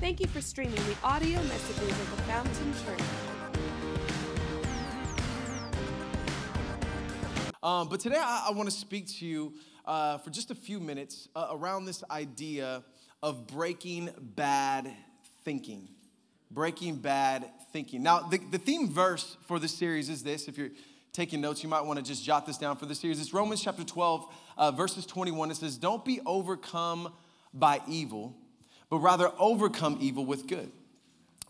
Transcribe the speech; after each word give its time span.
Thank 0.00 0.20
you 0.20 0.28
for 0.28 0.40
streaming 0.40 0.76
the 0.76 0.96
audio 1.02 1.42
messages 1.42 1.90
of 1.90 2.10
the 2.16 2.22
Fountain 2.22 2.72
Church. 2.84 3.00
Um, 7.64 7.88
but 7.88 7.98
today 7.98 8.20
I, 8.20 8.46
I 8.48 8.52
want 8.52 8.70
to 8.70 8.76
speak 8.76 9.08
to 9.18 9.26
you 9.26 9.54
uh, 9.84 10.18
for 10.18 10.30
just 10.30 10.52
a 10.52 10.54
few 10.54 10.78
minutes 10.78 11.28
uh, 11.34 11.48
around 11.50 11.86
this 11.86 12.04
idea 12.12 12.84
of 13.24 13.48
breaking 13.48 14.10
bad 14.20 14.88
thinking. 15.44 15.88
Breaking 16.52 16.98
bad 16.98 17.50
thinking. 17.72 18.00
Now, 18.04 18.20
the, 18.20 18.38
the 18.38 18.58
theme 18.58 18.88
verse 18.88 19.36
for 19.48 19.58
this 19.58 19.74
series 19.74 20.08
is 20.08 20.22
this. 20.22 20.46
If 20.46 20.56
you're 20.56 20.70
taking 21.12 21.40
notes, 21.40 21.64
you 21.64 21.68
might 21.68 21.84
want 21.84 21.98
to 21.98 22.04
just 22.04 22.24
jot 22.24 22.46
this 22.46 22.56
down 22.56 22.76
for 22.76 22.86
the 22.86 22.94
series. 22.94 23.20
It's 23.20 23.34
Romans 23.34 23.64
chapter 23.64 23.82
12, 23.82 24.32
uh, 24.58 24.70
verses 24.70 25.06
21. 25.06 25.50
It 25.50 25.56
says, 25.56 25.76
Don't 25.76 26.04
be 26.04 26.20
overcome 26.24 27.12
by 27.52 27.80
evil, 27.88 28.36
but 28.90 28.98
rather 28.98 29.30
overcome 29.38 29.98
evil 30.00 30.24
with 30.24 30.46
good. 30.46 30.70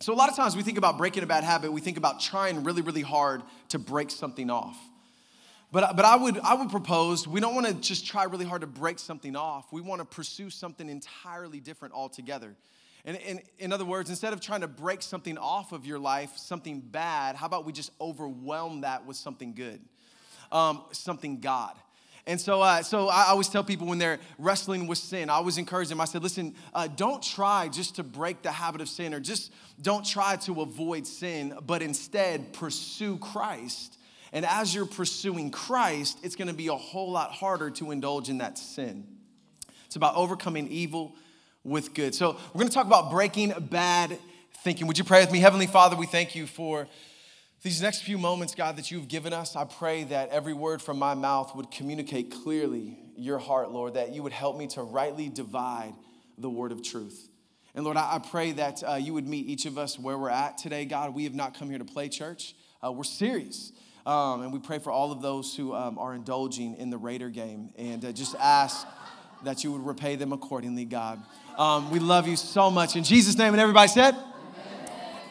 So, 0.01 0.12
a 0.12 0.17
lot 0.17 0.29
of 0.29 0.37
times 0.37 0.57
we 0.57 0.62
think 0.62 0.79
about 0.79 0.97
breaking 0.97 1.23
a 1.23 1.27
bad 1.27 1.45
habit, 1.45 1.73
we 1.73 1.81
think 1.81 1.97
about 1.97 2.21
trying 2.21 2.62
really, 2.62 2.83
really 2.83 3.03
hard 3.03 3.43
to 3.71 3.79
break 3.79 4.11
something 4.11 4.51
off. 4.51 4.79
But, 5.71 5.97
but 5.97 6.05
I, 6.05 6.17
would, 6.17 6.39
I 6.39 6.55
would 6.55 6.71
propose 6.71 7.29
we 7.29 7.41
don't 7.41 7.55
want 7.55 7.67
to 7.67 7.75
just 7.75 8.07
try 8.07 8.25
really 8.25 8.47
hard 8.47 8.62
to 8.62 8.67
break 8.67 8.98
something 8.98 9.37
off. 9.37 9.71
We 9.73 9.81
want 9.81 10.01
to 10.01 10.05
pursue 10.05 10.51
something 10.51 10.89
entirely 10.89 11.61
different 11.61 11.95
altogether. 11.95 12.55
And, 13.05 13.17
and 13.19 13.43
in 13.59 13.73
other 13.73 13.84
words, 13.84 14.09
instead 14.09 14.33
of 14.33 14.41
trying 14.41 14.62
to 14.62 14.69
break 14.69 15.03
something 15.03 15.37
off 15.37 15.73
of 15.73 15.84
your 15.84 15.98
life, 15.98 16.37
something 16.37 16.81
bad, 16.81 17.37
how 17.37 17.47
about 17.47 17.65
we 17.67 17.73
just 17.73 17.91
overwhelm 18.01 18.83
that 18.83 19.07
with 19.07 19.17
something 19.17 19.55
good, 19.55 19.81
um, 20.53 20.83
something 20.93 21.41
God? 21.41 21.75
And 22.29 22.41
so, 22.41 22.63
uh, 22.63 22.83
so 22.83 23.09
I 23.09 23.25
always 23.31 23.49
tell 23.49 23.65
people 23.65 23.89
when 23.89 23.99
they're 23.99 24.21
wrestling 24.39 24.87
with 24.87 24.99
sin, 24.99 25.31
I 25.31 25.35
always 25.35 25.59
encourage 25.59 25.89
them. 25.89 26.01
I 26.01 26.05
said, 26.05 26.23
listen, 26.23 26.55
uh, 26.73 26.87
don't 26.87 27.23
try 27.23 27.69
just 27.69 27.97
to 27.97 28.05
break 28.05 28.43
the 28.43 28.53
habit 28.53 28.81
of 28.81 28.89
sin 28.89 29.13
or 29.13 29.19
just 29.19 29.53
don't 29.83 30.07
try 30.07 30.37
to 30.37 30.61
avoid 30.61 31.07
sin, 31.07 31.59
but 31.67 31.83
instead 31.83 32.53
pursue 32.53 33.19
Christ 33.19 33.98
and 34.33 34.45
as 34.45 34.75
you're 34.75 34.87
pursuing 34.87 35.51
Christ, 35.51 36.19
it's 36.23 36.37
going 36.37 36.48
to 36.48 36.55
be 36.55 36.69
a 36.69 36.75
whole 36.75 37.11
lot 37.11 37.33
harder 37.33 37.70
to 37.70 37.91
indulge 37.91 38.29
in 38.29 38.39
that 38.39 38.59
sin. 38.59 39.07
It's 39.87 39.97
about 39.97 40.17
overcoming 40.17 40.69
evil 40.69 41.17
with 41.65 41.95
good. 41.95 42.15
So, 42.15 42.37
we're 42.53 42.61
going 42.61 42.69
to 42.69 42.75
talk 42.75 42.87
about 42.87 43.11
breaking 43.11 43.55
bad 43.70 44.19
thinking. 44.63 44.87
Would 44.87 44.98
you 44.98 45.05
pray 45.05 45.20
with 45.20 45.33
me? 45.33 45.39
Heavenly 45.41 45.67
Father, 45.67 45.97
we 45.97 46.07
thank 46.07 46.35
you 46.35 46.47
for 46.47 46.89
these 47.62 47.83
next 47.83 48.03
few 48.03 48.19
moments, 48.19 48.55
God, 48.55 48.77
that 48.77 48.91
you've 48.91 49.09
given 49.09 49.33
us. 49.33 49.56
I 49.56 49.64
pray 49.64 50.05
that 50.05 50.31
every 50.31 50.53
word 50.53 50.81
from 50.81 50.98
my 50.98 51.14
mouth 51.14 51.56
would 51.56 51.70
communicate 51.70 52.31
clearly 52.31 52.98
your 53.17 53.39
heart, 53.39 53.73
Lord, 53.73 53.95
that 53.95 54.14
you 54.14 54.23
would 54.23 54.33
help 54.33 54.56
me 54.56 54.69
to 54.69 54.83
rightly 54.83 55.28
divide 55.28 55.92
the 56.36 56.48
word 56.48 56.70
of 56.70 56.84
truth. 56.84 57.29
And 57.75 57.84
Lord, 57.84 57.97
I 57.97 58.20
pray 58.31 58.53
that 58.53 58.83
uh, 58.83 58.95
you 58.95 59.12
would 59.14 59.27
meet 59.27 59.47
each 59.47 59.67
of 59.67 59.77
us 59.77 59.98
where 59.98 60.17
we're 60.17 60.31
at 60.31 60.59
today, 60.59 60.84
God. 60.84 61.14
We 61.14 61.25
have 61.25 61.34
not 61.34 61.59
come 61.59 61.69
here 61.69 61.79
to 61.79 61.84
play 61.84 62.09
church, 62.09 62.55
uh, 62.84 62.92
we're 62.92 63.05
serious. 63.05 63.73
Um, 64.06 64.42
and 64.42 64.53
we 64.53 64.59
pray 64.59 64.79
for 64.79 64.91
all 64.91 65.12
of 65.12 65.20
those 65.20 65.55
who 65.55 65.75
um, 65.75 65.98
are 65.98 66.14
indulging 66.14 66.77
in 66.77 66.89
the 66.89 66.97
Raider 66.97 67.29
game 67.29 67.70
and 67.77 68.03
uh, 68.03 68.12
just 68.12 68.34
ask 68.36 68.86
that 69.45 69.64
you 69.64 69.73
would 69.73 69.84
repay 69.84 70.17
them 70.17 70.33
accordingly, 70.33 70.86
God. 70.86 71.20
Um, 71.59 71.91
we 71.91 71.98
love 71.98 72.27
you 72.27 72.36
so 72.36 72.70
much. 72.70 72.97
In 72.97 73.05
Jesus' 73.05 73.36
name, 73.36 73.53
and 73.53 73.61
everybody 73.61 73.89
said, 73.89 74.17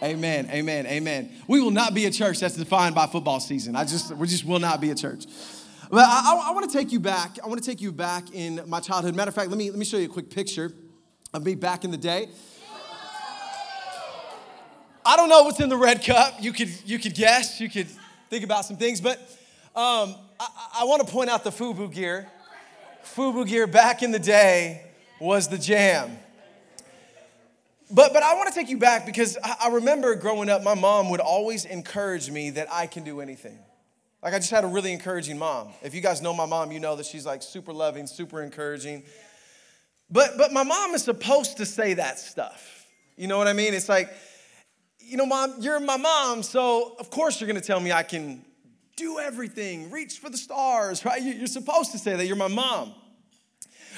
Amen. 0.03 0.47
Amen. 0.51 0.85
Amen. 0.85 1.31
We 1.47 1.59
will 1.59 1.71
not 1.71 1.93
be 1.93 2.05
a 2.05 2.11
church 2.11 2.39
that's 2.39 2.55
defined 2.55 2.93
by 2.93 3.07
football 3.07 3.39
season. 3.39 3.75
I 3.75 3.83
just, 3.83 4.15
we 4.15 4.27
just 4.27 4.45
will 4.45 4.59
not 4.59 4.79
be 4.79 4.91
a 4.91 4.95
church. 4.95 5.25
But 5.89 6.05
I, 6.05 6.21
I, 6.25 6.49
I 6.49 6.51
want 6.51 6.69
to 6.69 6.77
take 6.77 6.91
you 6.91 6.99
back. 6.99 7.37
I 7.43 7.47
want 7.47 7.63
to 7.63 7.67
take 7.67 7.81
you 7.81 7.91
back 7.91 8.33
in 8.33 8.61
my 8.67 8.79
childhood. 8.79 9.15
Matter 9.15 9.29
of 9.29 9.35
fact, 9.35 9.49
let 9.49 9.57
me 9.57 9.69
let 9.69 9.79
me 9.79 9.85
show 9.85 9.97
you 9.97 10.05
a 10.05 10.09
quick 10.09 10.29
picture 10.29 10.71
of 11.33 11.45
me 11.45 11.55
back 11.55 11.83
in 11.83 11.91
the 11.91 11.97
day. 11.97 12.29
I 15.05 15.15
don't 15.15 15.29
know 15.29 15.43
what's 15.43 15.61
in 15.61 15.69
the 15.69 15.77
red 15.77 16.03
cup. 16.03 16.35
You 16.41 16.51
could 16.51 16.69
you 16.85 16.99
could 16.99 17.15
guess. 17.15 17.61
You 17.61 17.69
could 17.69 17.87
think 18.29 18.43
about 18.43 18.65
some 18.65 18.75
things. 18.75 18.99
But 18.99 19.17
um, 19.75 20.15
I, 20.39 20.79
I 20.79 20.83
want 20.83 21.07
to 21.07 21.11
point 21.11 21.29
out 21.29 21.45
the 21.45 21.51
FUBU 21.51 21.93
gear. 21.93 22.27
FUBU 23.15 23.47
gear 23.47 23.67
back 23.67 24.03
in 24.03 24.11
the 24.11 24.19
day 24.19 24.91
was 25.21 25.47
the 25.47 25.57
jam. 25.57 26.17
But, 27.89 28.11
but 28.13 28.21
I 28.21 28.35
want 28.35 28.49
to 28.49 28.53
take 28.53 28.69
you 28.69 28.77
back 28.77 29.05
because 29.05 29.37
I, 29.41 29.69
remember 29.69 30.13
growing 30.15 30.49
up, 30.49 30.61
my 30.61 30.73
mom 30.73 31.09
would 31.09 31.21
always 31.21 31.63
encourage 31.63 32.29
me 32.29 32.49
that 32.51 32.67
I 32.71 32.85
can 32.85 33.03
do 33.03 33.21
anything. 33.21 33.57
Like 34.21 34.33
I 34.33 34.39
just 34.39 34.51
had 34.51 34.65
a 34.65 34.67
really 34.67 34.91
encouraging 34.91 35.37
mom. 35.37 35.69
If 35.81 35.95
you 35.95 36.01
guys 36.01 36.21
know 36.21 36.33
my 36.33 36.45
mom, 36.45 36.71
you 36.71 36.79
know 36.79 36.95
that 36.97 37.05
she's 37.05 37.25
like 37.25 37.41
super 37.41 37.71
loving, 37.71 38.07
super 38.07 38.41
encouraging. 38.41 39.03
But 40.09 40.37
but 40.37 40.51
my 40.51 40.63
mom 40.63 40.95
is 40.95 41.03
supposed 41.03 41.57
to 41.57 41.65
say 41.65 41.93
that 41.93 42.19
stuff. 42.19 42.85
You 43.15 43.27
know 43.27 43.37
what 43.37 43.47
I 43.47 43.53
mean? 43.53 43.73
It's 43.73 43.87
like 43.87 44.11
you 44.99 45.15
know, 45.15 45.25
mom, 45.25 45.55
you're 45.59 45.79
my 45.79 45.95
mom, 45.95 46.43
so 46.43 46.95
of 46.99 47.09
course 47.09 47.39
you're 47.39 47.47
gonna 47.47 47.61
tell 47.61 47.79
me 47.79 47.93
I 47.93 48.03
can 48.03 48.43
do 48.97 49.19
everything, 49.19 49.89
reach 49.91 50.17
for 50.19 50.29
the 50.29 50.37
stars, 50.37 51.05
right? 51.05 51.21
You're 51.21 51.47
supposed 51.47 51.91
to 51.93 51.97
say 51.97 52.15
that 52.15 52.25
you're 52.25 52.35
my 52.35 52.49
mom. 52.49 52.93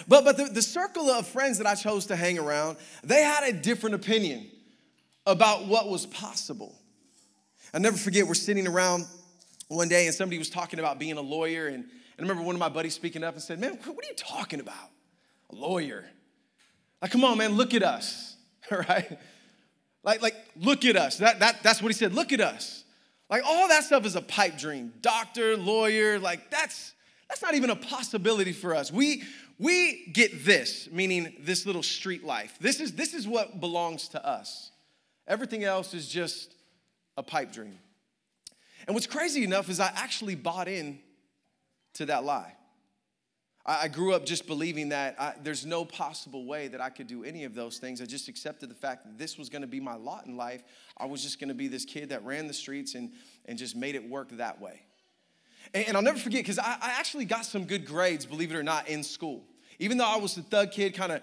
But, 0.08 0.24
but 0.24 0.38
the, 0.38 0.46
the 0.46 0.62
circle 0.62 1.10
of 1.10 1.28
friends 1.28 1.58
that 1.58 1.68
I 1.68 1.76
chose 1.76 2.08
to 2.08 2.16
hang 2.16 2.40
around, 2.40 2.78
they 3.04 3.22
had 3.22 3.44
a 3.44 3.54
different 3.54 3.96
opinion 3.96 4.50
about 5.26 5.66
what 5.66 5.90
was 5.90 6.06
possible. 6.06 6.76
I'll 7.74 7.80
never 7.80 7.98
forget, 7.98 8.28
we're 8.28 8.34
sitting 8.34 8.68
around 8.68 9.06
one 9.68 9.88
day 9.88 10.08
and 10.08 10.16
somebody 10.16 10.38
was 10.38 10.50
talking 10.50 10.80
about 10.80 11.00
being 11.00 11.18
a 11.18 11.22
lawyer. 11.22 11.68
And, 11.68 11.76
and 11.76 11.86
I 12.18 12.22
remember 12.22 12.44
one 12.44 12.56
of 12.56 12.60
my 12.60 12.70
buddies 12.70 12.94
speaking 12.94 13.24
up 13.24 13.36
and 13.36 13.44
said, 13.44 13.60
Man, 13.60 13.74
what 13.74 14.06
are 14.06 14.08
you 14.08 14.16
talking 14.16 14.60
about? 14.60 14.90
A 15.52 15.56
lawyer. 15.56 16.06
Like, 17.02 17.12
come 17.12 17.24
on, 17.24 17.38
man, 17.38 17.54
look 17.54 17.74
at 17.74 17.84
us, 17.84 18.36
right? 18.72 19.18
Like, 20.04 20.22
like, 20.22 20.36
look 20.56 20.86
at 20.86 20.96
us. 20.96 21.18
That, 21.18 21.40
that, 21.40 21.64
that's 21.64 21.82
what 21.82 21.90
he 21.90 21.94
said. 21.94 22.14
Look 22.14 22.32
at 22.32 22.42
us. 22.42 22.84
Like, 23.30 23.44
all 23.46 23.68
that 23.68 23.84
stuff 23.84 24.06
is 24.06 24.16
a 24.16 24.22
pipe 24.22 24.58
dream. 24.58 24.94
Doctor, 25.02 25.56
lawyer, 25.56 26.20
like, 26.20 26.50
that's 26.50 26.94
that's 27.30 27.42
not 27.42 27.54
even 27.54 27.70
a 27.70 27.76
possibility 27.76 28.52
for 28.52 28.76
us. 28.76 28.92
We 28.92 29.24
we 29.60 30.08
get 30.14 30.46
this, 30.46 30.90
meaning 30.92 31.36
this 31.42 31.66
little 31.66 31.84
street 31.84 32.24
life. 32.24 32.58
This 32.60 32.80
is 32.80 32.94
this 32.94 33.14
is 33.14 33.28
what 33.28 33.60
belongs 33.60 34.10
to 34.10 34.26
us. 34.26 34.72
Everything 35.28 35.64
else 35.64 35.94
is 35.94 36.08
just 36.08 36.56
a 37.16 37.24
pipe 37.24 37.52
dream. 37.52 37.78
And 38.88 38.96
what's 38.96 39.08
crazy 39.08 39.44
enough 39.44 39.70
is 39.70 39.80
I 39.80 39.92
actually 39.96 40.36
bought 40.36 40.68
in 40.68 41.00
to 41.96 42.08
that 42.08 42.24
lie. 42.24 42.56
I 43.66 43.88
grew 43.88 44.14
up 44.14 44.26
just 44.26 44.48
believing 44.48 44.90
that 44.90 45.16
I, 45.20 45.34
there's 45.44 45.64
no 45.64 45.86
possible 45.86 46.46
way 46.46 46.70
that 46.70 46.82
I 46.82 46.90
could 46.90 47.06
do 47.06 47.24
any 47.24 47.44
of 47.44 47.54
those 47.54 47.78
things. 47.78 48.02
I 48.02 48.06
just 48.06 48.28
accepted 48.28 48.68
the 48.68 48.76
fact 48.76 49.06
that 49.06 49.20
this 49.20 49.38
was 49.38 49.48
going 49.48 49.62
to 49.62 49.68
be 49.68 49.80
my 49.80 49.94
lot 49.94 50.26
in 50.26 50.38
life. 50.38 50.64
I 50.98 51.06
was 51.06 51.22
just 51.22 51.40
going 51.40 51.50
to 51.50 51.54
be 51.54 51.68
this 51.68 51.86
kid 51.86 52.10
that 52.10 52.26
ran 52.26 52.48
the 52.48 52.54
streets 52.54 52.96
and, 52.96 53.12
and 53.46 53.60
just 53.60 53.76
made 53.76 53.94
it 53.94 54.10
work 54.10 54.30
that 54.38 54.60
way. 54.60 54.82
And, 55.74 55.96
I'll 55.96 56.04
never 56.04 56.18
forget 56.18 56.42
because 56.44 56.60
I, 56.60 56.78
I 56.82 56.96
actually 56.98 57.26
got 57.26 57.46
some 57.46 57.66
good 57.66 57.86
grades, 57.86 58.26
believe 58.26 58.52
it 58.52 58.56
or 58.56 58.64
not, 58.64 58.88
in 58.88 59.04
school. 59.04 59.44
Even 59.78 59.98
though 59.98 60.08
I 60.08 60.18
was 60.18 60.36
the 60.36 60.42
thug 60.42 60.72
kid, 60.72 60.94
kind 60.94 61.12
of 61.12 61.22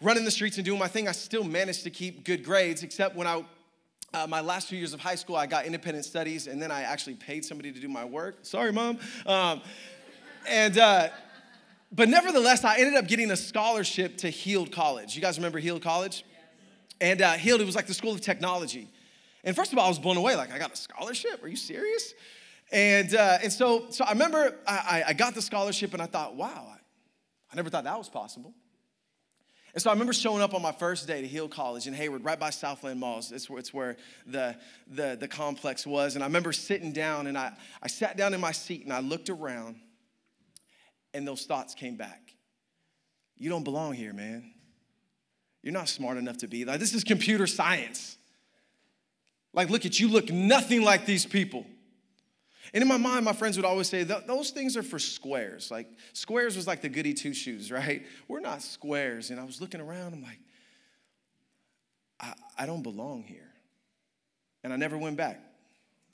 running 0.00 0.24
the 0.24 0.30
streets 0.30 0.56
and 0.56 0.64
doing 0.64 0.78
my 0.78 0.88
thing, 0.88 1.08
I 1.08 1.12
still 1.12 1.44
managed 1.44 1.82
to 1.84 1.90
keep 1.90 2.24
good 2.24 2.44
grades, 2.44 2.82
except 2.82 3.16
when 3.16 3.26
I 3.26 3.44
uh, 4.12 4.26
my 4.26 4.40
last 4.40 4.68
few 4.68 4.76
years 4.76 4.92
of 4.92 5.00
high 5.00 5.14
school, 5.14 5.36
I 5.36 5.46
got 5.46 5.66
independent 5.66 6.04
studies, 6.04 6.48
and 6.48 6.60
then 6.60 6.72
I 6.72 6.82
actually 6.82 7.14
paid 7.14 7.44
somebody 7.44 7.70
to 7.70 7.78
do 7.78 7.88
my 7.88 8.04
work. 8.04 8.38
Sorry, 8.42 8.72
mom. 8.72 8.98
Um, 9.24 9.60
and 10.48 10.76
uh, 10.78 11.08
but 11.92 12.08
nevertheless, 12.08 12.64
I 12.64 12.78
ended 12.78 12.94
up 12.94 13.06
getting 13.06 13.30
a 13.30 13.36
scholarship 13.36 14.16
to 14.18 14.30
Heald 14.30 14.72
College. 14.72 15.14
You 15.14 15.22
guys 15.22 15.38
remember 15.38 15.58
Heald 15.58 15.82
College? 15.82 16.24
And 17.00 17.22
uh, 17.22 17.32
Heald, 17.32 17.60
it 17.60 17.64
was 17.64 17.74
like 17.76 17.86
the 17.86 17.94
School 17.94 18.12
of 18.12 18.20
Technology. 18.20 18.88
And 19.42 19.56
first 19.56 19.72
of 19.72 19.78
all, 19.78 19.86
I 19.86 19.88
was 19.88 19.98
blown 19.98 20.16
away. 20.16 20.36
Like, 20.36 20.52
I 20.52 20.58
got 20.58 20.72
a 20.72 20.76
scholarship? 20.76 21.42
Are 21.42 21.48
you 21.48 21.56
serious? 21.56 22.14
And, 22.72 23.14
uh, 23.14 23.38
and 23.42 23.52
so, 23.52 23.86
so 23.90 24.04
I 24.04 24.12
remember 24.12 24.54
I, 24.66 25.04
I 25.08 25.12
got 25.12 25.34
the 25.34 25.42
scholarship 25.42 25.92
and 25.92 26.00
I 26.00 26.06
thought, 26.06 26.36
wow, 26.36 26.68
I, 26.70 26.76
I 27.52 27.56
never 27.56 27.68
thought 27.68 27.84
that 27.84 27.98
was 27.98 28.08
possible. 28.08 28.54
And 29.72 29.82
so 29.82 29.90
I 29.90 29.92
remember 29.92 30.12
showing 30.12 30.42
up 30.42 30.52
on 30.54 30.62
my 30.62 30.72
first 30.72 31.06
day 31.06 31.20
to 31.20 31.28
Heald 31.28 31.52
College 31.52 31.86
in 31.86 31.94
Hayward, 31.94 32.24
right 32.24 32.38
by 32.38 32.50
Southland 32.50 32.98
Malls. 32.98 33.30
It's 33.30 33.48
where, 33.48 33.58
it's 33.58 33.72
where 33.72 33.96
the, 34.26 34.56
the, 34.88 35.16
the 35.18 35.28
complex 35.28 35.86
was. 35.86 36.16
And 36.16 36.24
I 36.24 36.26
remember 36.26 36.52
sitting 36.52 36.92
down 36.92 37.26
and 37.26 37.38
I, 37.38 37.52
I 37.82 37.88
sat 37.88 38.16
down 38.16 38.34
in 38.34 38.40
my 38.40 38.52
seat 38.52 38.84
and 38.84 38.92
I 38.92 39.00
looked 39.00 39.30
around 39.30 39.76
and 41.14 41.26
those 41.26 41.44
thoughts 41.44 41.74
came 41.74 41.96
back. 41.96 42.34
You 43.36 43.48
don't 43.48 43.64
belong 43.64 43.94
here, 43.94 44.12
man. 44.12 44.52
You're 45.62 45.72
not 45.72 45.88
smart 45.88 46.18
enough 46.18 46.38
to 46.38 46.48
be 46.48 46.64
like 46.64 46.80
this 46.80 46.94
is 46.94 47.04
computer 47.04 47.46
science. 47.46 48.16
Like, 49.52 49.68
look 49.68 49.84
at 49.84 49.98
you, 49.98 50.08
look 50.08 50.30
nothing 50.30 50.82
like 50.82 51.06
these 51.06 51.26
people. 51.26 51.66
And 52.72 52.82
in 52.82 52.88
my 52.88 52.96
mind, 52.96 53.24
my 53.24 53.32
friends 53.32 53.56
would 53.56 53.64
always 53.64 53.88
say, 53.88 54.04
those 54.04 54.50
things 54.50 54.76
are 54.76 54.82
for 54.82 54.98
squares. 54.98 55.70
Like, 55.70 55.88
squares 56.12 56.56
was 56.56 56.66
like 56.66 56.82
the 56.82 56.88
goody 56.88 57.14
two 57.14 57.34
shoes, 57.34 57.72
right? 57.72 58.06
We're 58.28 58.40
not 58.40 58.62
squares. 58.62 59.30
And 59.30 59.40
I 59.40 59.44
was 59.44 59.60
looking 59.60 59.80
around, 59.80 60.14
I'm 60.14 60.22
like, 60.22 60.38
I, 62.20 62.34
I 62.58 62.66
don't 62.66 62.82
belong 62.82 63.24
here. 63.24 63.50
And 64.62 64.72
I 64.72 64.76
never 64.76 64.96
went 64.96 65.16
back. 65.16 65.40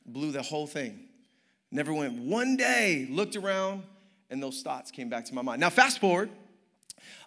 Blew 0.07 0.31
the 0.31 0.43
whole 0.43 0.67
thing. 0.67 1.09
Never 1.71 1.93
went 1.93 2.19
one 2.19 2.57
day, 2.57 3.09
looked 3.11 3.37
around, 3.37 3.83
and 4.31 4.43
those 4.43 4.63
thoughts 4.63 4.91
came 4.91 5.09
back 5.09 5.25
to 5.27 5.35
my 5.35 5.43
mind. 5.43 5.61
Now, 5.61 5.71
fast 5.71 5.99
forward, 5.99 6.31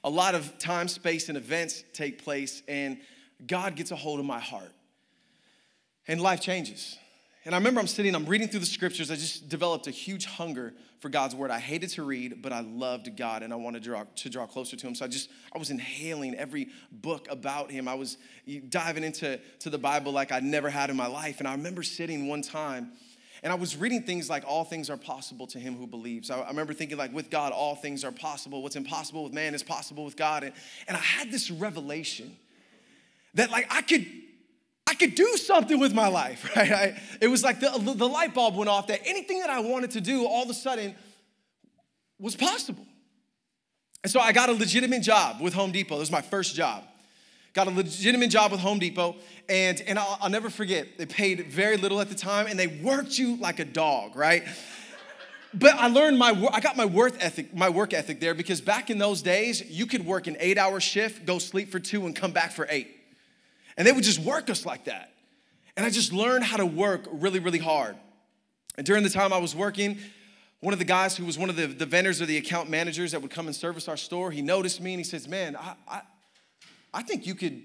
a 0.04 0.10
lot 0.10 0.34
of 0.34 0.58
time, 0.60 0.88
space, 0.88 1.30
and 1.30 1.38
events 1.38 1.84
take 1.94 2.24
place, 2.24 2.64
and 2.68 3.00
God 3.46 3.76
gets 3.76 3.92
a 3.92 3.96
hold 3.96 4.20
of 4.20 4.26
my 4.26 4.40
heart. 4.40 4.72
And 6.08 6.22
life 6.22 6.42
changes. 6.42 6.98
And 7.50 7.56
I 7.56 7.58
remember 7.58 7.80
I'm 7.80 7.88
sitting, 7.88 8.14
I'm 8.14 8.28
reading 8.28 8.48
through 8.48 8.60
the 8.60 8.68
scriptures. 8.68 9.10
I 9.10 9.16
just 9.16 9.50
developed 9.50 9.88
a 9.88 9.90
huge 9.90 10.28
hunger 10.28 10.72
for 11.00 11.10
God's 11.10 11.34
word. 11.34 11.50
I 11.50 11.58
hated 11.58 11.90
to 11.90 12.04
read, 12.04 12.44
but 12.44 12.54
I 12.54 12.60
loved 12.60 13.18
God 13.18 13.42
and 13.42 13.52
I 13.52 13.56
wanted 13.56 13.82
to 13.82 13.90
draw, 13.90 14.04
to 14.18 14.30
draw 14.30 14.46
closer 14.46 14.76
to 14.78 14.88
Him. 14.88 14.94
So 14.94 15.04
I 15.04 15.08
just, 15.08 15.32
I 15.52 15.58
was 15.58 15.72
inhaling 15.72 16.36
every 16.36 16.70
book 16.92 17.28
about 17.28 17.72
Him. 17.72 17.88
I 17.88 17.96
was 17.96 18.20
diving 18.70 19.04
into 19.04 19.40
to 19.62 19.72
the 19.72 19.80
Bible 19.80 20.12
like 20.12 20.32
I'd 20.32 20.44
never 20.44 20.70
had 20.70 20.92
in 20.92 20.96
my 20.96 21.08
life. 21.08 21.40
And 21.40 21.48
I 21.48 21.54
remember 21.54 21.82
sitting 21.82 22.28
one 22.28 22.44
time 22.44 22.92
and 23.42 23.52
I 23.52 23.56
was 23.56 23.76
reading 23.76 24.04
things 24.04 24.30
like 24.30 24.44
all 24.46 24.64
things 24.64 24.92
are 24.92 24.98
possible 24.98 25.48
to 25.48 25.58
him 25.58 25.76
who 25.76 25.88
believes. 25.88 26.30
I, 26.30 26.42
I, 26.42 26.50
remember 26.50 26.74
thinking 26.74 27.00
like 27.00 27.16
with 27.16 27.32
God, 27.32 27.52
all 27.52 27.74
things 27.74 28.04
are 28.04 28.12
possible. 28.12 28.62
What's 28.62 28.76
impossible 28.76 29.24
with 29.24 29.34
man 29.34 29.56
is 29.56 29.64
possible 29.64 30.06
with 30.06 30.16
God. 30.16 30.44
And, 30.44 30.54
and 30.88 30.96
I 30.96 31.00
had 31.00 31.32
this 31.32 31.50
revelation 31.50 32.38
that 33.34 33.50
like 33.50 33.66
I 33.72 33.82
could 33.82 34.06
could 35.00 35.16
do 35.16 35.38
something 35.38 35.80
with 35.80 35.94
my 35.94 36.08
life, 36.08 36.52
right? 36.56 36.72
I, 36.72 37.02
it 37.22 37.28
was 37.28 37.44
like 37.44 37.60
the, 37.60 37.70
the 37.96 38.08
light 38.08 38.34
bulb 38.34 38.56
went 38.56 38.70
off 38.70 38.88
that 38.88 39.02
anything 39.06 39.40
that 39.40 39.50
I 39.50 39.62
wanted 39.62 39.92
to 39.92 40.02
do 40.02 40.26
all 40.26 40.44
of 40.44 40.50
a 40.50 40.54
sudden 40.54 40.96
was 42.20 42.36
possible. 42.36 42.86
And 44.04 44.12
so 44.12 44.20
I 44.20 44.32
got 44.32 44.50
a 44.50 44.54
legitimate 44.54 45.02
job 45.02 45.42
with 45.42 45.54
Home 45.54 45.72
Depot. 45.72 45.96
It 45.96 46.00
was 46.00 46.12
my 46.12 46.22
first 46.22 46.56
job. 46.56 46.84
Got 47.54 47.68
a 47.68 47.72
legitimate 47.72 48.30
job 48.30 48.52
with 48.52 48.62
Home 48.62 48.78
Depot, 48.78 49.16
and, 49.50 49.82
and 49.82 49.98
I'll, 49.98 50.20
I'll 50.22 50.30
never 50.30 50.52
forget, 50.52 50.98
they 50.98 51.08
paid 51.08 51.48
very 51.48 51.78
little 51.78 52.00
at 52.00 52.08
the 52.08 52.16
time, 52.16 52.46
and 52.46 52.60
they 52.60 52.68
worked 52.68 53.18
you 53.18 53.38
like 53.38 53.60
a 53.60 53.66
dog, 53.66 54.16
right? 54.16 54.44
but 55.54 55.74
I 55.74 55.88
learned 55.88 56.20
my 56.20 56.30
I 56.54 56.60
got 56.60 56.78
my 56.78 56.86
work 56.86 57.16
ethic 57.20 57.56
my 57.56 57.70
work 57.70 57.92
ethic 57.92 58.20
there 58.20 58.36
because 58.36 58.62
back 58.62 58.92
in 58.92 59.00
those 59.00 59.24
days 59.24 59.68
you 59.68 59.88
could 59.88 60.06
work 60.06 60.28
an 60.28 60.36
8-hour 60.36 60.80
shift, 60.80 61.26
go 61.26 61.40
sleep 61.40 61.72
for 61.72 61.80
2 61.80 62.06
and 62.06 62.16
come 62.16 62.32
back 62.32 62.52
for 62.52 62.68
8. 62.70 62.99
And 63.80 63.88
they 63.88 63.94
would 63.94 64.04
just 64.04 64.20
work 64.20 64.50
us 64.50 64.66
like 64.66 64.84
that. 64.86 65.14
And 65.78 65.86
I 65.86 65.90
just 65.90 66.12
learned 66.12 66.44
how 66.44 66.58
to 66.58 66.66
work 66.66 67.08
really, 67.12 67.40
really 67.40 67.60
hard. 67.60 67.96
And 68.76 68.86
during 68.86 69.04
the 69.04 69.10
time 69.10 69.32
I 69.32 69.38
was 69.38 69.56
working, 69.56 69.98
one 70.60 70.74
of 70.74 70.80
the 70.80 70.86
guys 70.86 71.16
who 71.16 71.24
was 71.24 71.40
one 71.40 71.50
of 71.50 71.56
the, 71.56 71.68
the 71.68 71.86
vendors 71.86 72.22
or 72.22 72.26
the 72.26 72.36
account 72.36 72.70
managers 72.70 73.14
that 73.14 73.22
would 73.22 73.32
come 73.32 73.48
and 73.48 73.56
service 73.56 73.88
our 73.88 73.96
store, 73.96 74.32
he 74.32 74.42
noticed 74.42 74.82
me 74.82 74.94
and 74.94 75.00
he 75.00 75.06
says, 75.06 75.30
Man, 75.30 75.56
I, 75.56 75.76
I, 75.88 76.02
I 76.94 77.04
think 77.04 77.26
you 77.26 77.34
could 77.34 77.64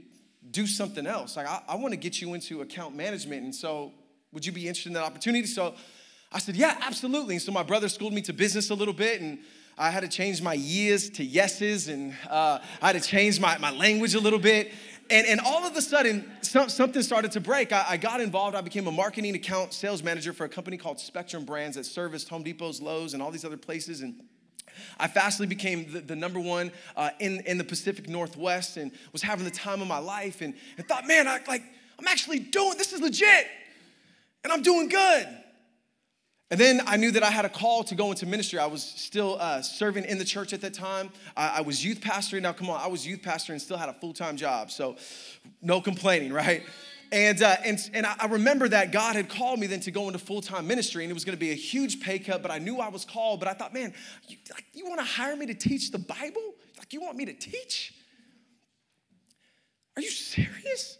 do 0.49 0.69
something 0.69 1.05
else. 1.05 1.37
Like, 1.37 1.49
I, 1.49 1.63
I 1.67 1.75
want 1.75 1.93
to 1.93 1.97
get 1.97 2.21
you 2.21 2.35
into 2.35 2.61
account 2.61 2.95
management. 2.95 3.43
And 3.43 3.55
so, 3.55 3.93
would 4.33 4.47
you 4.47 4.53
be 4.53 4.69
interested 4.69 4.91
in 4.91 4.95
that 4.95 5.03
opportunity? 5.03 5.47
So, 5.47 5.75
I 6.31 6.39
said, 6.39 6.55
Yeah, 6.55 6.79
absolutely. 6.83 7.35
And 7.35 7.43
so, 7.43 7.51
my 7.51 7.65
brother 7.65 7.89
schooled 7.89 8.13
me 8.13 8.23
to 8.23 8.33
business 8.33 8.71
a 8.71 8.75
little 8.75 8.95
bit. 8.95 9.21
And 9.21 9.41
I 9.77 9.91
had 9.91 10.01
to 10.01 10.09
change 10.09 10.41
my 10.41 10.55
years 10.55 11.11
to 11.11 11.25
yeses. 11.25 11.89
And 11.89 12.15
uh, 12.31 12.61
I 12.81 12.93
had 12.93 13.03
to 13.03 13.09
change 13.09 13.41
my, 13.41 13.59
my 13.59 13.73
language 13.73 14.15
a 14.15 14.21
little 14.21 14.39
bit. 14.39 14.73
And, 15.11 15.27
and 15.27 15.41
all 15.41 15.67
of 15.67 15.77
a 15.77 15.83
sudden, 15.83 16.31
some, 16.41 16.69
something 16.69 17.03
started 17.03 17.33
to 17.33 17.41
break. 17.41 17.73
I, 17.73 17.85
I, 17.91 17.97
got 17.97 18.21
involved. 18.21 18.57
I 18.57 18.63
became 18.63 18.87
a 18.87 18.93
marketing 18.93 19.35
account 19.35 19.75
sales 19.75 20.03
manager 20.03 20.33
for 20.33 20.45
a 20.45 20.49
company 20.49 20.77
called 20.77 20.99
Spectrum 20.99 21.45
Brands 21.45 21.77
that 21.77 21.85
serviced 21.85 22.29
Home 22.31 22.43
Depot's, 22.43 22.81
Lowe's, 22.81 23.13
and 23.13 23.23
all 23.23 23.31
these 23.31 23.45
other 23.45 23.59
places. 23.59 24.01
And 24.01 24.23
I 24.99 25.09
fastly 25.09 25.47
became 25.47 25.93
the, 25.93 26.01
the 26.01 26.17
number 26.17 26.41
one 26.41 26.73
uh, 26.97 27.11
in, 27.21 27.41
in 27.41 27.59
the 27.59 27.65
Pacific 27.65 28.09
Northwest 28.09 28.77
and 28.77 28.93
was 29.13 29.21
having 29.23 29.45
the 29.45 29.51
time 29.51 29.83
of 29.83 29.89
my 29.89 29.99
life 29.99 30.41
and, 30.41 30.55
and 30.79 30.89
thought, 30.89 31.07
man, 31.07 31.29
I, 31.29 31.41
like, 31.47 31.63
I'm 31.99 32.09
actually 32.09 32.39
doing 32.39 32.79
this 32.79 32.93
is 32.93 33.01
legit 33.01 33.47
and 34.43 34.53
I'm 34.53 34.63
doing 34.63 34.89
good. 34.89 35.44
And 36.51 36.61
then 36.61 36.83
I 36.87 36.97
knew 36.97 37.11
that 37.13 37.23
I 37.23 37.31
had 37.31 37.45
a 37.45 37.49
call 37.49 37.85
to 37.85 37.95
go 37.95 38.11
into 38.11 38.27
ministry. 38.27 38.59
I 38.59 38.67
was 38.67 38.83
still 38.83 39.39
uh, 39.41 39.63
serving 39.63 40.05
in 40.05 40.19
the 40.19 40.25
church 40.25 40.53
at 40.53 40.61
that 40.61 40.75
time. 40.75 41.11
I, 41.37 41.59
I 41.59 41.61
was 41.63 41.85
youth 41.85 42.01
pastor. 42.01 42.41
Now, 42.41 42.53
come 42.53 42.69
on, 42.69 42.81
I 42.81 42.87
was 42.87 43.07
youth 43.07 43.23
pastor 43.23 43.53
and 43.53 43.63
still 43.63 43.79
had 43.79 43.89
a 43.89 43.95
full 43.95 44.13
time 44.13 44.37
job. 44.37 44.71
So, 44.71 44.97
no 45.63 45.81
complaining, 45.81 46.33
right? 46.33 46.63
And, 47.13 47.43
uh, 47.43 47.57
and, 47.65 47.79
and 47.95 48.07
I 48.07 48.27
remember 48.27 48.69
that 48.69 48.93
God 48.93 49.17
had 49.17 49.29
called 49.29 49.61
me 49.61 49.67
then 49.67 49.81
to 49.81 49.91
go 49.91 50.07
into 50.07 50.19
full 50.19 50.43
time 50.43 50.67
ministry, 50.67 51.05
and 51.05 51.11
it 51.11 51.15
was 51.15 51.25
going 51.25 51.37
to 51.37 51.41
be 51.41 51.51
a 51.51 51.55
huge 51.55 52.01
pay 52.01 52.19
cut, 52.19 52.43
but 52.43 52.51
I 52.51 52.59
knew 52.59 52.79
I 52.79 52.89
was 52.89 53.05
called. 53.05 53.41
But 53.41 53.49
I 53.49 53.55
thought, 53.55 53.73
man, 53.73 53.95
you, 54.29 54.37
like, 54.53 54.65
you 54.73 54.87
want 54.87 55.01
to 55.01 55.07
hire 55.07 55.37
me 55.37 55.47
to 55.47 55.55
teach 55.55 55.93
the 55.93 55.99
Bible? 55.99 56.55
Like, 56.77 56.93
you 56.93 57.01
want 57.01 57.17
me 57.17 57.25
to 57.27 57.33
teach? 57.33 57.95
Are 59.97 60.03
you 60.03 60.11
serious? 60.11 60.99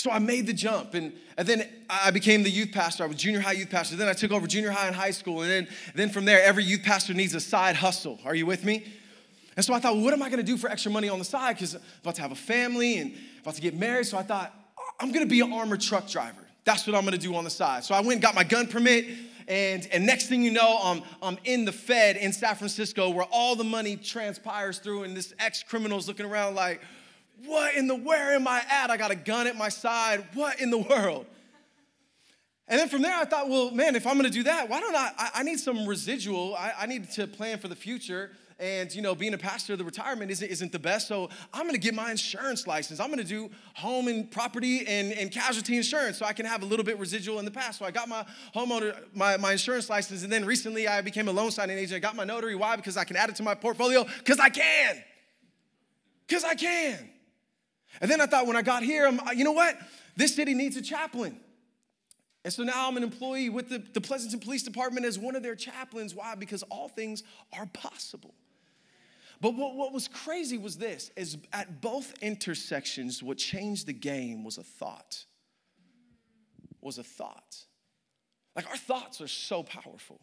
So 0.00 0.10
I 0.10 0.18
made 0.18 0.46
the 0.46 0.52
jump, 0.52 0.94
and, 0.94 1.12
and 1.36 1.46
then 1.46 1.68
I 1.88 2.10
became 2.10 2.42
the 2.42 2.50
youth 2.50 2.72
pastor. 2.72 3.04
I 3.04 3.06
was 3.06 3.16
junior 3.16 3.40
high 3.40 3.52
youth 3.52 3.70
pastor. 3.70 3.96
Then 3.96 4.08
I 4.08 4.14
took 4.14 4.32
over 4.32 4.46
junior 4.46 4.70
high 4.70 4.86
and 4.86 4.96
high 4.96 5.10
school, 5.10 5.42
and 5.42 5.50
then, 5.50 5.68
then 5.94 6.10
from 6.10 6.24
there, 6.24 6.42
every 6.42 6.64
youth 6.64 6.82
pastor 6.82 7.14
needs 7.14 7.34
a 7.34 7.40
side 7.40 7.76
hustle. 7.76 8.18
Are 8.24 8.34
you 8.34 8.46
with 8.46 8.64
me? 8.64 8.86
And 9.56 9.64
so 9.64 9.74
I 9.74 9.80
thought, 9.80 9.94
well, 9.94 10.04
what 10.04 10.14
am 10.14 10.22
I 10.22 10.30
going 10.30 10.38
to 10.38 10.46
do 10.46 10.56
for 10.56 10.70
extra 10.70 10.90
money 10.90 11.08
on 11.08 11.18
the 11.18 11.24
side? 11.24 11.56
Because 11.56 11.74
I'm 11.74 11.82
about 12.02 12.14
to 12.14 12.22
have 12.22 12.32
a 12.32 12.36
family 12.36 12.98
and 12.98 13.14
about 13.42 13.54
to 13.54 13.60
get 13.60 13.74
married. 13.74 14.06
So 14.06 14.16
I 14.16 14.22
thought, 14.22 14.54
I'm 15.00 15.12
gonna 15.12 15.26
be 15.26 15.40
an 15.40 15.52
armored 15.52 15.80
truck 15.80 16.08
driver. 16.08 16.46
That's 16.64 16.86
what 16.86 16.94
I'm 16.94 17.04
gonna 17.04 17.16
do 17.16 17.34
on 17.34 17.44
the 17.44 17.50
side. 17.50 17.84
So 17.84 17.94
I 17.94 18.00
went 18.00 18.12
and 18.12 18.22
got 18.22 18.34
my 18.34 18.44
gun 18.44 18.66
permit, 18.66 19.06
and, 19.48 19.88
and 19.92 20.06
next 20.06 20.26
thing 20.26 20.42
you 20.42 20.50
know, 20.50 20.78
I'm, 20.82 21.02
I'm 21.22 21.38
in 21.44 21.64
the 21.64 21.72
Fed 21.72 22.16
in 22.16 22.32
San 22.32 22.54
Francisco 22.54 23.08
where 23.08 23.26
all 23.32 23.56
the 23.56 23.64
money 23.64 23.96
transpires 23.96 24.78
through, 24.78 25.04
and 25.04 25.16
this 25.16 25.32
ex 25.38 25.62
criminal's 25.62 26.06
looking 26.06 26.26
around 26.26 26.54
like, 26.54 26.82
what 27.46 27.74
in 27.74 27.86
the 27.86 27.94
where 27.94 28.34
am 28.34 28.46
I 28.46 28.62
at? 28.68 28.90
I 28.90 28.96
got 28.96 29.10
a 29.10 29.16
gun 29.16 29.46
at 29.46 29.56
my 29.56 29.68
side. 29.68 30.24
What 30.34 30.60
in 30.60 30.70
the 30.70 30.78
world? 30.78 31.26
And 32.68 32.78
then 32.78 32.88
from 32.88 33.02
there, 33.02 33.16
I 33.16 33.24
thought, 33.24 33.48
well, 33.48 33.72
man, 33.72 33.96
if 33.96 34.06
I'm 34.06 34.16
gonna 34.16 34.30
do 34.30 34.44
that, 34.44 34.68
why 34.68 34.80
don't 34.80 34.94
I? 34.94 35.10
I, 35.18 35.30
I 35.34 35.42
need 35.42 35.58
some 35.58 35.86
residual. 35.86 36.54
I, 36.54 36.72
I 36.80 36.86
need 36.86 37.10
to 37.12 37.26
plan 37.26 37.58
for 37.58 37.68
the 37.68 37.74
future. 37.74 38.30
And, 38.60 38.94
you 38.94 39.00
know, 39.00 39.14
being 39.14 39.32
a 39.32 39.38
pastor, 39.38 39.74
the 39.74 39.84
retirement 39.84 40.30
isn't, 40.30 40.46
isn't 40.46 40.70
the 40.70 40.78
best. 40.78 41.08
So 41.08 41.30
I'm 41.52 41.64
gonna 41.64 41.78
get 41.78 41.94
my 41.94 42.10
insurance 42.10 42.66
license. 42.66 43.00
I'm 43.00 43.08
gonna 43.08 43.24
do 43.24 43.50
home 43.74 44.06
and 44.06 44.30
property 44.30 44.86
and, 44.86 45.12
and 45.12 45.32
casualty 45.32 45.78
insurance 45.78 46.18
so 46.18 46.26
I 46.26 46.34
can 46.34 46.44
have 46.44 46.62
a 46.62 46.66
little 46.66 46.84
bit 46.84 46.98
residual 46.98 47.38
in 47.38 47.46
the 47.46 47.50
past. 47.50 47.78
So 47.78 47.86
I 47.86 47.90
got 47.90 48.08
my 48.08 48.24
homeowner, 48.54 48.94
my, 49.14 49.38
my 49.38 49.52
insurance 49.52 49.88
license. 49.88 50.22
And 50.22 50.32
then 50.32 50.44
recently 50.44 50.86
I 50.86 51.00
became 51.00 51.26
a 51.26 51.32
loan 51.32 51.50
signing 51.50 51.78
agent. 51.78 51.96
I 51.96 51.98
got 52.00 52.14
my 52.14 52.24
notary. 52.24 52.54
Why? 52.54 52.76
Because 52.76 52.98
I 52.98 53.04
can 53.04 53.16
add 53.16 53.30
it 53.30 53.36
to 53.36 53.42
my 53.42 53.54
portfolio. 53.54 54.04
Because 54.18 54.38
I 54.38 54.50
can. 54.50 55.02
Because 56.28 56.44
I 56.44 56.54
can. 56.54 57.08
And 58.00 58.10
then 58.10 58.20
I 58.20 58.26
thought 58.26 58.46
when 58.46 58.56
I 58.56 58.62
got 58.62 58.82
here, 58.82 59.06
I'm, 59.06 59.20
you 59.36 59.44
know 59.44 59.52
what? 59.52 59.76
This 60.16 60.34
city 60.34 60.54
needs 60.54 60.76
a 60.76 60.82
chaplain. 60.82 61.40
And 62.44 62.52
so 62.52 62.62
now 62.62 62.88
I'm 62.88 62.96
an 62.96 63.02
employee 63.02 63.50
with 63.50 63.68
the, 63.68 63.78
the 63.78 64.00
Pleasanton 64.00 64.40
Police 64.40 64.62
Department 64.62 65.04
as 65.04 65.18
one 65.18 65.36
of 65.36 65.42
their 65.42 65.54
chaplains. 65.54 66.14
Why? 66.14 66.34
Because 66.34 66.62
all 66.64 66.88
things 66.88 67.22
are 67.52 67.66
possible. 67.66 68.34
But 69.40 69.54
what, 69.54 69.74
what 69.74 69.92
was 69.92 70.08
crazy 70.08 70.58
was 70.58 70.76
this 70.76 71.10
is 71.16 71.38
at 71.52 71.80
both 71.80 72.14
intersections, 72.22 73.22
what 73.22 73.38
changed 73.38 73.86
the 73.86 73.92
game 73.92 74.44
was 74.44 74.58
a 74.58 74.62
thought. 74.62 75.24
Was 76.80 76.98
a 76.98 77.02
thought. 77.02 77.56
Like 78.56 78.68
our 78.68 78.76
thoughts 78.76 79.20
are 79.20 79.28
so 79.28 79.62
powerful. 79.62 80.20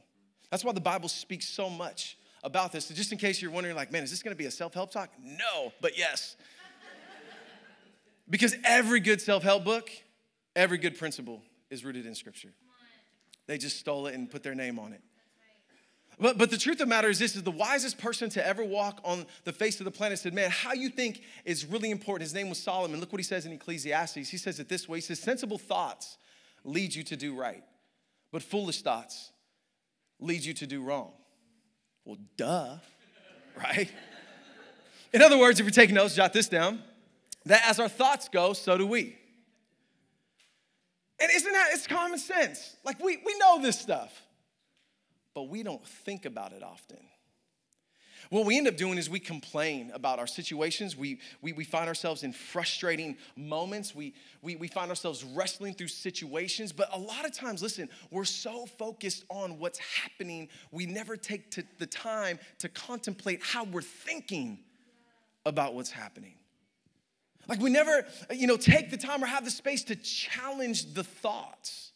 That's 0.51 0.63
why 0.63 0.71
the 0.71 0.81
Bible 0.81 1.09
speaks 1.09 1.47
so 1.47 1.69
much 1.69 2.17
about 2.43 2.71
this. 2.71 2.85
So 2.85 2.93
just 2.93 3.11
in 3.11 3.17
case 3.17 3.41
you're 3.41 3.51
wondering, 3.51 3.75
like, 3.75 3.91
man, 3.91 4.03
is 4.03 4.11
this 4.11 4.23
gonna 4.23 4.35
be 4.35 4.45
a 4.45 4.51
self-help 4.51 4.91
talk? 4.91 5.09
No, 5.23 5.71
but 5.81 5.97
yes. 5.97 6.35
Because 8.29 8.55
every 8.63 8.99
good 8.99 9.21
self-help 9.21 9.63
book, 9.63 9.89
every 10.55 10.77
good 10.77 10.97
principle 10.97 11.41
is 11.69 11.83
rooted 11.83 12.05
in 12.05 12.15
scripture. 12.15 12.53
They 13.47 13.57
just 13.57 13.79
stole 13.79 14.07
it 14.07 14.15
and 14.15 14.29
put 14.29 14.43
their 14.43 14.55
name 14.55 14.77
on 14.77 14.93
it. 14.93 15.01
But, 16.19 16.37
but 16.37 16.49
the 16.49 16.57
truth 16.57 16.75
of 16.75 16.79
the 16.79 16.85
matter 16.87 17.09
is 17.09 17.19
this 17.19 17.35
is 17.35 17.43
the 17.43 17.51
wisest 17.51 17.99
person 17.99 18.29
to 18.31 18.45
ever 18.45 18.63
walk 18.63 18.99
on 19.03 19.25
the 19.43 19.53
face 19.53 19.79
of 19.79 19.85
the 19.85 19.91
planet 19.91 20.17
said, 20.17 20.33
Man, 20.33 20.49
how 20.49 20.73
you 20.73 20.89
think 20.89 21.21
is 21.45 21.65
really 21.65 21.91
important. 21.91 22.23
His 22.23 22.33
name 22.33 22.49
was 22.49 22.57
Solomon. 22.57 22.99
Look 22.99 23.13
what 23.13 23.19
he 23.19 23.23
says 23.23 23.45
in 23.45 23.51
Ecclesiastes. 23.51 24.27
He 24.27 24.37
says 24.37 24.59
it 24.59 24.67
this 24.67 24.89
way 24.89 24.97
He 24.97 25.01
says, 25.01 25.19
Sensible 25.19 25.59
thoughts 25.59 26.17
lead 26.63 26.95
you 26.95 27.03
to 27.03 27.15
do 27.15 27.35
right, 27.35 27.63
but 28.31 28.41
foolish 28.41 28.81
thoughts 28.81 29.31
lead 30.19 30.43
you 30.43 30.55
to 30.55 30.65
do 30.65 30.81
wrong. 30.81 31.11
Well, 32.03 32.17
duh, 32.35 32.77
right? 33.57 33.91
In 35.13 35.21
other 35.21 35.37
words, 35.37 35.59
if 35.59 35.65
you're 35.65 35.71
taking 35.71 35.95
notes, 35.95 36.15
jot 36.15 36.33
this 36.33 36.49
down 36.49 36.81
that 37.49 37.67
as 37.67 37.79
our 37.79 37.89
thoughts 37.89 38.29
go, 38.29 38.53
so 38.53 38.77
do 38.77 38.85
we. 38.87 39.17
And 41.19 41.31
isn't 41.33 41.51
that, 41.51 41.69
it's 41.73 41.87
common 41.87 42.19
sense. 42.19 42.75
Like 42.85 43.03
we, 43.03 43.17
we 43.25 43.37
know 43.39 43.61
this 43.61 43.79
stuff 43.79 44.21
but 45.37 45.49
we 45.49 45.61
don't 45.61 45.85
think 45.85 46.25
about 46.25 46.51
it 46.51 46.63
often. 46.63 46.97
What 48.31 48.47
we 48.47 48.57
end 48.57 48.67
up 48.67 48.75
doing 48.75 48.97
is 48.97 49.07
we 49.07 49.19
complain 49.19 49.91
about 49.93 50.17
our 50.17 50.25
situations. 50.25 50.97
We, 50.97 51.19
we, 51.43 51.53
we 51.53 51.63
find 51.63 51.87
ourselves 51.87 52.23
in 52.23 52.33
frustrating 52.33 53.17
moments. 53.35 53.93
We, 53.93 54.15
we, 54.41 54.55
we 54.55 54.67
find 54.67 54.89
ourselves 54.89 55.23
wrestling 55.23 55.75
through 55.75 55.89
situations. 55.89 56.71
But 56.71 56.89
a 56.91 56.97
lot 56.97 57.23
of 57.23 57.33
times, 57.33 57.61
listen, 57.61 57.87
we're 58.09 58.25
so 58.25 58.65
focused 58.65 59.25
on 59.29 59.59
what's 59.59 59.77
happening, 59.77 60.49
we 60.71 60.87
never 60.87 61.15
take 61.15 61.55
the 61.77 61.85
time 61.85 62.39
to 62.57 62.67
contemplate 62.67 63.39
how 63.43 63.63
we're 63.63 63.83
thinking 63.83 64.57
about 65.45 65.75
what's 65.75 65.91
happening. 65.91 66.33
Like 67.47 67.61
we 67.61 67.69
never, 67.69 68.05
you 68.31 68.47
know, 68.47 68.57
take 68.57 68.91
the 68.91 68.97
time 68.97 69.23
or 69.23 69.27
have 69.27 69.45
the 69.45 69.51
space 69.51 69.83
to 69.85 69.95
challenge 69.95 70.93
the 70.93 71.03
thoughts 71.03 71.91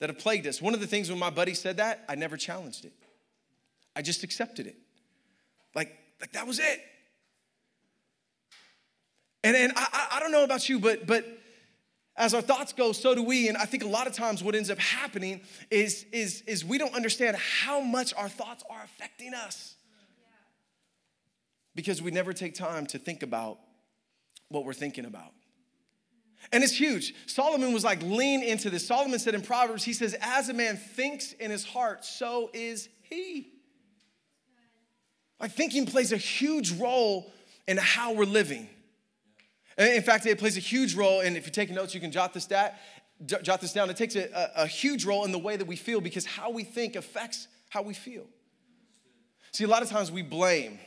that 0.00 0.08
have 0.08 0.18
plagued 0.18 0.46
us. 0.46 0.62
One 0.62 0.74
of 0.74 0.80
the 0.80 0.86
things 0.86 1.10
when 1.10 1.18
my 1.18 1.30
buddy 1.30 1.54
said 1.54 1.78
that, 1.78 2.04
I 2.08 2.14
never 2.14 2.36
challenged 2.36 2.84
it. 2.84 2.92
I 3.94 4.02
just 4.02 4.22
accepted 4.22 4.66
it. 4.66 4.76
Like, 5.74 5.96
like 6.20 6.32
that 6.32 6.46
was 6.46 6.58
it. 6.58 6.80
And, 9.44 9.56
and 9.56 9.72
I, 9.76 10.08
I 10.12 10.20
don't 10.20 10.32
know 10.32 10.44
about 10.44 10.68
you, 10.68 10.78
but, 10.78 11.06
but 11.06 11.24
as 12.16 12.34
our 12.34 12.42
thoughts 12.42 12.72
go, 12.72 12.92
so 12.92 13.14
do 13.14 13.22
we. 13.22 13.48
And 13.48 13.56
I 13.56 13.64
think 13.64 13.84
a 13.84 13.88
lot 13.88 14.06
of 14.06 14.12
times 14.12 14.42
what 14.42 14.54
ends 14.54 14.70
up 14.70 14.78
happening 14.78 15.40
is, 15.70 16.06
is, 16.12 16.42
is 16.46 16.64
we 16.64 16.78
don't 16.78 16.94
understand 16.94 17.36
how 17.36 17.80
much 17.80 18.14
our 18.14 18.28
thoughts 18.28 18.64
are 18.68 18.82
affecting 18.84 19.34
us. 19.34 19.74
Because 21.74 22.02
we 22.02 22.10
never 22.10 22.32
take 22.32 22.54
time 22.54 22.86
to 22.86 22.98
think 22.98 23.22
about 23.22 23.58
what 24.48 24.64
we're 24.64 24.72
thinking 24.72 25.04
about. 25.04 25.32
And 26.52 26.64
it's 26.64 26.72
huge. 26.72 27.14
Solomon 27.26 27.72
was 27.72 27.84
like, 27.84 28.02
lean 28.02 28.42
into 28.42 28.70
this. 28.70 28.86
Solomon 28.86 29.18
said 29.18 29.34
in 29.34 29.42
Proverbs, 29.42 29.84
he 29.84 29.92
says, 29.92 30.16
as 30.20 30.48
a 30.48 30.54
man 30.54 30.76
thinks 30.76 31.32
in 31.32 31.50
his 31.50 31.64
heart, 31.64 32.04
so 32.04 32.50
is 32.52 32.88
he. 33.02 33.52
Like 35.40 35.52
thinking 35.52 35.86
plays 35.86 36.12
a 36.12 36.16
huge 36.16 36.72
role 36.72 37.32
in 37.66 37.76
how 37.76 38.14
we're 38.14 38.24
living. 38.24 38.68
In 39.76 40.02
fact, 40.02 40.26
it 40.26 40.38
plays 40.38 40.56
a 40.56 40.60
huge 40.60 40.96
role, 40.96 41.20
and 41.20 41.36
if 41.36 41.44
you're 41.44 41.52
taking 41.52 41.76
notes, 41.76 41.94
you 41.94 42.00
can 42.00 42.10
jot 42.10 42.34
this, 42.34 42.46
jot 42.46 43.60
this 43.60 43.72
down. 43.72 43.90
It 43.90 43.96
takes 43.96 44.16
a, 44.16 44.50
a 44.56 44.66
huge 44.66 45.04
role 45.04 45.24
in 45.24 45.30
the 45.30 45.38
way 45.38 45.56
that 45.56 45.66
we 45.66 45.76
feel 45.76 46.00
because 46.00 46.26
how 46.26 46.50
we 46.50 46.64
think 46.64 46.96
affects 46.96 47.46
how 47.68 47.82
we 47.82 47.94
feel. 47.94 48.26
See, 49.52 49.64
a 49.64 49.68
lot 49.68 49.82
of 49.82 49.88
times 49.88 50.10
we 50.10 50.22
blame 50.22 50.80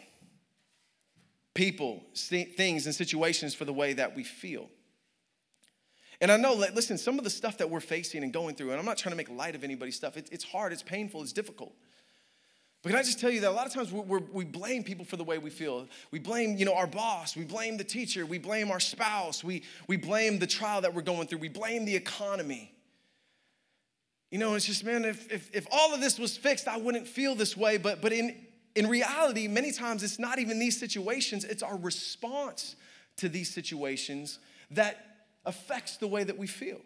people, 1.54 2.04
things, 2.16 2.86
and 2.86 2.96
situations 2.96 3.54
for 3.54 3.66
the 3.66 3.74
way 3.74 3.94
that 3.94 4.16
we 4.16 4.24
feel. 4.24 4.70
And 6.20 6.32
I 6.32 6.38
know, 6.38 6.54
listen, 6.54 6.98
some 6.98 7.18
of 7.18 7.24
the 7.24 7.30
stuff 7.30 7.58
that 7.58 7.70
we're 7.70 7.80
facing 7.80 8.24
and 8.24 8.32
going 8.32 8.56
through, 8.56 8.72
and 8.72 8.80
I'm 8.80 8.86
not 8.86 8.98
trying 8.98 9.12
to 9.12 9.18
make 9.18 9.30
light 9.30 9.56
of 9.56 9.64
anybody's 9.64 9.96
stuff, 9.96 10.18
it's 10.18 10.44
hard, 10.44 10.72
it's 10.72 10.84
painful, 10.84 11.24
it's 11.24 11.34
difficult. 11.34 11.74
But 12.84 12.90
can 12.90 12.98
I 12.98 13.04
just 13.04 13.20
tell 13.20 13.30
you 13.30 13.42
that 13.42 13.50
a 13.50 13.54
lot 13.54 13.68
of 13.68 13.74
times 13.74 13.92
we 13.92 14.02
we 14.02 14.44
blame 14.44 14.84
people 14.84 15.06
for 15.06 15.16
the 15.16 15.24
way 15.24 15.38
we 15.38 15.52
feel. 15.52 15.88
We 16.10 16.18
blame, 16.18 16.58
you 16.58 16.66
know, 16.66 16.74
our 16.74 16.88
boss. 16.88 17.36
We 17.36 17.44
blame 17.44 17.78
the 17.78 17.84
teacher. 17.84 18.26
We 18.26 18.40
blame 18.40 18.72
our 18.72 18.80
spouse. 18.80 19.44
We, 19.44 19.64
we 19.88 19.98
blame 19.98 20.40
the 20.40 20.48
trial 20.48 20.82
that 20.82 20.94
we're 20.94 21.04
going 21.04 21.28
through. 21.28 21.40
We 21.40 21.50
blame 21.50 21.86
the 21.86 21.96
economy. 21.96 22.74
You 24.32 24.40
know, 24.40 24.56
it's 24.56 24.66
just, 24.66 24.84
man, 24.84 25.06
if, 25.06 25.32
if, 25.32 25.54
if 25.54 25.68
all 25.72 25.94
of 25.94 26.02
this 26.02 26.18
was 26.18 26.36
fixed, 26.38 26.68
I 26.68 26.78
wouldn't 26.78 27.08
feel 27.08 27.36
this 27.36 27.56
way. 27.56 27.78
But, 27.78 28.02
but 28.02 28.14
in, 28.14 28.48
in 28.76 28.88
reality, 28.88 29.48
many 29.48 29.72
times 29.72 30.04
it's 30.04 30.20
not 30.20 30.40
even 30.40 30.60
these 30.60 30.80
situations, 30.80 31.44
it's 31.44 31.64
our 31.64 31.78
response 31.78 32.76
to 33.18 33.30
these 33.30 33.54
situations 33.54 34.40
that 34.72 35.26
affects 35.46 35.98
the 35.98 36.08
way 36.08 36.24
that 36.24 36.38
we 36.38 36.48
feel. 36.48 36.80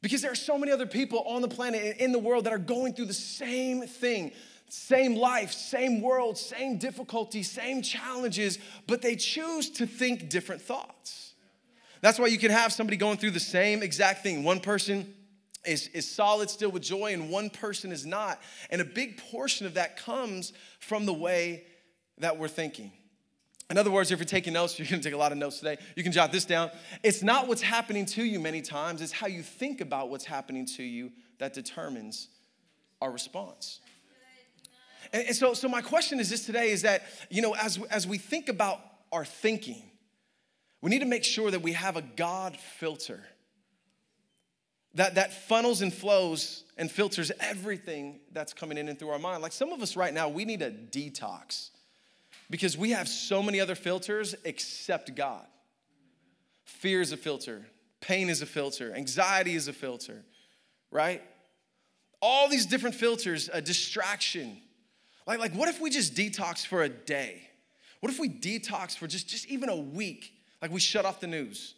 Because 0.00 0.22
there 0.22 0.30
are 0.30 0.36
so 0.36 0.56
many 0.56 0.70
other 0.70 0.86
people 0.86 1.20
on 1.26 1.42
the 1.42 1.48
planet 1.48 1.82
and 1.84 2.00
in 2.00 2.12
the 2.12 2.18
world 2.18 2.44
that 2.44 2.52
are 2.52 2.58
going 2.58 2.94
through 2.94 3.06
the 3.06 3.14
same 3.14 3.82
thing 3.82 4.32
same 4.70 5.14
life, 5.14 5.50
same 5.50 6.02
world, 6.02 6.36
same 6.36 6.76
difficulty, 6.76 7.42
same 7.42 7.80
challenges, 7.80 8.58
but 8.86 9.00
they 9.00 9.16
choose 9.16 9.70
to 9.70 9.86
think 9.86 10.28
different 10.28 10.60
thoughts. 10.60 11.32
That's 12.02 12.18
why 12.18 12.26
you 12.26 12.36
can 12.36 12.50
have 12.50 12.70
somebody 12.72 12.98
going 12.98 13.16
through 13.16 13.30
the 13.30 13.40
same 13.40 13.82
exact 13.82 14.22
thing. 14.22 14.44
One 14.44 14.60
person 14.60 15.14
is, 15.64 15.88
is 15.88 16.10
solid 16.10 16.50
still 16.50 16.70
with 16.70 16.82
joy, 16.82 17.12
and 17.12 17.30
one 17.30 17.50
person 17.50 17.92
is 17.92 18.06
not. 18.06 18.40
And 18.70 18.80
a 18.80 18.84
big 18.84 19.18
portion 19.30 19.66
of 19.66 19.74
that 19.74 19.96
comes 19.96 20.52
from 20.78 21.06
the 21.06 21.12
way 21.12 21.64
that 22.18 22.38
we're 22.38 22.48
thinking. 22.48 22.92
In 23.70 23.76
other 23.76 23.90
words, 23.90 24.10
if 24.10 24.18
you're 24.18 24.26
taking 24.26 24.54
notes, 24.54 24.78
you're 24.78 24.88
gonna 24.88 25.02
take 25.02 25.14
a 25.14 25.18
lot 25.18 25.32
of 25.32 25.38
notes 25.38 25.58
today. 25.58 25.78
You 25.96 26.02
can 26.02 26.12
jot 26.12 26.32
this 26.32 26.44
down. 26.44 26.70
It's 27.02 27.22
not 27.22 27.48
what's 27.48 27.62
happening 27.62 28.06
to 28.06 28.24
you 28.24 28.40
many 28.40 28.62
times, 28.62 29.02
it's 29.02 29.12
how 29.12 29.26
you 29.26 29.42
think 29.42 29.80
about 29.80 30.10
what's 30.10 30.24
happening 30.24 30.66
to 30.76 30.82
you 30.82 31.12
that 31.38 31.52
determines 31.52 32.28
our 33.00 33.10
response. 33.10 33.80
And, 35.12 35.34
so, 35.34 35.54
so 35.54 35.68
my 35.68 35.80
question 35.80 36.20
is 36.20 36.28
this 36.28 36.44
today 36.44 36.70
is 36.70 36.82
that, 36.82 37.02
you 37.30 37.40
know, 37.40 37.54
as, 37.54 37.78
as 37.90 38.06
we 38.06 38.18
think 38.18 38.50
about 38.50 38.80
our 39.10 39.24
thinking, 39.24 39.82
we 40.82 40.90
need 40.90 40.98
to 40.98 41.06
make 41.06 41.24
sure 41.24 41.50
that 41.50 41.62
we 41.62 41.72
have 41.72 41.96
a 41.96 42.02
God 42.02 42.56
filter 42.56 43.22
that, 44.98 45.14
that 45.14 45.32
funnels 45.32 45.80
and 45.80 45.94
flows 45.94 46.64
and 46.76 46.90
filters 46.90 47.30
everything 47.38 48.18
that's 48.32 48.52
coming 48.52 48.76
in 48.76 48.88
and 48.88 48.98
through 48.98 49.10
our 49.10 49.18
mind. 49.18 49.42
Like 49.42 49.52
some 49.52 49.72
of 49.72 49.80
us 49.80 49.96
right 49.96 50.12
now, 50.12 50.28
we 50.28 50.44
need 50.44 50.60
a 50.60 50.72
detox 50.72 51.70
because 52.50 52.76
we 52.76 52.90
have 52.90 53.06
so 53.08 53.40
many 53.40 53.60
other 53.60 53.76
filters 53.76 54.34
except 54.44 55.14
God. 55.14 55.46
Fear 56.64 57.00
is 57.00 57.12
a 57.12 57.16
filter, 57.16 57.64
pain 58.00 58.28
is 58.28 58.42
a 58.42 58.46
filter, 58.46 58.92
anxiety 58.92 59.54
is 59.54 59.68
a 59.68 59.72
filter, 59.72 60.24
right? 60.90 61.22
All 62.20 62.48
these 62.48 62.66
different 62.66 62.96
filters, 62.96 63.48
a 63.52 63.62
distraction, 63.62 64.58
like, 65.28 65.38
like 65.38 65.52
what 65.52 65.68
if 65.68 65.80
we 65.80 65.90
just 65.90 66.14
detox 66.14 66.66
for 66.66 66.82
a 66.82 66.88
day? 66.88 67.48
What 68.00 68.10
if 68.10 68.18
we 68.18 68.28
detox 68.28 68.96
for 68.98 69.06
just, 69.06 69.28
just 69.28 69.46
even 69.46 69.68
a 69.68 69.76
week? 69.76 70.32
Like 70.60 70.72
we 70.72 70.80
shut 70.80 71.04
off 71.04 71.20
the 71.20 71.28
news. 71.28 71.74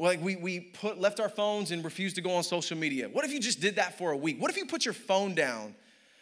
Like 0.00 0.22
we, 0.22 0.36
we 0.36 0.60
put, 0.60 0.98
left 0.98 1.20
our 1.20 1.28
phones 1.28 1.72
and 1.72 1.84
refused 1.84 2.16
to 2.16 2.22
go 2.22 2.34
on 2.34 2.42
social 2.42 2.76
media. 2.76 3.10
What 3.10 3.26
if 3.26 3.32
you 3.32 3.38
just 3.38 3.60
did 3.60 3.76
that 3.76 3.98
for 3.98 4.12
a 4.12 4.16
week? 4.16 4.40
What 4.40 4.50
if 4.50 4.56
you 4.56 4.64
put 4.64 4.86
your 4.86 4.94
phone 4.94 5.34
down 5.34 5.74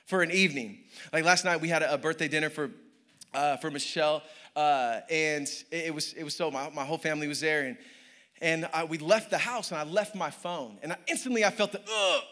for 0.06 0.20
an 0.23 0.32
evening? 0.32 0.80
Like 1.12 1.25
last 1.25 1.44
night 1.44 1.61
we 1.61 1.68
had 1.68 1.85
a, 1.85 1.97
birthday 1.97 2.26
dinner 2.26 2.50
for, 2.50 2.73
uh, 3.32 3.56
for 3.58 3.70
Michelle, 3.70 4.25
uh, 4.56 5.00
and 5.08 5.47
it, 5.70 5.87
it, 5.87 5.94
was, 5.94 6.12
it 6.14 6.25
was 6.25 6.35
so, 6.35 6.50
my, 6.50 6.68
my 6.70 6.85
whole 6.85 6.99
family 6.99 7.28
was 7.28 7.40
there, 7.40 7.66
and, 7.66 7.76
and 8.40 8.68
I, 8.75 8.82
we 8.82 8.99
left 8.99 9.30
the 9.30 9.38
house 9.38 9.70
and 9.70 9.78
I 9.78 9.85
left 9.85 10.16
my 10.16 10.30
phone, 10.30 10.78
and 10.82 10.92
I, 10.92 10.97
instantly 11.06 11.44
I 11.44 11.50
felt 11.50 11.70
the, 11.70 11.80
ugh. 11.80 12.23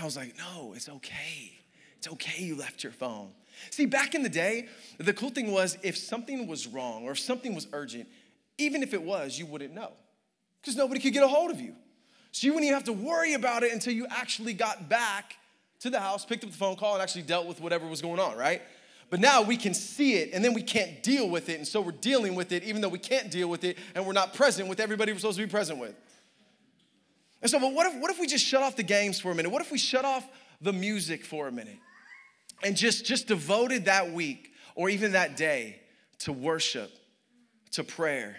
I 0.00 0.06
was 0.06 0.16
like, 0.16 0.38
no, 0.38 0.72
it's 0.74 0.88
okay. 0.88 1.52
It's 1.98 2.08
okay 2.08 2.42
you 2.42 2.56
left 2.56 2.82
your 2.82 2.92
phone. 2.92 3.28
See, 3.68 3.84
back 3.84 4.14
in 4.14 4.22
the 4.22 4.30
day, 4.30 4.68
the 4.96 5.12
cool 5.12 5.30
thing 5.30 5.52
was 5.52 5.76
if 5.82 5.98
something 5.98 6.46
was 6.46 6.66
wrong 6.66 7.04
or 7.04 7.12
if 7.12 7.18
something 7.18 7.54
was 7.54 7.68
urgent, 7.74 8.08
even 8.56 8.82
if 8.82 8.94
it 8.94 9.02
was, 9.02 9.38
you 9.38 9.44
wouldn't 9.44 9.74
know 9.74 9.92
because 10.64 10.76
nobody 10.76 11.00
could 11.00 11.12
get 11.12 11.22
a 11.22 11.28
hold 11.28 11.50
of 11.50 11.60
you. 11.60 11.74
So 12.32 12.46
you 12.46 12.52
wouldn't 12.52 12.66
even 12.66 12.74
have 12.74 12.84
to 12.84 12.92
worry 12.92 13.34
about 13.34 13.62
it 13.62 13.72
until 13.72 13.92
you 13.92 14.06
actually 14.10 14.54
got 14.54 14.88
back 14.88 15.36
to 15.80 15.90
the 15.90 16.00
house, 16.00 16.24
picked 16.24 16.42
up 16.44 16.50
the 16.50 16.56
phone 16.56 16.76
call, 16.76 16.94
and 16.94 17.02
actually 17.02 17.22
dealt 17.22 17.46
with 17.46 17.60
whatever 17.60 17.86
was 17.86 18.00
going 18.00 18.18
on, 18.18 18.36
right? 18.36 18.62
But 19.10 19.20
now 19.20 19.42
we 19.42 19.56
can 19.56 19.74
see 19.74 20.14
it 20.14 20.30
and 20.32 20.44
then 20.44 20.54
we 20.54 20.62
can't 20.62 21.02
deal 21.02 21.28
with 21.28 21.48
it. 21.48 21.58
And 21.58 21.68
so 21.68 21.80
we're 21.80 21.92
dealing 21.92 22.34
with 22.34 22.52
it 22.52 22.64
even 22.64 22.80
though 22.80 22.88
we 22.88 22.98
can't 22.98 23.30
deal 23.30 23.48
with 23.48 23.62
it 23.62 23.78
and 23.94 24.06
we're 24.06 24.14
not 24.14 24.34
present 24.34 24.68
with 24.68 24.80
everybody 24.80 25.12
we're 25.12 25.18
supposed 25.18 25.38
to 25.38 25.46
be 25.46 25.50
present 25.50 25.78
with. 25.78 25.94
And 27.42 27.50
so, 27.50 27.60
but 27.60 27.72
what 27.72 27.86
if, 27.86 28.00
what 28.00 28.10
if 28.10 28.18
we 28.18 28.26
just 28.26 28.44
shut 28.44 28.62
off 28.62 28.74
the 28.74 28.82
games 28.82 29.20
for 29.20 29.30
a 29.30 29.34
minute? 29.34 29.50
What 29.50 29.60
if 29.60 29.70
we 29.70 29.78
shut 29.78 30.04
off 30.04 30.26
the 30.62 30.72
music 30.72 31.24
for 31.24 31.46
a 31.46 31.52
minute? 31.52 31.76
and 32.64 32.76
just, 32.76 33.04
just 33.04 33.28
devoted 33.28 33.84
that 33.84 34.12
week 34.12 34.52
or 34.74 34.88
even 34.88 35.12
that 35.12 35.36
day 35.36 35.80
to 36.20 36.32
worship, 36.32 36.90
to 37.72 37.84
prayer, 37.84 38.36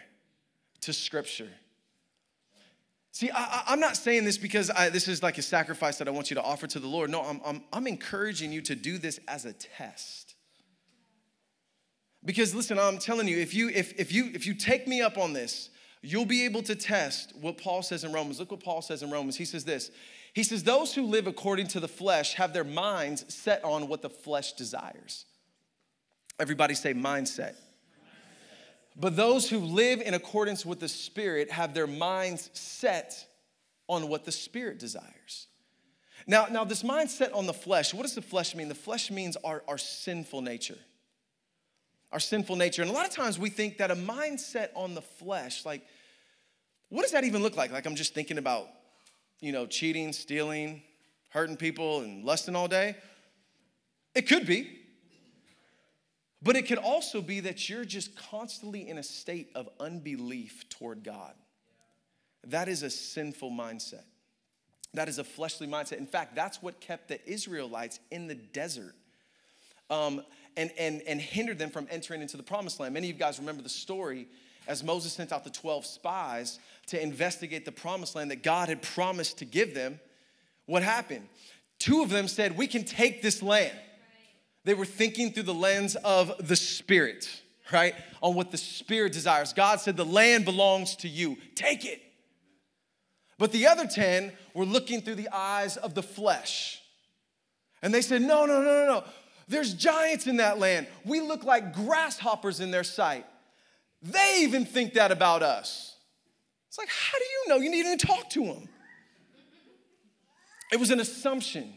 to 0.82 0.92
scripture. 0.92 1.50
See, 3.16 3.32
I, 3.32 3.72
am 3.72 3.80
not 3.80 3.96
saying 3.96 4.26
this 4.26 4.38
because 4.38 4.70
I, 4.70 4.90
this 4.90 5.08
is 5.08 5.24
like 5.24 5.38
a 5.38 5.42
sacrifice 5.42 6.00
that 6.00 6.08
I 6.10 6.12
want 6.12 6.30
you 6.30 6.36
to 6.36 6.44
offer 6.44 6.68
to 6.68 6.80
the 6.82 6.88
Lord. 6.88 7.10
No, 7.10 7.22
I'm, 7.22 7.40
I'm, 7.46 7.64
I'm 7.72 7.88
encouraging 7.88 8.52
you 8.52 8.62
to 8.64 8.76
do 8.76 8.98
this 8.98 9.22
as 9.30 9.46
a 9.46 9.54
test. 9.54 10.36
Because 12.26 12.54
listen, 12.54 12.78
I'm 12.78 12.98
telling 12.98 13.30
you, 13.30 13.38
if 13.38 13.54
you 13.54 13.70
if, 13.70 13.98
if 13.98 14.12
you 14.12 14.32
if 14.34 14.46
you 14.46 14.54
take 14.54 14.86
me 14.86 15.02
up 15.02 15.18
on 15.18 15.32
this, 15.32 15.70
you'll 16.02 16.26
be 16.26 16.44
able 16.44 16.62
to 16.64 16.76
test 16.76 17.32
what 17.40 17.58
Paul 17.58 17.84
says 17.84 18.04
in 18.04 18.12
Romans. 18.12 18.38
Look 18.38 18.52
what 18.52 18.62
Paul 18.62 18.82
says 18.82 19.02
in 19.02 19.10
Romans. 19.10 19.38
He 19.38 19.46
says 19.46 19.64
this. 19.64 19.92
He 20.34 20.44
says, 20.44 20.64
Those 20.64 20.94
who 20.94 21.04
live 21.04 21.26
according 21.26 21.68
to 21.68 21.80
the 21.80 21.88
flesh 21.88 22.34
have 22.34 22.52
their 22.52 22.66
minds 22.66 23.34
set 23.34 23.64
on 23.64 23.88
what 23.88 24.02
the 24.02 24.10
flesh 24.10 24.52
desires. 24.54 25.24
Everybody 26.38 26.74
say 26.74 26.94
mindset. 26.94 27.56
But 28.96 29.16
those 29.16 29.50
who 29.50 29.60
live 29.60 30.02
in 30.02 30.14
accordance 30.14 30.66
with 30.66 30.80
the 30.80 30.88
Spirit 30.88 31.52
have 31.52 31.74
their 31.74 31.88
minds 31.88 32.50
set 32.54 33.28
on 33.88 34.08
what 34.08 34.26
the 34.26 34.32
Spirit 34.32 34.80
desires. 34.80 35.48
Now, 36.28 36.48
now 36.50 36.64
this 36.64 36.82
mindset 36.82 37.36
on 37.36 37.46
the 37.46 37.54
flesh, 37.54 37.94
what 37.94 38.04
does 38.04 38.16
the 38.16 38.22
flesh 38.22 38.56
mean? 38.56 38.70
The 38.70 38.76
flesh 38.76 39.12
means 39.12 39.36
our, 39.44 39.64
our 39.68 39.78
sinful 39.78 40.42
nature. 40.42 40.78
Our 42.12 42.20
sinful 42.20 42.56
nature. 42.56 42.82
And 42.82 42.90
a 42.90 42.94
lot 42.94 43.06
of 43.06 43.14
times 43.14 43.38
we 43.38 43.50
think 43.50 43.78
that 43.78 43.92
a 43.92 43.96
mindset 43.96 44.70
on 44.76 44.96
the 44.96 45.02
flesh, 45.02 45.66
like, 45.66 45.86
what 46.90 47.02
does 47.02 47.12
that 47.12 47.26
even 47.26 47.44
look 47.44 47.58
like? 47.58 47.72
Like, 47.72 47.86
I'm 47.86 47.96
just 47.96 48.14
thinking 48.14 48.38
about 48.38 48.68
you 49.40 49.52
know, 49.52 49.66
cheating, 49.66 50.14
stealing, 50.14 50.82
hurting 51.30 51.58
people, 51.58 52.02
and 52.02 52.24
lusting 52.24 52.56
all 52.56 52.68
day? 52.68 52.96
It 54.14 54.24
could 54.24 54.46
be. 54.48 54.80
But 56.46 56.56
it 56.56 56.68
could 56.68 56.78
also 56.78 57.24
be 57.24 57.40
that 57.40 57.68
you're 57.68 57.86
just 57.86 58.16
constantly 58.16 58.88
in 58.88 59.00
a 59.00 59.04
state 59.04 59.50
of 59.56 59.68
unbelief 59.80 60.70
toward 60.70 61.04
God. 61.04 61.34
That 62.46 62.68
is 62.68 62.84
a 62.84 62.90
sinful 62.92 63.50
mindset. 63.50 64.04
That 64.94 65.10
is 65.10 65.18
a 65.18 65.24
fleshly 65.24 65.66
mindset. 65.66 65.98
In 65.98 66.06
fact, 66.06 66.36
that's 66.36 66.62
what 66.62 66.80
kept 66.80 67.08
the 67.08 67.20
Israelites 67.28 68.00
in 68.12 68.28
the 68.28 68.36
desert 68.36 68.94
um, 69.90 70.22
and, 70.56 70.70
and, 70.78 71.02
and 71.08 71.20
hindered 71.20 71.58
them 71.58 71.72
from 71.72 71.88
entering 71.90 72.22
into 72.22 72.38
the 72.38 72.44
promised 72.44 72.80
land. 72.80 72.94
Many 72.94 73.10
of 73.10 73.16
you 73.16 73.20
guys 73.20 73.40
remember 73.40 73.64
the 73.64 73.68
story 73.68 74.28
as 74.68 74.84
Moses 74.84 75.14
sent 75.14 75.32
out 75.32 75.46
the 75.46 75.50
12 75.50 75.84
spies 75.84 76.60
to 76.88 77.02
investigate 77.02 77.66
the 77.66 77.72
promised 77.72 78.14
land 78.14 78.30
that 78.30 78.44
God 78.44 78.70
had 78.70 78.84
promised 78.84 79.40
to 79.40 79.46
give 79.46 79.74
them, 79.74 80.00
what 80.68 80.84
happened? 80.84 81.28
Two 81.80 82.04
of 82.04 82.10
them 82.10 82.28
said, 82.28 82.56
We 82.56 82.68
can 82.68 82.84
take 82.84 83.24
this 83.24 83.42
land. 83.42 83.76
They 84.66 84.74
were 84.74 84.86
thinking 84.86 85.32
through 85.32 85.44
the 85.44 85.54
lens 85.54 85.96
of 85.96 86.34
the 86.46 86.56
Spirit. 86.56 87.42
right? 87.72 87.96
On 88.22 88.36
what 88.36 88.52
the 88.52 88.58
Spirit 88.58 89.14
desires. 89.14 89.54
God 89.54 89.80
said, 89.80 89.96
The 89.96 90.06
land 90.06 90.44
belongs 90.46 90.96
to 90.98 91.08
you. 91.08 91.38
Take 91.56 91.86
it. 91.86 92.02
But 93.38 93.52
the 93.52 93.68
other 93.68 93.88
10 93.88 94.32
were 94.54 94.66
looking 94.66 95.02
through 95.02 95.16
the 95.16 95.30
eyes 95.30 95.78
of 95.78 95.94
the 95.94 96.04
flesh. 96.04 96.82
And 97.82 97.94
they 97.94 98.02
said, 98.02 98.22
No, 98.22 98.46
no, 98.46 98.62
no, 98.62 98.86
no, 98.86 98.86
no. 98.86 99.04
There's 99.48 99.74
giants 99.74 100.28
in 100.28 100.38
that 100.38 100.58
land. 100.60 100.88
We 101.06 101.22
look 101.22 101.44
like 101.44 101.74
grasshoppers 101.74 102.60
in 102.60 102.72
their 102.72 102.84
sight. 102.84 103.26
They 104.02 104.40
even 104.42 104.66
think 104.66 104.94
that 104.94 105.12
about 105.12 105.44
us. 105.44 105.96
It's 106.68 106.78
like, 106.78 106.90
how 106.90 107.18
do 107.18 107.24
you 107.24 107.44
know? 107.48 107.64
You 107.64 107.72
need 107.72 108.00
to 108.00 108.06
talk 108.06 108.30
to 108.32 108.44
them. 108.44 108.68
It 110.74 110.80
was 110.80 110.92
an 110.92 111.00
assumption 111.00 111.74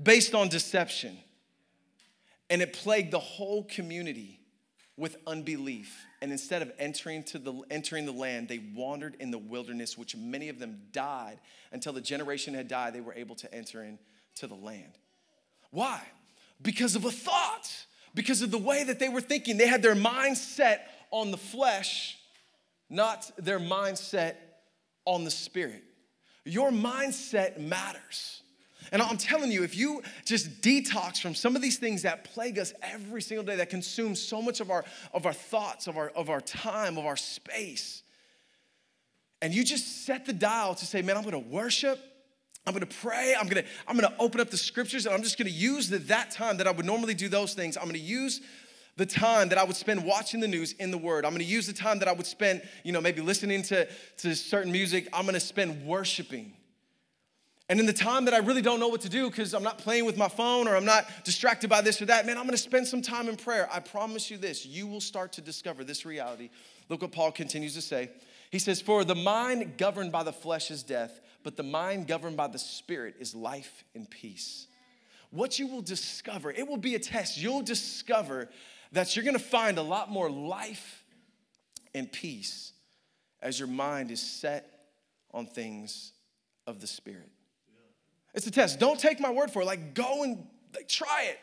based 0.00 0.34
on 0.34 0.48
deception. 0.48 1.16
And 2.52 2.60
it 2.60 2.74
plagued 2.74 3.12
the 3.12 3.18
whole 3.18 3.64
community 3.64 4.38
with 4.98 5.16
unbelief. 5.26 6.04
And 6.20 6.30
instead 6.30 6.60
of 6.60 6.70
entering, 6.78 7.24
to 7.24 7.38
the, 7.38 7.62
entering 7.70 8.04
the 8.04 8.12
land, 8.12 8.46
they 8.46 8.60
wandered 8.74 9.16
in 9.20 9.30
the 9.30 9.38
wilderness, 9.38 9.96
which 9.96 10.14
many 10.14 10.50
of 10.50 10.58
them 10.58 10.82
died. 10.92 11.38
Until 11.72 11.94
the 11.94 12.02
generation 12.02 12.52
had 12.52 12.68
died, 12.68 12.92
they 12.92 13.00
were 13.00 13.14
able 13.14 13.36
to 13.36 13.54
enter 13.54 13.82
into 13.82 14.46
the 14.46 14.54
land. 14.54 14.98
Why? 15.70 16.02
Because 16.60 16.94
of 16.94 17.06
a 17.06 17.10
thought, 17.10 17.70
because 18.14 18.42
of 18.42 18.50
the 18.50 18.58
way 18.58 18.84
that 18.84 18.98
they 18.98 19.08
were 19.08 19.22
thinking. 19.22 19.56
They 19.56 19.66
had 19.66 19.80
their 19.80 19.94
mind 19.94 20.36
set 20.36 20.90
on 21.10 21.30
the 21.30 21.38
flesh, 21.38 22.18
not 22.90 23.30
their 23.38 23.60
mindset 23.60 24.34
on 25.06 25.24
the 25.24 25.30
spirit. 25.30 25.84
Your 26.44 26.70
mindset 26.70 27.58
matters. 27.58 28.41
And 28.92 29.00
I'm 29.00 29.16
telling 29.16 29.50
you, 29.50 29.64
if 29.64 29.74
you 29.74 30.02
just 30.26 30.60
detox 30.60 31.20
from 31.20 31.34
some 31.34 31.56
of 31.56 31.62
these 31.62 31.78
things 31.78 32.02
that 32.02 32.24
plague 32.24 32.58
us 32.58 32.74
every 32.82 33.22
single 33.22 33.44
day, 33.44 33.56
that 33.56 33.70
consume 33.70 34.14
so 34.14 34.42
much 34.42 34.60
of 34.60 34.70
our, 34.70 34.84
of 35.14 35.24
our 35.24 35.32
thoughts, 35.32 35.86
of 35.86 35.96
our, 35.96 36.10
of 36.10 36.28
our 36.28 36.42
time, 36.42 36.98
of 36.98 37.06
our 37.06 37.16
space, 37.16 38.02
and 39.40 39.52
you 39.52 39.64
just 39.64 40.06
set 40.06 40.24
the 40.24 40.32
dial 40.32 40.74
to 40.76 40.86
say, 40.86 41.02
man, 41.02 41.16
I'm 41.16 41.24
gonna 41.24 41.38
worship, 41.38 41.98
I'm 42.64 42.74
gonna 42.74 42.86
pray, 42.86 43.34
I'm 43.38 43.48
gonna, 43.48 43.64
I'm 43.88 43.96
gonna 43.96 44.14
open 44.20 44.40
up 44.40 44.50
the 44.50 44.56
scriptures, 44.56 45.06
and 45.06 45.14
I'm 45.14 45.22
just 45.22 45.36
gonna 45.36 45.50
use 45.50 45.88
the, 45.88 45.98
that 45.98 46.30
time 46.30 46.58
that 46.58 46.68
I 46.68 46.70
would 46.70 46.86
normally 46.86 47.14
do 47.14 47.28
those 47.28 47.54
things. 47.54 47.76
I'm 47.76 47.86
gonna 47.86 47.98
use 47.98 48.40
the 48.96 49.06
time 49.06 49.48
that 49.48 49.58
I 49.58 49.64
would 49.64 49.74
spend 49.74 50.04
watching 50.04 50.38
the 50.38 50.46
news 50.46 50.72
in 50.74 50.90
the 50.90 50.98
Word. 50.98 51.24
I'm 51.24 51.32
gonna 51.32 51.44
use 51.44 51.66
the 51.66 51.72
time 51.72 51.98
that 52.00 52.08
I 52.08 52.12
would 52.12 52.26
spend, 52.26 52.62
you 52.84 52.92
know, 52.92 53.00
maybe 53.00 53.20
listening 53.20 53.62
to, 53.64 53.88
to 54.18 54.36
certain 54.36 54.70
music. 54.70 55.08
I'm 55.12 55.24
gonna 55.24 55.40
spend 55.40 55.84
worshiping. 55.84 56.52
And 57.72 57.80
in 57.80 57.86
the 57.86 57.92
time 57.94 58.26
that 58.26 58.34
I 58.34 58.38
really 58.40 58.60
don't 58.60 58.80
know 58.80 58.88
what 58.88 59.00
to 59.00 59.08
do 59.08 59.30
because 59.30 59.54
I'm 59.54 59.62
not 59.62 59.78
playing 59.78 60.04
with 60.04 60.18
my 60.18 60.28
phone 60.28 60.68
or 60.68 60.76
I'm 60.76 60.84
not 60.84 61.06
distracted 61.24 61.70
by 61.70 61.80
this 61.80 62.02
or 62.02 62.04
that, 62.04 62.26
man, 62.26 62.36
I'm 62.36 62.44
gonna 62.44 62.58
spend 62.58 62.86
some 62.86 63.00
time 63.00 63.30
in 63.30 63.36
prayer. 63.36 63.66
I 63.72 63.80
promise 63.80 64.30
you 64.30 64.36
this, 64.36 64.66
you 64.66 64.86
will 64.86 65.00
start 65.00 65.32
to 65.32 65.40
discover 65.40 65.82
this 65.82 66.04
reality. 66.04 66.50
Look 66.90 67.00
what 67.00 67.12
Paul 67.12 67.32
continues 67.32 67.72
to 67.72 67.80
say. 67.80 68.10
He 68.50 68.58
says, 68.58 68.82
For 68.82 69.04
the 69.04 69.14
mind 69.14 69.78
governed 69.78 70.12
by 70.12 70.22
the 70.22 70.34
flesh 70.34 70.70
is 70.70 70.82
death, 70.82 71.18
but 71.44 71.56
the 71.56 71.62
mind 71.62 72.08
governed 72.08 72.36
by 72.36 72.48
the 72.48 72.58
spirit 72.58 73.14
is 73.18 73.34
life 73.34 73.84
and 73.94 74.10
peace. 74.10 74.66
What 75.30 75.58
you 75.58 75.66
will 75.66 75.80
discover, 75.80 76.50
it 76.50 76.68
will 76.68 76.76
be 76.76 76.94
a 76.94 76.98
test. 76.98 77.38
You'll 77.38 77.62
discover 77.62 78.50
that 78.92 79.16
you're 79.16 79.24
gonna 79.24 79.38
find 79.38 79.78
a 79.78 79.82
lot 79.82 80.10
more 80.10 80.30
life 80.30 81.06
and 81.94 82.12
peace 82.12 82.74
as 83.40 83.58
your 83.58 83.68
mind 83.68 84.10
is 84.10 84.20
set 84.20 84.90
on 85.32 85.46
things 85.46 86.12
of 86.66 86.82
the 86.82 86.86
spirit. 86.86 87.30
It's 88.34 88.46
a 88.46 88.50
test. 88.50 88.78
Don't 88.78 88.98
take 88.98 89.20
my 89.20 89.30
word 89.30 89.50
for 89.50 89.62
it. 89.62 89.66
Like, 89.66 89.94
go 89.94 90.22
and 90.22 90.46
like, 90.74 90.88
try 90.88 91.24
it. 91.28 91.38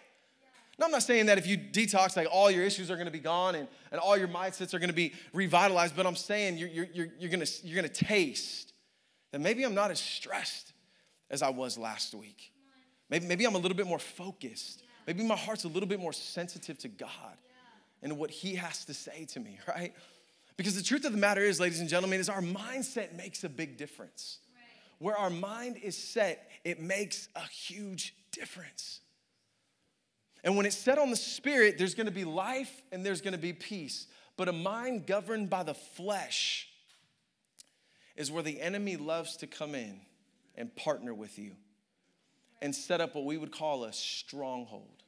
Now, 0.79 0.85
I'm 0.85 0.91
not 0.91 1.03
saying 1.03 1.25
that 1.25 1.37
if 1.37 1.45
you 1.45 1.57
detox, 1.57 2.15
like 2.15 2.27
all 2.31 2.49
your 2.49 2.63
issues 2.63 2.89
are 2.89 2.95
gonna 2.95 3.11
be 3.11 3.19
gone 3.19 3.55
and, 3.55 3.67
and 3.91 3.99
all 3.99 4.17
your 4.17 4.29
mindsets 4.29 4.73
are 4.73 4.79
gonna 4.79 4.93
be 4.93 5.13
revitalized, 5.33 5.95
but 5.95 6.07
I'm 6.07 6.15
saying 6.15 6.57
you're, 6.57 6.69
you're, 6.69 6.87
you're, 6.93 7.07
you're, 7.19 7.29
gonna, 7.29 7.45
you're 7.63 7.75
gonna 7.75 7.89
taste 7.89 8.73
that 9.31 9.41
maybe 9.41 9.63
I'm 9.63 9.75
not 9.75 9.91
as 9.91 9.99
stressed 9.99 10.73
as 11.29 11.41
I 11.41 11.49
was 11.49 11.77
last 11.77 12.15
week. 12.15 12.53
Maybe, 13.09 13.27
maybe 13.27 13.45
I'm 13.45 13.55
a 13.55 13.59
little 13.59 13.75
bit 13.75 13.87
more 13.87 13.99
focused. 13.99 14.83
Maybe 15.05 15.23
my 15.23 15.35
heart's 15.35 15.65
a 15.65 15.67
little 15.67 15.89
bit 15.89 15.99
more 15.99 16.13
sensitive 16.13 16.77
to 16.79 16.87
God 16.87 17.37
and 18.01 18.17
what 18.17 18.31
He 18.31 18.55
has 18.55 18.85
to 18.85 18.93
say 18.93 19.25
to 19.33 19.39
me, 19.39 19.59
right? 19.67 19.93
Because 20.55 20.75
the 20.75 20.83
truth 20.83 21.05
of 21.05 21.11
the 21.11 21.17
matter 21.17 21.41
is, 21.41 21.59
ladies 21.59 21.81
and 21.81 21.89
gentlemen, 21.89 22.19
is 22.19 22.29
our 22.29 22.41
mindset 22.41 23.15
makes 23.15 23.43
a 23.43 23.49
big 23.49 23.77
difference 23.77 24.39
where 24.99 25.17
our 25.17 25.29
mind 25.29 25.77
is 25.77 25.97
set, 25.97 26.49
it 26.63 26.79
makes 26.79 27.29
a 27.35 27.47
huge 27.47 28.13
difference. 28.31 28.99
And 30.43 30.55
when 30.55 30.65
it's 30.65 30.77
set 30.77 30.97
on 30.97 31.09
the 31.09 31.15
spirit, 31.15 31.77
there's 31.77 31.95
gonna 31.95 32.11
be 32.11 32.25
life 32.25 32.81
and 32.91 33.05
there's 33.05 33.21
gonna 33.21 33.37
be 33.37 33.53
peace. 33.53 34.07
But 34.37 34.47
a 34.47 34.53
mind 34.53 35.05
governed 35.05 35.49
by 35.49 35.63
the 35.63 35.73
flesh 35.73 36.69
is 38.15 38.31
where 38.31 38.43
the 38.43 38.61
enemy 38.61 38.97
loves 38.97 39.37
to 39.37 39.47
come 39.47 39.75
in 39.75 39.99
and 40.55 40.73
partner 40.75 41.13
with 41.13 41.39
you 41.39 41.55
and 42.61 42.75
set 42.75 43.01
up 43.01 43.15
what 43.15 43.25
we 43.25 43.37
would 43.37 43.51
call 43.51 43.85
a 43.85 43.93
stronghold. 43.93 45.03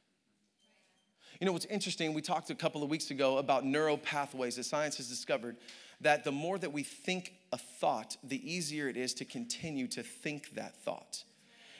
You 1.40 1.46
know 1.46 1.52
what's 1.52 1.66
interesting? 1.66 2.14
We 2.14 2.22
talked 2.22 2.50
a 2.50 2.54
couple 2.54 2.82
of 2.82 2.90
weeks 2.90 3.10
ago 3.10 3.38
about 3.38 3.64
neural 3.64 3.98
pathways 3.98 4.56
that 4.56 4.64
science 4.64 4.96
has 4.98 5.08
discovered 5.08 5.56
that 6.00 6.24
the 6.24 6.32
more 6.32 6.58
that 6.58 6.72
we 6.72 6.82
think 6.82 7.34
a 7.52 7.58
thought, 7.58 8.16
the 8.24 8.40
easier 8.50 8.88
it 8.88 8.96
is 8.96 9.14
to 9.14 9.24
continue 9.24 9.86
to 9.88 10.02
think 10.02 10.54
that 10.54 10.74
thought. 10.84 11.24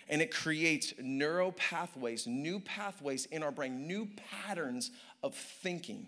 And 0.08 0.20
it 0.20 0.30
creates 0.30 0.92
neural 1.00 1.52
pathways, 1.52 2.26
new 2.26 2.60
pathways 2.60 3.26
in 3.26 3.42
our 3.42 3.50
brain, 3.50 3.86
new 3.86 4.08
patterns 4.44 4.90
of 5.22 5.34
thinking. 5.34 6.06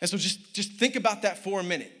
And 0.00 0.08
so 0.08 0.16
just, 0.16 0.54
just 0.54 0.72
think 0.72 0.96
about 0.96 1.22
that 1.22 1.42
for 1.42 1.60
a 1.60 1.64
minute. 1.64 1.92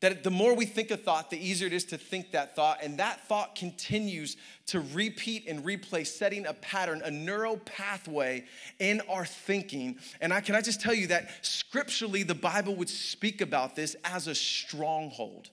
That 0.00 0.22
the 0.22 0.30
more 0.30 0.54
we 0.54 0.66
think 0.66 0.90
a 0.90 0.96
thought, 0.96 1.30
the 1.30 1.38
easier 1.38 1.66
it 1.66 1.72
is 1.72 1.84
to 1.86 1.96
think 1.96 2.32
that 2.32 2.54
thought. 2.54 2.80
And 2.82 2.98
that 2.98 3.26
thought 3.28 3.54
continues 3.54 4.36
to 4.66 4.80
repeat 4.80 5.46
and 5.48 5.64
replay, 5.64 6.06
setting 6.06 6.44
a 6.46 6.52
pattern, 6.52 7.00
a 7.02 7.10
neural 7.10 7.56
pathway 7.58 8.44
in 8.78 9.00
our 9.08 9.24
thinking. 9.24 9.98
And 10.20 10.34
I 10.34 10.42
can 10.42 10.54
I 10.54 10.60
just 10.60 10.82
tell 10.82 10.92
you 10.92 11.06
that 11.06 11.30
scripturally, 11.40 12.24
the 12.24 12.34
Bible 12.34 12.76
would 12.76 12.90
speak 12.90 13.40
about 13.40 13.74
this 13.74 13.96
as 14.04 14.26
a 14.26 14.34
stronghold, 14.34 15.48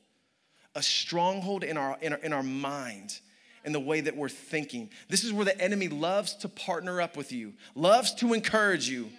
a 0.75 0.83
stronghold 0.83 1.63
in 1.63 1.77
our, 1.77 1.97
in 2.01 2.11
our, 2.11 2.19
in 2.19 2.33
our 2.33 2.43
mind 2.43 3.19
in 3.63 3.71
the 3.71 3.79
way 3.79 4.01
that 4.01 4.17
we're 4.17 4.27
thinking. 4.27 4.89
This 5.07 5.23
is 5.23 5.31
where 5.31 5.45
the 5.45 5.59
enemy 5.59 5.87
loves 5.87 6.35
to 6.37 6.49
partner 6.49 6.99
up 6.99 7.15
with 7.15 7.31
you, 7.31 7.53
loves 7.75 8.13
to 8.15 8.33
encourage 8.33 8.89
you 8.89 9.09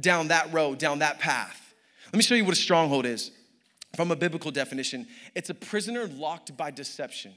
down 0.00 0.28
that 0.28 0.50
road, 0.54 0.78
down 0.78 1.00
that 1.00 1.18
path. 1.18 1.74
Let 2.06 2.16
me 2.16 2.22
show 2.22 2.34
you 2.34 2.46
what 2.46 2.54
a 2.54 2.56
stronghold 2.56 3.04
is 3.04 3.30
from 3.96 4.10
a 4.10 4.16
biblical 4.16 4.50
definition, 4.50 5.06
it's 5.34 5.50
a 5.50 5.54
prisoner 5.54 6.06
locked 6.06 6.56
by 6.56 6.70
deception. 6.70 7.32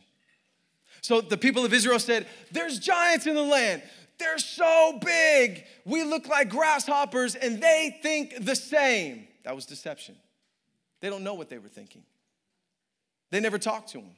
So 1.02 1.22
the 1.22 1.38
people 1.38 1.66
of 1.66 1.74
Israel 1.74 2.00
said, 2.00 2.28
There's 2.52 2.80
giants 2.80 3.28
in 3.28 3.36
the 3.36 3.44
land. 3.44 3.84
They're 4.18 4.40
so 4.40 5.00
big. 5.04 5.66
We 5.86 6.04
look 6.04 6.28
like 6.28 6.50
grasshoppers, 6.50 7.36
and 7.36 7.62
they 7.62 8.00
think 8.02 8.46
the 8.46 8.56
same. 8.56 9.28
That 9.44 9.56
was 9.56 9.66
deception. 9.66 10.16
They 11.02 11.10
don't 11.10 11.24
know 11.24 11.36
what 11.36 11.50
they 11.50 11.60
were 11.60 11.68
thinking. 11.68 12.04
They 13.30 13.40
never 13.40 13.60
talked 13.60 13.90
to 13.90 14.00
them. 14.00 14.12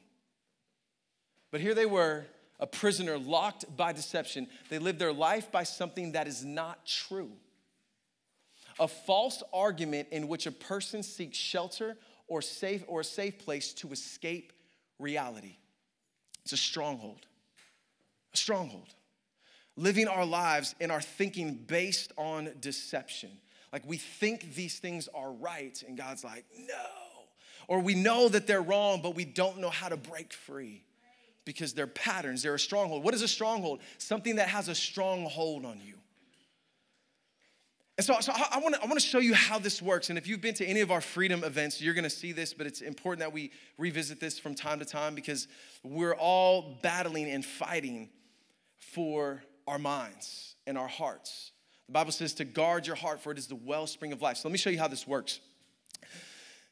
But 1.50 1.60
here 1.60 1.74
they 1.74 1.86
were, 1.86 2.24
a 2.58 2.66
prisoner 2.66 3.18
locked 3.18 3.64
by 3.76 3.92
deception. 3.92 4.46
They 4.68 4.78
lived 4.78 4.98
their 4.98 5.12
life 5.12 5.50
by 5.50 5.64
something 5.64 6.12
that 6.12 6.26
is 6.26 6.44
not 6.44 6.86
true. 6.86 7.32
A 8.78 8.88
false 8.88 9.42
argument 9.52 10.08
in 10.10 10.28
which 10.28 10.46
a 10.46 10.52
person 10.52 11.02
seeks 11.02 11.36
shelter 11.36 11.96
or 12.30 12.40
safe 12.40 12.82
or 12.86 13.00
a 13.00 13.04
safe 13.04 13.38
place 13.38 13.74
to 13.74 13.92
escape 13.92 14.54
reality. 14.98 15.56
It's 16.44 16.52
a 16.52 16.56
stronghold. 16.56 17.26
A 18.32 18.36
stronghold. 18.36 18.88
Living 19.76 20.08
our 20.08 20.24
lives 20.24 20.74
and 20.80 20.90
our 20.90 21.00
thinking 21.00 21.54
based 21.54 22.12
on 22.16 22.50
deception. 22.60 23.30
Like 23.72 23.82
we 23.86 23.98
think 23.98 24.54
these 24.54 24.78
things 24.78 25.08
are 25.14 25.32
right, 25.32 25.82
and 25.86 25.98
God's 25.98 26.24
like, 26.24 26.44
no. 26.56 26.74
Or 27.68 27.80
we 27.80 27.94
know 27.94 28.28
that 28.28 28.46
they're 28.46 28.62
wrong, 28.62 29.00
but 29.02 29.14
we 29.14 29.24
don't 29.24 29.58
know 29.58 29.70
how 29.70 29.88
to 29.88 29.96
break 29.96 30.32
free 30.32 30.82
because 31.44 31.72
they're 31.72 31.86
patterns, 31.86 32.42
they're 32.42 32.54
a 32.54 32.58
stronghold. 32.58 33.02
What 33.02 33.14
is 33.14 33.22
a 33.22 33.28
stronghold? 33.28 33.80
Something 33.98 34.36
that 34.36 34.48
has 34.48 34.68
a 34.68 34.74
strong 34.74 35.24
hold 35.24 35.64
on 35.64 35.80
you. 35.84 35.99
And 38.00 38.06
so, 38.06 38.18
so 38.20 38.32
I, 38.32 38.58
want 38.60 38.76
to 38.76 38.82
I 38.82 38.98
show 38.98 39.18
you 39.18 39.34
how 39.34 39.58
this 39.58 39.82
works. 39.82 40.08
And 40.08 40.16
if 40.16 40.26
you've 40.26 40.40
been 40.40 40.54
to 40.54 40.64
any 40.64 40.80
of 40.80 40.90
our 40.90 41.02
freedom 41.02 41.44
events, 41.44 41.82
you're 41.82 41.92
going 41.92 42.04
to 42.04 42.08
see 42.08 42.32
this, 42.32 42.54
but 42.54 42.66
it's 42.66 42.80
important 42.80 43.20
that 43.20 43.30
we 43.30 43.50
revisit 43.76 44.18
this 44.18 44.38
from 44.38 44.54
time 44.54 44.78
to 44.78 44.86
time 44.86 45.14
because 45.14 45.48
we're 45.82 46.14
all 46.14 46.78
battling 46.80 47.30
and 47.30 47.44
fighting 47.44 48.08
for 48.78 49.42
our 49.66 49.78
minds 49.78 50.54
and 50.66 50.78
our 50.78 50.88
hearts. 50.88 51.52
The 51.88 51.92
Bible 51.92 52.12
says 52.12 52.32
to 52.36 52.46
guard 52.46 52.86
your 52.86 52.96
heart, 52.96 53.20
for 53.20 53.32
it 53.32 53.38
is 53.38 53.48
the 53.48 53.56
wellspring 53.56 54.14
of 54.14 54.22
life. 54.22 54.38
So 54.38 54.48
let 54.48 54.52
me 54.52 54.58
show 54.58 54.70
you 54.70 54.78
how 54.78 54.88
this 54.88 55.06
works. 55.06 55.38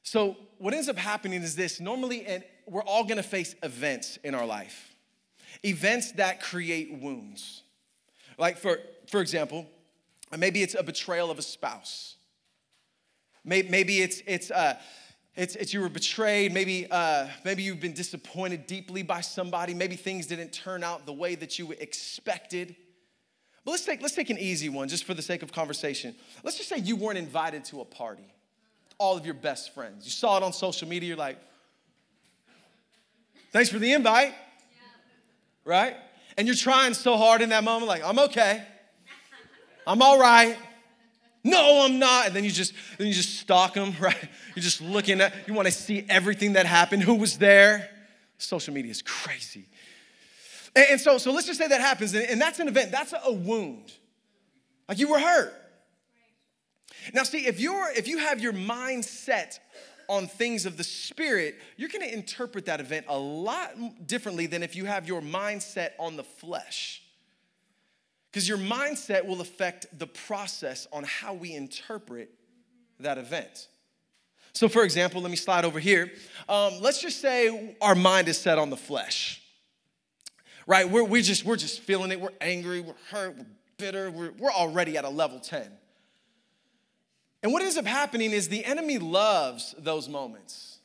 So, 0.02 0.34
what 0.56 0.72
ends 0.72 0.88
up 0.88 0.96
happening 0.96 1.42
is 1.42 1.54
this 1.54 1.78
normally, 1.78 2.24
and 2.24 2.42
we're 2.66 2.80
all 2.84 3.04
gonna 3.04 3.22
face 3.22 3.54
events 3.62 4.18
in 4.24 4.34
our 4.34 4.46
life, 4.46 4.94
events 5.62 6.12
that 6.12 6.40
create 6.40 6.90
wounds. 7.02 7.64
Like, 8.38 8.56
for, 8.56 8.78
for 9.08 9.20
example, 9.20 9.66
Maybe 10.36 10.62
it's 10.62 10.74
a 10.74 10.82
betrayal 10.82 11.30
of 11.30 11.38
a 11.38 11.42
spouse. 11.42 12.16
Maybe 13.44 14.00
it's, 14.00 14.20
it's, 14.26 14.50
uh, 14.50 14.78
it's, 15.34 15.56
it's 15.56 15.72
you 15.72 15.80
were 15.80 15.88
betrayed. 15.88 16.52
Maybe, 16.52 16.86
uh, 16.90 17.28
maybe 17.44 17.62
you've 17.62 17.80
been 17.80 17.94
disappointed 17.94 18.66
deeply 18.66 19.02
by 19.02 19.22
somebody. 19.22 19.72
Maybe 19.72 19.96
things 19.96 20.26
didn't 20.26 20.52
turn 20.52 20.84
out 20.84 21.06
the 21.06 21.12
way 21.12 21.34
that 21.36 21.58
you 21.58 21.72
expected. 21.72 22.76
But 23.64 23.72
let's 23.72 23.84
take, 23.84 24.02
let's 24.02 24.14
take 24.14 24.30
an 24.30 24.38
easy 24.38 24.68
one 24.68 24.88
just 24.88 25.04
for 25.04 25.14
the 25.14 25.22
sake 25.22 25.42
of 25.42 25.52
conversation. 25.52 26.14
Let's 26.42 26.56
just 26.56 26.68
say 26.68 26.78
you 26.78 26.96
weren't 26.96 27.18
invited 27.18 27.64
to 27.66 27.80
a 27.80 27.84
party, 27.84 28.32
all 28.98 29.16
of 29.16 29.24
your 29.24 29.34
best 29.34 29.74
friends. 29.74 30.04
You 30.04 30.10
saw 30.10 30.36
it 30.36 30.42
on 30.42 30.52
social 30.52 30.88
media, 30.88 31.08
you're 31.08 31.16
like, 31.16 31.38
thanks 33.52 33.70
for 33.70 33.78
the 33.78 33.92
invite, 33.92 34.34
right? 35.64 35.96
And 36.36 36.46
you're 36.46 36.56
trying 36.56 36.94
so 36.94 37.16
hard 37.16 37.42
in 37.42 37.50
that 37.50 37.64
moment, 37.64 37.88
like, 37.88 38.02
I'm 38.04 38.18
okay, 38.18 38.64
I'm 39.88 40.02
all 40.02 40.20
right. 40.20 40.56
No, 41.42 41.86
I'm 41.86 41.98
not. 41.98 42.26
And 42.26 42.36
then 42.36 42.44
you 42.44 42.50
just 42.50 42.74
then 42.98 43.06
you 43.06 43.14
just 43.14 43.40
stalk 43.40 43.74
them, 43.74 43.94
right? 44.00 44.28
You're 44.54 44.62
just 44.62 44.82
looking 44.82 45.20
at, 45.20 45.34
you 45.48 45.54
want 45.54 45.66
to 45.66 45.72
see 45.72 46.04
everything 46.08 46.52
that 46.52 46.66
happened, 46.66 47.02
who 47.02 47.14
was 47.14 47.38
there. 47.38 47.88
Social 48.36 48.74
media 48.74 48.90
is 48.90 49.02
crazy. 49.02 49.66
And, 50.76 50.86
and 50.90 51.00
so, 51.00 51.18
so 51.18 51.32
let's 51.32 51.46
just 51.46 51.58
say 51.58 51.66
that 51.66 51.80
happens, 51.80 52.14
and, 52.14 52.24
and 52.28 52.40
that's 52.40 52.60
an 52.60 52.68
event, 52.68 52.92
that's 52.92 53.14
a 53.24 53.32
wound. 53.32 53.92
Like 54.88 54.98
you 54.98 55.08
were 55.08 55.18
hurt. 55.18 55.54
Now, 57.14 57.22
see, 57.22 57.46
if 57.46 57.58
you're 57.58 57.90
if 57.96 58.08
you 58.08 58.18
have 58.18 58.40
your 58.40 58.52
mind 58.52 59.04
set 59.04 59.60
on 60.08 60.26
things 60.26 60.66
of 60.66 60.76
the 60.76 60.84
spirit, 60.84 61.56
you're 61.76 61.88
to 61.88 62.12
interpret 62.12 62.66
that 62.66 62.80
event 62.80 63.06
a 63.08 63.18
lot 63.18 64.06
differently 64.06 64.46
than 64.46 64.62
if 64.62 64.76
you 64.76 64.84
have 64.84 65.08
your 65.08 65.22
mindset 65.22 65.90
on 65.98 66.16
the 66.16 66.24
flesh. 66.24 67.02
Because 68.30 68.48
your 68.48 68.58
mindset 68.58 69.24
will 69.24 69.40
affect 69.40 69.86
the 69.98 70.06
process 70.06 70.86
on 70.92 71.04
how 71.04 71.34
we 71.34 71.54
interpret 71.54 72.30
that 73.00 73.18
event. 73.18 73.68
So, 74.52 74.68
for 74.68 74.82
example, 74.82 75.20
let 75.22 75.30
me 75.30 75.36
slide 75.36 75.64
over 75.64 75.78
here. 75.78 76.10
Um, 76.48 76.74
let's 76.80 77.00
just 77.00 77.20
say 77.20 77.76
our 77.80 77.94
mind 77.94 78.28
is 78.28 78.38
set 78.38 78.58
on 78.58 78.70
the 78.70 78.76
flesh, 78.76 79.42
right? 80.66 80.88
We're, 80.88 81.04
we 81.04 81.22
just, 81.22 81.44
we're 81.44 81.56
just 81.56 81.80
feeling 81.80 82.10
it. 82.10 82.20
We're 82.20 82.30
angry, 82.40 82.80
we're 82.80 82.94
hurt, 83.10 83.36
we're 83.36 83.46
bitter, 83.76 84.10
we're, 84.10 84.32
we're 84.32 84.50
already 84.50 84.96
at 84.98 85.04
a 85.04 85.08
level 85.08 85.38
10. 85.38 85.70
And 87.42 87.52
what 87.52 87.62
ends 87.62 87.76
up 87.76 87.86
happening 87.86 88.32
is 88.32 88.48
the 88.48 88.64
enemy 88.64 88.98
loves 88.98 89.74
those 89.78 90.08
moments. 90.08 90.78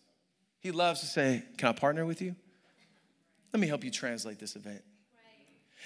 He 0.59 0.71
loves 0.71 0.99
to 0.99 1.07
say, 1.07 1.43
Can 1.57 1.69
I 1.69 1.73
partner 1.73 2.05
with 2.05 2.21
you? 2.21 2.35
Let 3.51 3.59
me 3.59 3.67
help 3.67 3.83
you 3.83 3.91
translate 3.91 4.39
this 4.39 4.55
event. 4.55 4.83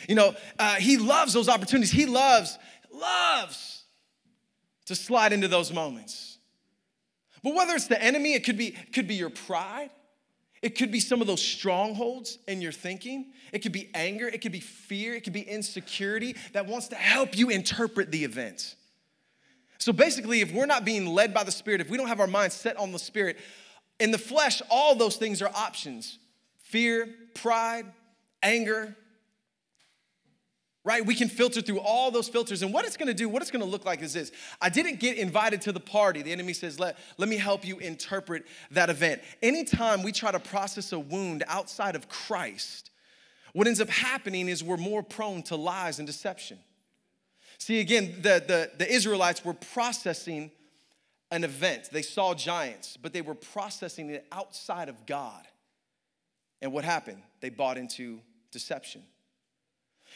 You 0.08 0.16
know, 0.16 0.36
uh, 0.60 0.76
he 0.76 0.98
loves 0.98 1.34
those 1.34 1.50
opportunities. 1.50 1.92
He 1.92 2.06
loves, 2.06 2.58
loves 2.92 3.84
to 4.86 4.96
slide 4.96 5.34
into 5.34 5.48
those 5.48 5.72
moments. 5.74 6.38
But 7.44 7.56
whether 7.56 7.74
it's 7.74 7.88
the 7.88 8.02
enemy, 8.02 8.34
it 8.34 8.44
could 8.44 8.58
be, 8.58 8.72
could 8.94 9.08
be 9.08 9.16
your 9.16 9.30
pride. 9.30 9.90
It 10.62 10.76
could 10.76 10.92
be 10.92 11.00
some 11.00 11.22
of 11.22 11.28
those 11.28 11.42
strongholds 11.42 12.40
in 12.48 12.62
your 12.62 12.72
thinking. 12.72 13.32
It 13.54 13.60
could 13.60 13.72
be 13.72 13.90
anger. 13.94 14.28
It 14.28 14.42
could 14.42 14.52
be 14.52 14.60
fear. 14.60 15.14
It 15.14 15.24
could 15.24 15.34
be 15.34 15.42
insecurity 15.42 16.36
that 16.54 16.66
wants 16.66 16.88
to 16.90 16.96
help 16.96 17.38
you 17.38 17.50
interpret 17.50 18.12
the 18.12 18.24
event. 18.24 18.76
So 19.78 19.94
basically, 19.94 20.42
if 20.42 20.52
we're 20.52 20.66
not 20.66 20.84
being 20.84 21.06
led 21.06 21.34
by 21.34 21.44
the 21.44 21.52
Spirit, 21.52 21.82
if 21.82 21.90
we 21.90 21.98
don't 21.98 22.08
have 22.08 22.20
our 22.20 22.28
minds 22.28 22.56
set 22.56 22.76
on 22.78 22.92
the 22.92 23.00
Spirit, 23.00 23.38
in 24.00 24.12
the 24.12 24.18
flesh, 24.18 24.62
all 24.70 24.96
those 24.96 25.18
things 25.18 25.42
are 25.42 25.50
options 25.50 26.20
fear, 26.60 27.08
pride, 27.34 27.86
anger, 28.44 28.96
right? 30.88 31.06
We 31.06 31.16
can 31.16 31.28
filter 31.28 31.60
through 31.60 31.82
all 31.82 32.12
those 32.12 32.30
filters. 32.30 32.62
And 32.62 32.74
what 32.74 32.86
it's 32.86 32.96
gonna 32.96 33.14
do, 33.14 33.28
what 33.28 33.42
it's 33.42 33.52
gonna 33.52 33.66
look 33.66 33.84
like 33.84 34.02
is 34.02 34.14
this 34.14 34.32
I 34.62 34.70
didn't 34.70 35.02
get 35.02 35.18
invited 35.18 35.62
to 35.64 35.74
the 35.74 35.82
party. 35.82 36.22
The 36.22 36.32
enemy 36.32 36.54
says, 36.54 36.80
let, 36.80 36.98
let 37.18 37.28
me 37.28 37.36
help 37.36 37.68
you 37.68 37.78
interpret 37.80 38.46
that 38.72 38.90
event. 38.90 39.22
Anytime 39.44 40.02
we 40.02 40.14
try 40.14 40.32
to 40.32 40.40
process 40.40 40.94
a 40.94 41.00
wound 41.00 41.44
outside 41.48 41.98
of 41.98 42.08
Christ, 42.08 42.92
what 43.52 43.68
ends 43.68 43.82
up 43.82 43.90
happening 43.90 44.48
is 44.48 44.64
we're 44.64 44.78
more 44.78 45.04
prone 45.04 45.44
to 45.44 45.58
lies 45.58 46.00
and 46.00 46.08
deception. 46.08 46.58
See, 47.58 47.82
again, 47.82 48.16
the, 48.22 48.42
the, 48.48 48.72
the 48.78 48.90
Israelites 48.90 49.44
were 49.44 49.56
processing 49.56 50.52
an 51.32 51.44
event. 51.44 51.90
They 51.92 52.02
saw 52.02 52.34
giants, 52.34 52.96
but 52.96 53.12
they 53.12 53.22
were 53.22 53.36
processing 53.36 54.10
it 54.10 54.26
outside 54.32 54.88
of 54.88 55.06
God. 55.06 55.46
And 56.62 56.72
what 56.72 56.86
happened? 56.86 57.24
They 57.42 57.50
bought 57.50 57.78
into 57.78 58.22
deception. 58.52 59.04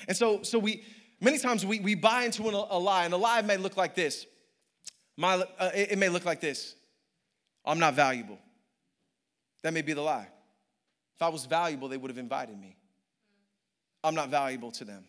And 0.08 0.16
so, 0.16 0.44
so 0.44 0.60
we 0.60 0.84
many 1.20 1.38
times 1.38 1.66
we, 1.66 1.80
we 1.80 1.96
buy 1.96 2.24
into 2.24 2.48
an, 2.48 2.54
a 2.54 2.80
lie, 2.80 3.06
and 3.06 3.14
a 3.14 3.18
lie 3.18 3.42
may 3.42 3.58
look 3.58 3.78
like 3.78 3.96
this. 3.96 4.26
My, 5.18 5.36
uh, 5.60 5.70
it, 5.74 5.92
it 5.94 5.98
may 5.98 6.10
look 6.10 6.26
like 6.26 6.42
this. 6.42 6.76
I'm 7.66 7.80
not 7.80 7.94
valuable. 7.94 8.40
That 9.64 9.74
may 9.74 9.82
be 9.82 9.94
the 9.94 10.02
lie. 10.02 10.28
If 11.16 11.22
I 11.22 11.30
was 11.30 11.46
valuable, 11.46 11.88
they 11.88 11.98
would 11.98 12.10
have 12.10 12.18
invited 12.18 12.60
me. 12.60 12.76
I'm 14.04 14.16
not 14.16 14.30
valuable 14.30 14.72
to 14.72 14.86
them. 14.86 15.06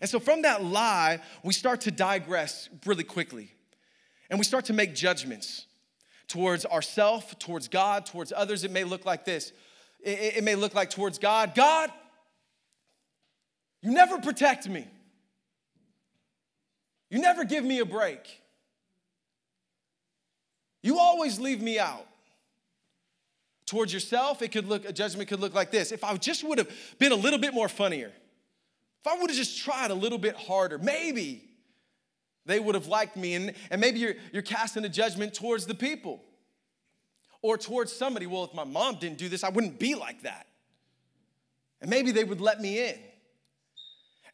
And 0.00 0.08
so 0.08 0.20
from 0.20 0.42
that 0.42 0.62
lie, 0.62 1.20
we 1.42 1.52
start 1.52 1.80
to 1.82 1.90
digress 1.90 2.68
really 2.86 3.02
quickly. 3.02 3.50
And 4.28 4.38
we 4.38 4.44
start 4.44 4.66
to 4.66 4.72
make 4.72 4.94
judgments 4.94 5.66
towards 6.28 6.64
ourselves, 6.64 7.34
towards 7.40 7.66
God, 7.66 8.06
towards 8.06 8.32
others. 8.34 8.62
It 8.62 8.70
may 8.70 8.84
look 8.84 9.04
like 9.04 9.24
this. 9.24 9.52
It, 10.00 10.36
it 10.36 10.44
may 10.44 10.54
look 10.54 10.74
like 10.74 10.90
towards 10.90 11.18
God, 11.18 11.56
God, 11.56 11.90
you 13.82 13.90
never 13.90 14.18
protect 14.18 14.68
me. 14.68 14.86
You 17.10 17.18
never 17.18 17.44
give 17.44 17.64
me 17.64 17.80
a 17.80 17.84
break. 17.84 18.40
You 20.82 20.98
always 20.98 21.38
leave 21.38 21.60
me 21.60 21.78
out. 21.78 22.06
Towards 23.66 23.92
yourself, 23.92 24.42
it 24.42 24.50
could 24.52 24.66
look, 24.66 24.88
a 24.88 24.92
judgment 24.92 25.28
could 25.28 25.40
look 25.40 25.54
like 25.54 25.70
this. 25.70 25.92
If 25.92 26.02
I 26.02 26.16
just 26.16 26.42
would 26.42 26.58
have 26.58 26.70
been 26.98 27.12
a 27.12 27.16
little 27.16 27.38
bit 27.38 27.54
more 27.54 27.68
funnier, 27.68 28.10
if 29.00 29.06
I 29.06 29.16
would 29.18 29.30
have 29.30 29.36
just 29.36 29.62
tried 29.62 29.90
a 29.90 29.94
little 29.94 30.18
bit 30.18 30.34
harder, 30.34 30.78
maybe 30.78 31.48
they 32.46 32.58
would 32.58 32.74
have 32.74 32.86
liked 32.86 33.16
me. 33.16 33.34
And, 33.34 33.54
and 33.70 33.80
maybe 33.80 34.00
you're, 34.00 34.14
you're 34.32 34.42
casting 34.42 34.84
a 34.84 34.88
judgment 34.88 35.34
towards 35.34 35.66
the 35.66 35.74
people 35.74 36.22
or 37.42 37.56
towards 37.56 37.92
somebody. 37.92 38.26
Well, 38.26 38.44
if 38.44 38.54
my 38.54 38.64
mom 38.64 38.96
didn't 38.96 39.18
do 39.18 39.28
this, 39.28 39.44
I 39.44 39.50
wouldn't 39.50 39.78
be 39.78 39.94
like 39.94 40.22
that. 40.22 40.46
And 41.80 41.88
maybe 41.88 42.10
they 42.10 42.24
would 42.24 42.40
let 42.40 42.60
me 42.60 42.88
in. 42.88 42.98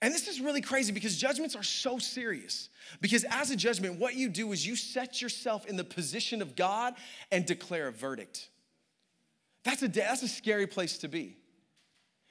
And 0.02 0.12
this 0.12 0.28
is 0.28 0.40
really 0.40 0.60
crazy 0.60 0.92
because 0.92 1.16
judgments 1.16 1.56
are 1.56 1.62
so 1.62 1.98
serious. 1.98 2.68
Because 3.00 3.24
as 3.30 3.50
a 3.50 3.56
judgment, 3.56 3.98
what 3.98 4.14
you 4.14 4.28
do 4.28 4.52
is 4.52 4.66
you 4.66 4.76
set 4.76 5.22
yourself 5.22 5.66
in 5.66 5.76
the 5.76 5.84
position 5.84 6.42
of 6.42 6.54
God 6.54 6.94
and 7.32 7.46
declare 7.46 7.88
a 7.88 7.92
verdict. 7.92 8.48
That's 9.64 9.82
a, 9.82 9.88
that's 9.88 10.22
a 10.22 10.28
scary 10.28 10.66
place 10.66 10.98
to 10.98 11.08
be. 11.08 11.36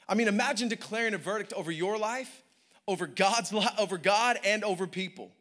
I 0.08 0.16
mean, 0.16 0.28
imagine 0.28 0.70
declaring 0.70 1.14
a 1.14 1.18
verdict 1.18 1.54
over 1.54 1.72
your 1.72 1.98
life, 1.98 2.44
over 2.88 3.08
God's 3.08 3.52
life, 3.52 3.74
over 3.80 3.98
God 3.98 4.40
and 4.44 4.64
over 4.64 4.86
people. 4.86 5.32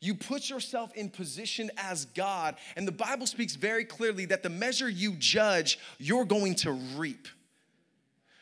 You 0.00 0.14
put 0.14 0.48
yourself 0.48 0.94
in 0.94 1.10
position 1.10 1.70
as 1.76 2.06
God, 2.06 2.56
and 2.74 2.88
the 2.88 2.92
Bible 2.92 3.26
speaks 3.26 3.54
very 3.54 3.84
clearly 3.84 4.24
that 4.26 4.42
the 4.42 4.48
measure 4.48 4.88
you 4.88 5.12
judge, 5.12 5.78
you're 5.98 6.24
going 6.24 6.54
to 6.56 6.72
reap. 6.72 7.28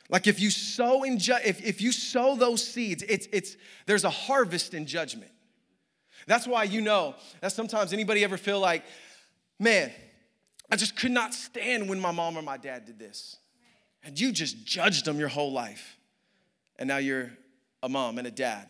Like 0.09 0.27
if 0.27 0.41
you 0.41 0.51
sow 0.51 1.03
in 1.03 1.19
ju- 1.19 1.37
if, 1.45 1.65
if 1.65 1.81
you 1.83 1.93
sow 1.93 2.35
those 2.37 2.67
seeds, 2.67 3.03
it's 3.09 3.29
it's 3.33 3.57
there's 3.87 4.05
a 4.05 4.11
harvest 4.11 4.75
in 4.75 4.87
judgment. 4.87 5.31
That's 6.27 6.47
why 6.47 6.65
you 6.65 6.81
know 6.81 7.15
that 7.41 7.53
sometimes 7.53 7.93
anybody 7.93 8.25
ever 8.25 8.37
feel 8.37 8.61
like, 8.61 8.85
man, 9.59 9.93
I 10.71 10.77
just 10.77 10.97
could 10.97 11.11
not 11.11 11.35
stand 11.35 11.89
when 11.89 12.01
my 12.01 12.11
mom 12.11 12.37
or 12.37 12.43
my 12.43 12.57
dad 12.57 12.85
did 12.85 12.99
this 12.99 13.37
and 14.03 14.19
you 14.19 14.33
just 14.33 14.65
judged 14.65 15.05
them 15.05 15.19
your 15.19 15.29
whole 15.29 15.53
life. 15.53 15.97
And 16.79 16.89
now 16.89 16.99
you're 16.99 17.31
a 17.83 17.89
mom 17.89 18.19
and 18.19 18.27
a 18.27 18.31
dad. 18.31 18.69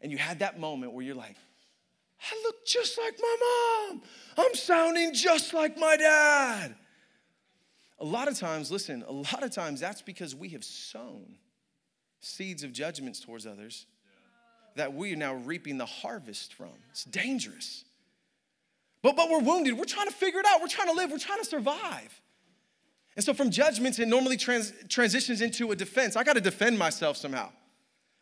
And 0.00 0.10
you 0.12 0.18
had 0.18 0.40
that 0.40 0.58
moment 0.58 0.92
where 0.92 1.04
you're 1.04 1.14
like, 1.14 1.36
I 2.20 2.40
look 2.44 2.64
just 2.66 2.98
like 2.98 3.14
my 3.20 3.36
mom. 3.90 4.02
I'm 4.38 4.54
sounding 4.54 5.12
just 5.12 5.52
like 5.52 5.76
my 5.76 5.96
dad. 5.96 6.74
A 8.02 8.04
lot 8.04 8.26
of 8.26 8.36
times, 8.36 8.72
listen, 8.72 9.04
a 9.06 9.12
lot 9.12 9.44
of 9.44 9.52
times 9.52 9.78
that's 9.78 10.02
because 10.02 10.34
we 10.34 10.48
have 10.50 10.64
sown 10.64 11.36
seeds 12.20 12.64
of 12.64 12.72
judgments 12.72 13.20
towards 13.20 13.46
others 13.46 13.86
that 14.74 14.92
we 14.92 15.12
are 15.12 15.16
now 15.16 15.34
reaping 15.34 15.78
the 15.78 15.86
harvest 15.86 16.54
from. 16.54 16.72
It's 16.90 17.04
dangerous. 17.04 17.84
But, 19.02 19.14
but 19.14 19.30
we're 19.30 19.38
wounded. 19.38 19.78
We're 19.78 19.84
trying 19.84 20.08
to 20.08 20.14
figure 20.14 20.40
it 20.40 20.46
out. 20.46 20.60
We're 20.60 20.66
trying 20.66 20.88
to 20.88 20.94
live. 20.94 21.12
We're 21.12 21.18
trying 21.18 21.38
to 21.38 21.44
survive. 21.44 22.20
And 23.14 23.24
so 23.24 23.34
from 23.34 23.50
judgments, 23.50 24.00
it 24.00 24.08
normally 24.08 24.36
trans- 24.36 24.72
transitions 24.88 25.40
into 25.40 25.70
a 25.70 25.76
defense. 25.76 26.16
I 26.16 26.24
got 26.24 26.34
to 26.34 26.40
defend 26.40 26.76
myself 26.76 27.16
somehow. 27.16 27.50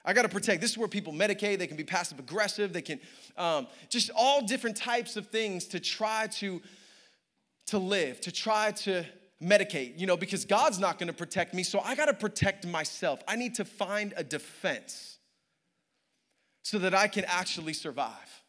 I 0.05 0.13
got 0.13 0.23
to 0.23 0.29
protect. 0.29 0.61
This 0.61 0.73
is 0.73 0.79
where 0.79 0.89
people 0.89 1.15
medicate. 1.15 1.59
They 1.59 1.67
can 1.67 1.79
be 1.79 1.85
passive 1.85 2.19
aggressive. 2.19 2.75
They 2.75 2.83
can 2.83 3.01
um, 3.39 3.67
just 3.89 4.11
all 4.15 4.45
different 4.45 4.77
types 4.77 5.17
of 5.17 5.29
things 5.29 5.67
to 5.69 5.81
try 5.81 6.27
to 6.33 6.61
to 7.67 7.79
live, 7.79 8.21
to 8.23 8.33
try 8.33 8.73
to 8.73 9.07
medicate. 9.43 9.99
You 9.99 10.07
know, 10.07 10.17
because 10.17 10.45
God's 10.45 10.79
not 10.79 10.99
going 10.99 11.09
to 11.09 11.13
protect 11.13 11.55
me, 11.55 11.63
so 11.63 11.81
I 11.81 11.95
got 11.95 12.07
to 12.07 12.15
protect 12.15 12.67
myself. 12.67 13.23
I 13.27 13.37
need 13.37 13.57
to 13.57 13.65
find 13.65 14.15
a 14.17 14.25
defense 14.25 15.19
so 16.63 16.79
that 16.79 16.95
I 16.95 17.09
can 17.09 17.25
actually 17.27 17.73
survive. 17.73 18.43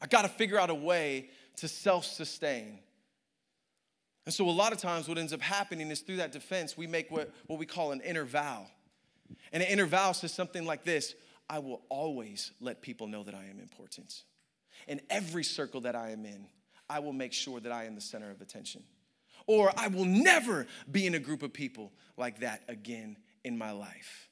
I 0.00 0.06
got 0.06 0.22
to 0.22 0.28
figure 0.28 0.58
out 0.58 0.70
a 0.70 0.74
way 0.74 1.30
to 1.56 1.68
self 1.68 2.04
sustain. 2.04 2.78
And 4.26 4.34
so, 4.34 4.48
a 4.48 4.50
lot 4.50 4.72
of 4.72 4.78
times, 4.78 5.06
what 5.06 5.18
ends 5.18 5.32
up 5.32 5.40
happening 5.40 5.90
is 5.90 6.00
through 6.00 6.16
that 6.16 6.32
defense, 6.32 6.76
we 6.76 6.86
make 6.86 7.10
what, 7.10 7.30
what 7.46 7.58
we 7.58 7.66
call 7.66 7.92
an 7.92 8.00
inner 8.00 8.24
vow. 8.24 8.66
And 9.52 9.62
an 9.62 9.68
inner 9.68 9.86
vow 9.86 10.12
says 10.12 10.32
something 10.32 10.64
like 10.64 10.84
this 10.84 11.14
I 11.48 11.58
will 11.58 11.82
always 11.88 12.52
let 12.60 12.80
people 12.80 13.06
know 13.06 13.22
that 13.24 13.34
I 13.34 13.44
am 13.44 13.60
important. 13.60 14.22
In 14.88 15.00
every 15.10 15.44
circle 15.44 15.82
that 15.82 15.94
I 15.94 16.10
am 16.10 16.24
in, 16.24 16.46
I 16.88 16.98
will 16.98 17.12
make 17.12 17.32
sure 17.32 17.60
that 17.60 17.72
I 17.72 17.84
am 17.84 17.94
the 17.94 18.00
center 18.00 18.30
of 18.30 18.40
attention. 18.40 18.82
Or 19.46 19.72
I 19.76 19.88
will 19.88 20.04
never 20.04 20.66
be 20.90 21.06
in 21.06 21.14
a 21.14 21.18
group 21.18 21.42
of 21.42 21.52
people 21.52 21.92
like 22.16 22.40
that 22.40 22.62
again 22.68 23.16
in 23.44 23.58
my 23.58 23.72
life. 23.72 24.28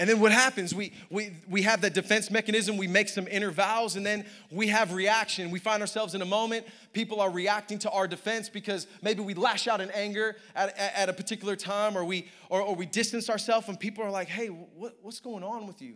And 0.00 0.08
then 0.08 0.20
what 0.20 0.30
happens? 0.30 0.72
We, 0.72 0.92
we, 1.10 1.32
we 1.48 1.62
have 1.62 1.80
that 1.80 1.92
defense 1.92 2.30
mechanism, 2.30 2.76
we 2.76 2.86
make 2.86 3.08
some 3.08 3.26
inner 3.26 3.50
vows, 3.50 3.96
and 3.96 4.06
then 4.06 4.26
we 4.52 4.68
have 4.68 4.92
reaction. 4.92 5.50
We 5.50 5.58
find 5.58 5.82
ourselves 5.82 6.14
in 6.14 6.22
a 6.22 6.26
moment, 6.26 6.66
people 6.92 7.20
are 7.20 7.30
reacting 7.30 7.80
to 7.80 7.90
our 7.90 8.06
defense 8.06 8.48
because 8.48 8.86
maybe 9.02 9.22
we 9.22 9.34
lash 9.34 9.66
out 9.66 9.80
in 9.80 9.90
anger 9.90 10.36
at, 10.54 10.68
at, 10.78 10.94
at 10.94 11.08
a 11.08 11.12
particular 11.12 11.56
time, 11.56 11.98
or 11.98 12.04
we, 12.04 12.28
or, 12.48 12.60
or 12.60 12.76
we 12.76 12.86
distance 12.86 13.28
ourselves, 13.28 13.66
and 13.68 13.80
people 13.80 14.04
are 14.04 14.10
like, 14.10 14.28
hey, 14.28 14.46
what, 14.46 14.94
what's 15.02 15.18
going 15.18 15.42
on 15.42 15.66
with 15.66 15.82
you? 15.82 15.94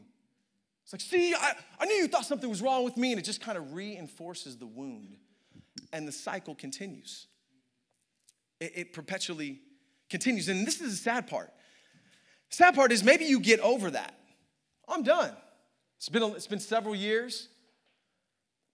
It's 0.82 0.92
like, 0.92 1.00
see, 1.00 1.32
I, 1.32 1.52
I 1.78 1.86
knew 1.86 1.94
you 1.94 2.08
thought 2.08 2.26
something 2.26 2.50
was 2.50 2.60
wrong 2.60 2.82
with 2.84 2.96
me, 2.96 3.12
and 3.12 3.20
it 3.20 3.22
just 3.22 3.40
kind 3.40 3.56
of 3.56 3.72
reinforces 3.72 4.56
the 4.56 4.66
wound. 4.66 5.16
And 5.92 6.06
the 6.06 6.12
cycle 6.12 6.54
continues. 6.54 7.26
It, 8.60 8.72
it 8.74 8.92
perpetually 8.92 9.60
continues. 10.10 10.48
And 10.48 10.66
this 10.66 10.80
is 10.80 10.90
the 10.90 10.96
sad 10.96 11.26
part 11.26 11.52
Sad 12.52 12.74
part 12.74 12.92
is 12.92 13.02
maybe 13.02 13.24
you 13.24 13.40
get 13.40 13.60
over 13.60 13.90
that. 13.90 14.14
I'm 14.86 15.02
done. 15.02 15.34
It's 15.96 16.10
been, 16.10 16.22
it's 16.22 16.46
been 16.46 16.60
several 16.60 16.94
years, 16.94 17.48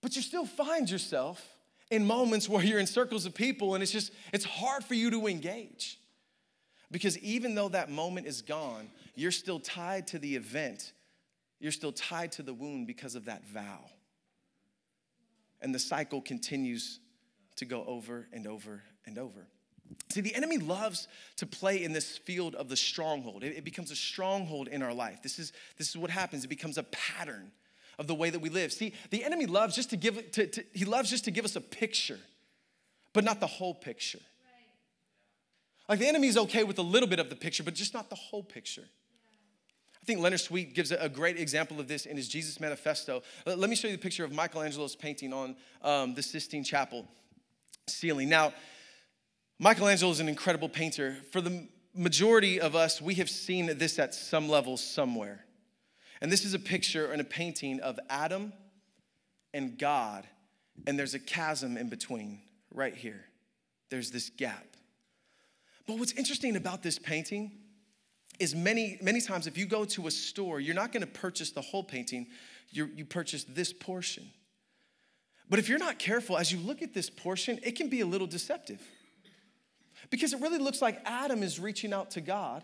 but 0.01 0.15
you 0.17 0.21
still 0.21 0.45
find 0.45 0.89
yourself 0.89 1.41
in 1.89 2.05
moments 2.05 2.49
where 2.49 2.61
you're 2.61 2.79
in 2.79 2.87
circles 2.87 3.25
of 3.25 3.33
people 3.33 3.75
and 3.75 3.81
it's 3.81 3.91
just, 3.91 4.11
it's 4.33 4.43
hard 4.43 4.83
for 4.83 4.95
you 4.95 5.09
to 5.11 5.27
engage. 5.27 5.97
Because 6.91 7.17
even 7.19 7.55
though 7.55 7.69
that 7.69 7.89
moment 7.89 8.27
is 8.27 8.41
gone, 8.41 8.89
you're 9.15 9.31
still 9.31 9.61
tied 9.61 10.07
to 10.07 10.19
the 10.19 10.35
event. 10.35 10.91
You're 11.59 11.71
still 11.71 11.93
tied 11.93 12.33
to 12.33 12.43
the 12.43 12.53
wound 12.53 12.85
because 12.85 13.15
of 13.15 13.25
that 13.25 13.47
vow. 13.47 13.85
And 15.61 15.73
the 15.73 15.79
cycle 15.79 16.21
continues 16.21 16.99
to 17.57 17.65
go 17.65 17.83
over 17.85 18.27
and 18.31 18.47
over 18.47 18.83
and 19.05 19.17
over. 19.17 19.47
See, 20.09 20.21
the 20.21 20.35
enemy 20.35 20.57
loves 20.57 21.07
to 21.37 21.45
play 21.45 21.83
in 21.83 21.93
this 21.93 22.17
field 22.17 22.55
of 22.55 22.69
the 22.69 22.77
stronghold. 22.77 23.43
It, 23.43 23.57
it, 23.57 23.63
becomes 23.63 23.91
a 23.91 23.95
stronghold 23.95 24.67
in 24.67 24.81
our 24.83 24.93
life. 24.93 25.21
This 25.23 25.39
is, 25.39 25.51
this 25.77 25.89
is 25.89 25.97
what 25.97 26.11
happens. 26.11 26.45
It 26.45 26.47
becomes 26.47 26.77
a 26.77 26.83
pattern 26.83 27.51
of 27.97 28.07
the 28.07 28.15
way 28.15 28.29
that 28.29 28.39
we 28.39 28.49
live. 28.49 28.71
See, 28.71 28.93
the 29.09 29.23
enemy 29.23 29.45
loves 29.45 29.75
just 29.75 29.89
to 29.89 29.97
give 29.97 30.31
to, 30.31 30.47
to 30.47 30.63
he 30.73 30.85
loves 30.85 31.09
just 31.09 31.25
to 31.25 31.31
give 31.31 31.43
us 31.43 31.55
a 31.55 31.61
picture, 31.61 32.19
but 33.13 33.23
not 33.23 33.39
the 33.39 33.47
whole 33.47 33.73
picture. 33.73 34.19
Like 35.89 35.99
the 35.99 36.07
enemy's 36.07 36.37
okay 36.37 36.63
with 36.63 36.77
a 36.77 36.83
little 36.83 37.09
bit 37.09 37.19
of 37.19 37.29
the 37.29 37.35
picture, 37.35 37.63
but 37.63 37.73
just 37.73 37.95
not 37.95 38.09
the 38.09 38.15
whole 38.15 38.43
picture. 38.43 38.85
I 40.09 40.11
think 40.11 40.23
Leonard 40.23 40.39
Sweet 40.39 40.73
gives 40.73 40.91
a 40.91 41.07
great 41.07 41.37
example 41.37 41.79
of 41.79 41.87
this 41.87 42.07
in 42.07 42.17
his 42.17 42.27
Jesus 42.27 42.59
Manifesto. 42.59 43.21
Let 43.45 43.69
me 43.69 43.75
show 43.75 43.87
you 43.87 43.95
the 43.95 44.01
picture 44.01 44.23
of 44.23 44.31
Michelangelo's 44.31 44.95
painting 44.95 45.31
on 45.33 45.55
um, 45.83 46.15
the 46.15 46.23
Sistine 46.23 46.63
Chapel 46.63 47.05
ceiling. 47.87 48.27
Now, 48.27 48.51
Michelangelo 49.59 50.11
is 50.11 50.19
an 50.19 50.27
incredible 50.27 50.67
painter. 50.67 51.17
For 51.31 51.41
the 51.41 51.67
majority 51.93 52.59
of 52.59 52.75
us, 52.75 52.99
we 52.99 53.13
have 53.15 53.29
seen 53.29 53.77
this 53.77 53.99
at 53.99 54.15
some 54.15 54.49
level 54.49 54.77
somewhere. 54.77 55.45
And 56.21 56.31
this 56.31 56.43
is 56.43 56.55
a 56.55 56.59
picture 56.59 57.11
and 57.11 57.21
a 57.21 57.23
painting 57.23 57.79
of 57.79 57.99
Adam 58.09 58.51
and 59.53 59.77
God, 59.77 60.25
and 60.87 60.97
there's 60.97 61.13
a 61.13 61.19
chasm 61.19 61.77
in 61.77 61.87
between 61.87 62.41
right 62.73 62.95
here. 62.95 63.25
There's 63.91 64.09
this 64.09 64.31
gap. 64.31 64.65
But 65.85 65.99
what's 65.99 66.13
interesting 66.13 66.55
about 66.55 66.81
this 66.81 66.97
painting 66.97 67.51
is 68.39 68.55
many, 68.55 68.97
many 69.01 69.21
times 69.21 69.47
if 69.47 69.57
you 69.57 69.65
go 69.65 69.85
to 69.85 70.07
a 70.07 70.11
store, 70.11 70.59
you're 70.59 70.75
not 70.75 70.91
going 70.91 71.01
to 71.01 71.07
purchase 71.07 71.51
the 71.51 71.61
whole 71.61 71.83
painting, 71.83 72.27
you 72.71 72.89
you 72.95 73.05
purchase 73.05 73.43
this 73.43 73.73
portion. 73.73 74.29
But 75.49 75.59
if 75.59 75.67
you're 75.67 75.79
not 75.79 75.97
careful, 75.97 76.37
as 76.37 76.51
you 76.51 76.59
look 76.59 76.81
at 76.81 76.93
this 76.93 77.09
portion, 77.09 77.59
it 77.63 77.75
can 77.75 77.89
be 77.89 78.01
a 78.01 78.05
little 78.05 78.27
deceptive. 78.27 78.81
Because 80.09 80.33
it 80.33 80.41
really 80.41 80.59
looks 80.59 80.81
like 80.81 81.01
Adam 81.05 81.43
is 81.43 81.59
reaching 81.59 81.91
out 81.91 82.11
to 82.11 82.21
God 82.21 82.63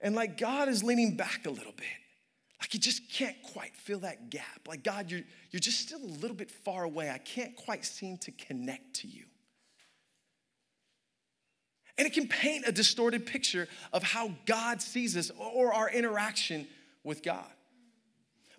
and 0.00 0.14
like 0.14 0.36
God 0.36 0.68
is 0.68 0.82
leaning 0.82 1.16
back 1.16 1.46
a 1.46 1.50
little 1.50 1.72
bit. 1.72 1.86
Like 2.60 2.74
you 2.74 2.80
just 2.80 3.10
can't 3.10 3.36
quite 3.42 3.74
fill 3.74 4.00
that 4.00 4.30
gap. 4.30 4.68
Like, 4.68 4.84
God, 4.84 5.10
you're, 5.10 5.22
you're 5.50 5.60
just 5.60 5.80
still 5.80 6.00
a 6.00 6.14
little 6.20 6.36
bit 6.36 6.50
far 6.50 6.84
away. 6.84 7.10
I 7.10 7.18
can't 7.18 7.56
quite 7.56 7.84
seem 7.84 8.18
to 8.18 8.32
connect 8.32 8.94
to 8.96 9.08
you. 9.08 9.24
And 11.98 12.06
it 12.06 12.14
can 12.14 12.26
paint 12.26 12.66
a 12.66 12.72
distorted 12.72 13.26
picture 13.26 13.68
of 13.92 14.02
how 14.02 14.32
God 14.46 14.80
sees 14.80 15.16
us 15.16 15.30
or 15.38 15.72
our 15.72 15.90
interaction 15.90 16.66
with 17.04 17.22
God. 17.22 17.44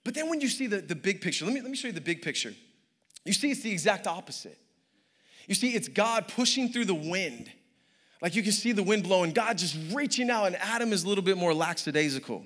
But 0.04 0.14
then 0.14 0.30
when 0.30 0.42
you 0.42 0.50
see 0.50 0.68
the, 0.68 0.82
the 0.82 0.96
big 0.96 1.22
picture, 1.22 1.46
let 1.46 1.54
me, 1.54 1.62
let 1.62 1.70
me 1.72 1.78
show 1.78 1.88
you 1.88 1.94
the 1.94 2.02
big 2.02 2.22
picture. 2.22 2.54
You 3.26 3.34
see, 3.34 3.52
it's 3.52 3.62
the 3.62 3.72
exact 3.72 4.06
opposite. 4.06 4.58
You 5.48 5.56
see, 5.56 5.72
it's 5.72 5.88
God 5.88 6.28
pushing 6.28 6.70
through 6.70 6.86
the 6.86 6.94
wind 6.94 7.50
like 8.24 8.38
you 8.38 8.42
can 8.42 8.54
see 8.54 8.72
the 8.72 8.84
wind 8.84 9.04
blowing, 9.04 9.34
God 9.34 9.58
just 9.58 9.78
reaching 9.94 10.30
out, 10.30 10.46
and 10.46 10.56
Adam 10.56 10.94
is 10.94 11.04
a 11.04 11.10
little 11.10 11.26
bit 11.26 11.38
more 11.38 11.54
lackadaisical. 11.54 12.46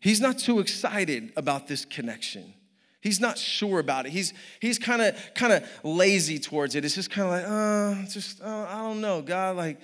He's 0.00 0.20
not 0.20 0.36
too 0.36 0.58
excited 0.58 1.32
about 1.36 1.68
this 1.68 1.84
connection. 1.84 2.52
He's 3.00 3.20
not 3.20 3.38
sure 3.38 3.78
about 3.78 4.06
it. 4.06 4.12
He's 4.12 4.34
he's 4.58 4.80
kind 4.80 5.00
of 5.00 5.16
kind 5.34 5.52
of 5.52 5.64
lazy 5.84 6.40
towards 6.40 6.74
it. 6.74 6.84
It's 6.84 6.96
just 6.96 7.12
kind 7.12 7.28
of 7.28 7.32
like, 7.34 7.44
uh, 7.46 8.10
just 8.10 8.42
uh, 8.42 8.66
I 8.68 8.78
don't 8.78 9.00
know, 9.00 9.22
God. 9.22 9.56
Like, 9.56 9.78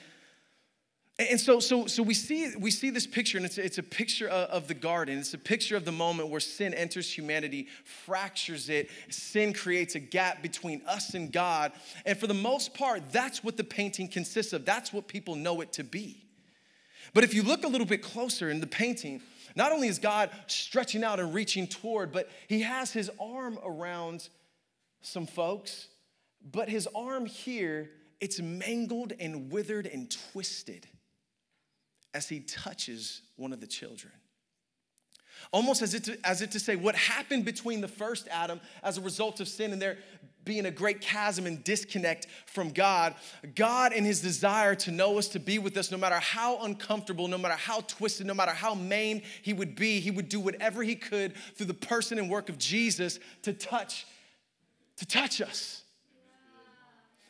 and 1.31 1.41
so, 1.41 1.61
so, 1.61 1.87
so 1.87 2.03
we 2.03 2.15
see 2.15 2.55
we 2.57 2.71
see 2.71 2.89
this 2.91 3.07
picture, 3.07 3.37
and 3.37 3.45
it's, 3.45 3.59
it's 3.59 3.79
a 3.79 3.83
picture 3.83 4.29
of, 4.29 4.49
of 4.51 4.69
the 4.69 4.75
garden. 4.75 5.19
It's 5.19 5.35
a 5.35 5.39
picture 5.39 5.77
of 5.77 5.85
the 5.85 5.93
moment 5.93 6.31
where 6.31 6.41
sin 6.41 6.73
enters 6.73 7.11
humanity, 7.11 7.69
fractures 7.85 8.69
it. 8.69 8.89
Sin 9.11 9.53
creates 9.53 9.95
a 9.95 10.01
gap 10.01 10.43
between 10.43 10.81
us 10.87 11.15
and 11.15 11.31
God. 11.33 11.73
And 12.07 12.17
for 12.17 12.27
the 12.27 12.35
most 12.35 12.73
part, 12.73 13.03
that's 13.13 13.45
what 13.45 13.57
the 13.57 13.65
painting 13.65 14.09
consists 14.09 14.53
of. 14.53 14.65
That's 14.65 14.93
what 14.93 15.09
people 15.09 15.35
know 15.35 15.61
it 15.61 15.73
to 15.75 15.85
be. 15.85 16.25
But 17.15 17.25
if 17.25 17.35
you 17.35 17.43
look 17.43 17.65
a 17.65 17.69
little 17.69 17.87
bit 17.87 18.03
closer 18.03 18.49
in 18.49 18.61
the 18.61 18.67
painting, 18.67 19.21
not 19.55 19.73
only 19.73 19.89
is 19.89 19.99
God 19.99 20.31
stretching 20.47 21.05
out 21.05 21.21
and 21.21 21.35
reaching 21.35 21.67
toward, 21.67 22.11
but 22.11 22.31
He 22.49 22.63
has 22.63 22.91
His 22.91 23.11
arm 23.21 23.59
around 23.65 24.29
some 25.03 25.27
folks. 25.27 25.89
But 26.51 26.71
His 26.71 26.89
arm 26.95 27.27
here, 27.27 27.91
it's 28.21 28.41
mangled 28.41 29.13
and 29.21 29.53
withered 29.53 29.87
and 29.87 30.11
twisted 30.33 30.87
as 32.15 32.29
he 32.29 32.41
touches 32.41 33.23
one 33.37 33.53
of 33.53 33.61
the 33.61 33.67
children. 33.67 34.13
Almost 35.51 35.83
as 35.83 35.95
if, 35.95 36.05
to, 36.05 36.19
as 36.25 36.41
if 36.41 36.51
to 36.51 36.61
say, 36.61 36.77
what 36.77 36.95
happened 36.95 37.45
between 37.45 37.81
the 37.81 37.89
first 37.89 38.29
Adam 38.31 38.61
as 38.83 38.99
a 38.99 39.01
result 39.01 39.41
of 39.41 39.49
sin 39.49 39.73
and 39.73 39.83
there 39.83 39.99
being 40.45 40.67
a 40.67 40.71
great 40.71 41.01
chasm 41.01 41.47
and 41.47 41.63
disconnect 41.63 42.27
from 42.47 42.71
God, 42.71 43.15
God 43.55 43.93
in 43.93 44.05
his 44.05 44.21
desire 44.21 44.75
to 44.77 44.91
know 44.91 45.19
us, 45.19 45.29
to 45.29 45.39
be 45.39 45.59
with 45.59 45.77
us, 45.77 45.91
no 45.91 45.97
matter 45.97 46.17
how 46.17 46.59
uncomfortable, 46.65 47.29
no 47.29 47.39
matter 47.39 47.55
how 47.55 47.81
twisted, 47.83 48.27
no 48.27 48.35
matter 48.35 48.53
how 48.53 48.75
maimed 48.75 49.23
he 49.43 49.53
would 49.53 49.77
be, 49.77 50.01
he 50.01 50.11
would 50.11 50.29
do 50.29 50.41
whatever 50.41 50.83
he 50.83 50.97
could 50.97 51.37
through 51.55 51.67
the 51.67 51.75
person 51.75 52.19
and 52.19 52.29
work 52.29 52.49
of 52.49 52.59
Jesus 52.59 53.21
to 53.43 53.53
touch, 53.53 54.07
to 54.97 55.07
touch 55.07 55.41
us. 55.41 55.82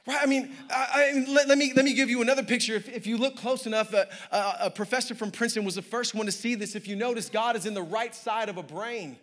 Right? 0.07 0.19
I 0.21 0.27
mean, 0.27 0.51
I, 0.69 0.87
I, 0.93 1.25
let, 1.29 1.49
let, 1.49 1.59
me, 1.59 1.73
let 1.75 1.85
me 1.85 1.95
give 1.95 2.11
you 2.11 2.23
another 2.23 2.43
picture. 2.43 2.75
If, 2.75 2.89
if 2.89 3.07
you 3.07 3.17
look 3.17 3.37
close 3.37 3.67
enough, 3.67 3.95
uh, 3.95 4.07
uh, 4.33 4.55
a 4.61 4.71
professor 4.71 5.15
from 5.15 5.31
Princeton 5.31 5.65
was 5.65 5.77
the 5.77 5.83
first 5.83 6.15
one 6.15 6.27
to 6.27 6.33
see 6.33 6.57
this. 6.57 6.75
If 6.75 6.89
you 6.89 6.97
notice, 6.97 7.29
God 7.29 7.55
is 7.55 7.67
in 7.67 7.75
the 7.75 7.83
right 7.83 8.13
side 8.13 8.49
of 8.49 8.57
a 8.57 8.65
brain. 8.65 9.17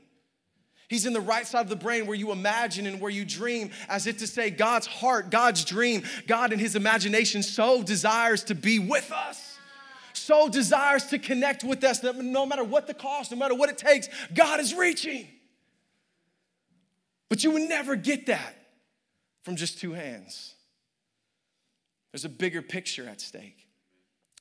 He's 0.88 1.06
in 1.06 1.12
the 1.12 1.22
right 1.22 1.46
side 1.46 1.62
of 1.62 1.70
the 1.70 1.76
brain 1.76 2.08
where 2.08 2.16
you 2.16 2.32
imagine 2.32 2.88
and 2.88 3.02
where 3.02 3.12
you 3.12 3.26
dream, 3.26 3.72
as 3.90 4.08
if 4.08 4.20
to 4.20 4.28
say, 4.28 4.50
God's 4.50 4.88
heart, 4.88 5.30
God's 5.30 5.66
dream, 5.66 6.04
God 6.28 6.54
in 6.54 6.60
His 6.60 6.76
imagination 6.76 7.44
so 7.44 7.84
desires 7.84 8.46
to 8.46 8.56
be 8.56 8.80
with 8.80 9.12
us, 9.12 9.60
so 10.14 10.48
desires 10.48 11.06
to 11.08 11.20
connect 11.20 11.64
with 11.64 11.84
us 11.84 12.00
that 12.00 12.16
no 12.16 12.46
matter 12.46 12.64
what 12.64 12.88
the 12.88 12.94
cost, 12.94 13.32
no 13.32 13.38
matter 13.38 13.54
what 13.54 13.70
it 13.70 13.78
takes, 13.78 14.08
God 14.34 14.60
is 14.62 14.74
reaching. 14.74 15.28
But 17.28 17.44
you 17.44 17.52
would 17.52 17.70
never 17.70 17.96
get 17.96 18.28
that 18.28 18.56
from 19.44 19.58
just 19.58 19.80
two 19.80 19.92
hands. 19.92 20.56
There's 22.12 22.26
a 22.26 22.30
bigger 22.30 22.62
picture 22.62 23.08
at 23.08 23.22
stake. 23.22 23.68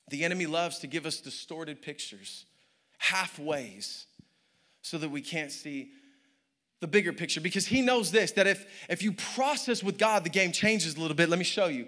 The 0.09 0.23
enemy 0.23 0.47
loves 0.47 0.79
to 0.79 0.87
give 0.87 1.05
us 1.05 1.19
distorted 1.19 1.81
pictures, 1.81 2.45
halfways, 3.03 4.05
so 4.81 4.97
that 4.97 5.09
we 5.09 5.21
can't 5.21 5.51
see 5.51 5.91
the 6.79 6.87
bigger 6.87 7.11
picture 7.11 7.41
because 7.41 7.67
he 7.67 7.81
knows 7.81 8.11
this 8.11 8.31
that 8.31 8.47
if, 8.47 8.65
if 8.89 9.03
you 9.03 9.11
process 9.11 9.83
with 9.83 9.97
God, 9.97 10.23
the 10.23 10.29
game 10.29 10.51
changes 10.51 10.95
a 10.95 10.99
little 10.99 11.15
bit. 11.15 11.29
Let 11.29 11.37
me 11.37 11.45
show 11.45 11.67
you. 11.67 11.87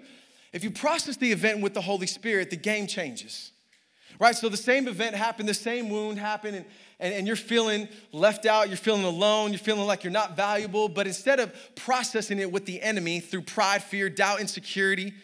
If 0.52 0.62
you 0.62 0.70
process 0.70 1.16
the 1.16 1.32
event 1.32 1.62
with 1.62 1.72
the 1.72 1.80
Holy 1.80 2.06
Spirit, 2.06 2.50
the 2.50 2.56
game 2.56 2.86
changes. 2.86 3.52
Right? 4.20 4.36
So 4.36 4.50
the 4.50 4.58
same 4.58 4.86
event 4.86 5.16
happened, 5.16 5.48
the 5.48 5.54
same 5.54 5.88
wound 5.88 6.18
happened, 6.18 6.56
and, 6.56 6.66
and, 7.00 7.14
and 7.14 7.26
you're 7.26 7.34
feeling 7.34 7.88
left 8.12 8.44
out, 8.44 8.68
you're 8.68 8.76
feeling 8.76 9.04
alone, 9.04 9.50
you're 9.50 9.58
feeling 9.58 9.86
like 9.86 10.04
you're 10.04 10.12
not 10.12 10.36
valuable, 10.36 10.88
but 10.88 11.06
instead 11.06 11.40
of 11.40 11.52
processing 11.74 12.38
it 12.38 12.52
with 12.52 12.66
the 12.66 12.80
enemy 12.82 13.20
through 13.20 13.40
pride, 13.40 13.82
fear, 13.82 14.10
doubt, 14.10 14.40
insecurity, 14.40 15.14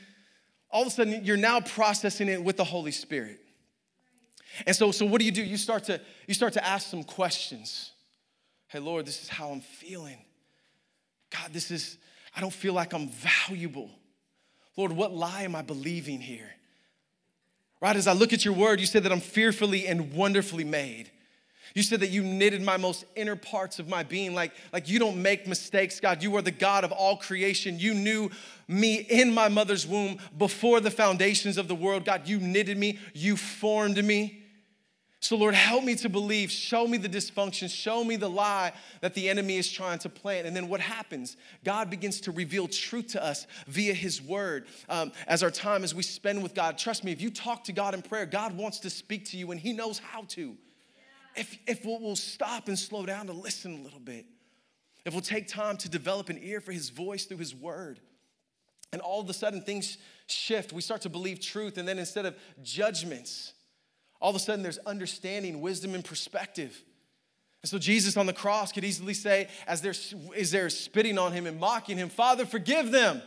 all 0.71 0.83
of 0.83 0.89
a 0.89 0.91
sudden 0.91 1.25
you're 1.25 1.37
now 1.37 1.61
processing 1.61 2.29
it 2.29 2.43
with 2.43 2.57
the 2.57 2.65
Holy 2.65 2.93
Spirit. 2.93 3.41
And 4.67 4.75
so, 4.75 4.91
so 4.93 5.07
what 5.07 5.21
do 5.21 5.25
you 5.25 5.33
do? 5.33 5.43
You 5.43 5.57
start 5.57 5.85
to 5.85 6.01
you 6.27 6.35
start 6.35 6.55
to 6.55 6.65
ask 6.65 6.89
some 6.89 7.05
questions. 7.05 7.93
Hey 8.69 8.79
Lord, 8.81 9.07
this 9.07 9.23
is 9.23 9.29
how 9.29 9.51
I'm 9.51 9.61
feeling. 9.61 10.19
God, 11.31 11.53
this 11.53 11.71
is, 11.71 11.99
I 12.35 12.41
don't 12.41 12.53
feel 12.53 12.73
like 12.73 12.93
I'm 12.93 13.09
valuable. 13.09 13.91
Lord, 14.77 14.93
what 14.93 15.13
lie 15.13 15.43
am 15.43 15.55
I 15.55 15.63
believing 15.63 16.21
here? 16.21 16.51
Right, 17.81 17.97
as 17.97 18.07
I 18.09 18.13
look 18.13 18.33
at 18.33 18.45
your 18.45 18.55
word, 18.55 18.81
you 18.81 18.87
said 18.87 19.05
that 19.05 19.13
I'm 19.13 19.21
fearfully 19.21 19.87
and 19.87 20.13
wonderfully 20.13 20.65
made. 20.65 21.11
You 21.75 21.83
said 21.83 22.01
that 22.01 22.11
you 22.11 22.23
knitted 22.23 22.63
my 22.63 22.77
most 22.77 23.05
inner 23.15 23.37
parts 23.37 23.79
of 23.79 23.89
my 23.89 24.03
being. 24.03 24.35
Like, 24.35 24.53
like 24.73 24.89
you 24.89 24.99
don't 24.99 25.21
make 25.21 25.47
mistakes, 25.47 26.01
God. 26.01 26.23
You 26.23 26.37
are 26.37 26.43
the 26.43 26.51
God 26.51 26.85
of 26.85 26.93
all 26.93 27.17
creation. 27.17 27.79
You 27.79 27.95
knew 27.95 28.31
me 28.67 28.97
in 28.97 29.33
my 29.33 29.49
mother's 29.49 29.87
womb 29.87 30.19
before 30.37 30.81
the 30.81 30.91
foundations 30.91 31.59
of 31.59 31.69
the 31.69 31.75
world. 31.75 32.05
God, 32.05 32.29
you 32.29 32.39
knitted 32.39 32.79
me, 32.79 32.99
you 33.15 33.37
formed 33.37 34.03
me. 34.05 34.45
So, 35.21 35.37
Lord, 35.37 35.55
help 35.55 35.83
me 35.83 35.97
to 35.97 36.09
believe. 36.09 36.51
Show 36.51 36.87
me 36.87 36.97
the 36.97 37.09
dysfunction. 37.09 37.69
Show 37.69 38.05
me 38.05 38.15
the 38.15 38.31
lie 38.31 38.73
that 39.01 39.15
the 39.15 39.29
enemy 39.29 39.57
is 39.57 39.69
trying 39.71 39.99
to 40.01 40.09
plant. 40.09 40.47
And 40.47 40.55
then 40.55 40.69
what 40.69 40.81
happens? 40.81 41.37
God 41.65 41.91
begins 41.91 42.21
to 42.23 42.31
reveal 42.31 42.69
truth 42.69 43.09
to 43.09 43.25
us 43.25 43.49
via 43.67 43.95
His 43.95 44.23
word. 44.23 44.67
Um, 44.89 45.11
as 45.27 45.43
our 45.43 45.51
time, 45.51 45.83
as 45.83 45.93
we 45.93 46.05
spend 46.05 46.41
with 46.41 46.55
God, 46.55 46.79
trust 46.79 47.03
me, 47.03 47.11
if 47.11 47.21
you 47.21 47.31
talk 47.31 47.65
to 47.65 47.73
God 47.73 47.95
in 47.95 48.03
prayer, 48.03 48.27
God 48.27 48.57
wants 48.57 48.79
to 48.81 48.91
speak 48.91 49.25
to 49.27 49.37
you 49.37 49.51
and 49.51 49.59
He 49.59 49.73
knows 49.73 49.99
how 49.99 50.23
to 50.29 50.57
if, 51.39 51.59
if 51.67 51.85
we'll, 51.85 52.01
we'll 52.01 52.17
stop 52.17 52.69
and 52.69 52.79
slow 52.79 53.07
down 53.07 53.27
to 53.27 53.33
listen 53.33 53.79
a 53.79 53.83
little 53.83 54.01
bit, 54.01 54.27
if 55.05 55.13
we'll 55.13 55.23
take 55.23 55.49
time 55.49 55.77
to 55.79 55.89
develop 55.89 56.29
an 56.29 56.39
ear 56.43 56.61
for 56.61 56.73
his 56.73 56.91
voice 56.91 57.25
through 57.25 57.39
his 57.39 57.55
word, 57.55 58.01
and 58.93 59.01
all 59.03 59.21
of 59.21 59.29
a 59.29 59.35
sudden 59.35 59.63
things 59.63 59.99
shift. 60.27 60.73
We 60.73 60.81
start 60.81 61.03
to 61.03 61.09
believe 61.09 61.41
truth, 61.41 61.79
and 61.79 61.87
then 61.87 61.99
instead 61.99 62.27
of 62.27 62.37
judgments, 62.63 63.53
all 64.21 64.31
of 64.31 64.37
a 64.37 64.39
sudden 64.39 64.63
there's 64.63 64.79
understanding, 64.79 65.61
wisdom, 65.61 65.95
and 65.95 66.05
perspective. 66.05 66.83
And 67.63 67.71
so 67.71 67.79
Jesus 67.79 68.17
on 68.17 68.27
the 68.27 68.33
cross 68.33 68.73
could 68.73 68.85
easily 68.85 69.15
say, 69.15 69.49
as 69.67 69.81
they're, 69.81 69.95
as 70.37 70.51
they're 70.51 70.71
spitting 70.71 71.19
on 71.19 71.33
him 71.33 71.47
and 71.47 71.59
mocking 71.59 71.97
him, 71.97 72.09
Father, 72.09 72.47
forgive 72.47 72.91
them, 72.91 73.21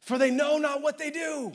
for 0.00 0.18
they 0.18 0.30
know 0.30 0.58
not 0.58 0.82
what 0.82 0.98
they 0.98 1.10
do. 1.10 1.52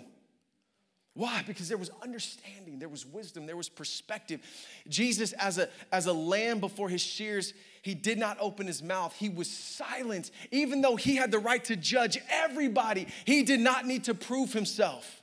Why? 1.15 1.43
Because 1.45 1.69
there 1.69 1.77
was 1.77 1.91
understanding, 2.01 2.79
there 2.79 2.89
was 2.89 3.05
wisdom, 3.05 3.45
there 3.45 3.55
was 3.55 3.69
perspective. 3.69 4.41
Jesus, 4.87 5.31
as 5.33 5.59
a, 5.59 5.69
as 5.91 6.07
a 6.07 6.13
lamb 6.13 6.59
before 6.59 6.89
his 6.89 7.01
shears, 7.01 7.53
he 7.83 7.93
did 7.93 8.17
not 8.17 8.37
open 8.39 8.65
his 8.65 8.81
mouth. 8.81 9.15
He 9.15 9.29
was 9.29 9.49
silent. 9.49 10.31
Even 10.49 10.81
though 10.81 10.95
he 10.95 11.15
had 11.15 11.29
the 11.29 11.37
right 11.37 11.63
to 11.65 11.75
judge 11.75 12.17
everybody, 12.29 13.07
he 13.25 13.43
did 13.43 13.59
not 13.59 13.85
need 13.85 14.05
to 14.05 14.15
prove 14.15 14.53
himself. 14.53 15.21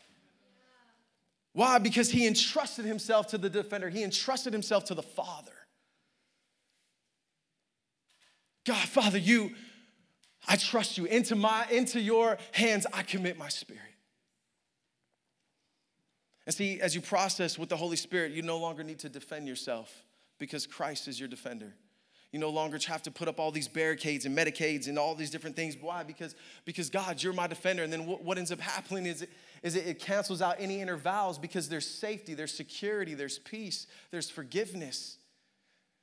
Why? 1.55 1.79
Because 1.79 2.09
he 2.09 2.25
entrusted 2.27 2.85
himself 2.85 3.29
to 3.29 3.39
the 3.39 3.51
defender, 3.51 3.89
he 3.89 4.05
entrusted 4.05 4.53
himself 4.53 4.85
to 4.87 4.95
the 4.95 5.03
Father. 5.03 5.51
God, 8.65 8.89
Father, 8.89 9.19
you, 9.19 9.51
I 10.47 10.55
trust 10.55 10.99
you. 10.99 11.07
Into 11.07 11.35
my, 11.35 11.67
into 11.73 12.01
your 12.01 12.39
hands, 12.53 12.87
I 12.93 13.03
commit 13.03 13.37
my 13.37 13.49
spirit. 13.49 13.83
And 16.51 16.55
see, 16.57 16.81
as 16.81 16.97
you 16.97 17.01
process 17.01 17.57
with 17.57 17.69
the 17.69 17.77
Holy 17.77 17.95
Spirit, 17.95 18.33
you 18.33 18.43
no 18.43 18.59
longer 18.59 18.83
need 18.83 18.99
to 18.99 19.09
defend 19.09 19.47
yourself 19.47 20.03
because 20.41 20.67
Christ 20.67 21.07
is 21.07 21.21
your 21.21 21.29
defender. 21.29 21.73
You 22.33 22.41
no 22.41 22.51
longer 22.51 22.77
have 22.89 23.05
to 23.05 23.13
put 23.13 23.29
up 23.29 23.39
all 23.39 23.53
these 23.53 23.69
barricades 23.69 24.27
and 24.27 24.37
Medicaid 24.37 24.89
and 24.89 24.99
all 24.99 25.15
these 25.15 25.31
different 25.31 25.55
things. 25.55 25.77
Why? 25.81 26.03
Because, 26.03 26.35
because 26.65 26.91
God, 26.91 27.23
you're 27.23 27.33
my 27.33 27.47
defender. 27.47 27.85
And 27.85 27.93
then 27.93 28.05
what, 28.05 28.25
what 28.25 28.37
ends 28.37 28.51
up 28.51 28.59
happening 28.59 29.07
is, 29.07 29.23
it, 29.23 29.31
is 29.63 29.77
it, 29.77 29.87
it 29.87 30.01
cancels 30.01 30.43
out 30.43 30.57
any 30.59 30.81
inner 30.81 30.97
vows 30.97 31.39
because 31.39 31.69
there's 31.69 31.87
safety, 31.87 32.35
there's 32.35 32.53
security, 32.53 33.15
there's 33.15 33.39
peace, 33.39 33.87
there's 34.11 34.29
forgiveness, 34.29 35.19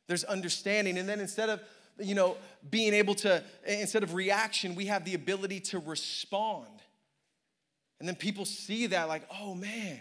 there's 0.07 0.23
understanding. 0.23 0.97
And 0.97 1.09
then 1.09 1.19
instead 1.19 1.49
of 1.49 1.59
you 1.99 2.15
know 2.15 2.37
being 2.69 2.93
able 2.93 3.15
to 3.15 3.43
instead 3.65 4.01
of 4.01 4.13
reaction, 4.13 4.75
we 4.75 4.85
have 4.85 5.03
the 5.03 5.13
ability 5.13 5.59
to 5.59 5.79
respond. 5.79 6.69
And 7.99 8.07
then 8.07 8.15
people 8.15 8.45
see 8.45 8.87
that 8.87 9.09
like, 9.09 9.23
oh 9.41 9.53
man, 9.53 9.99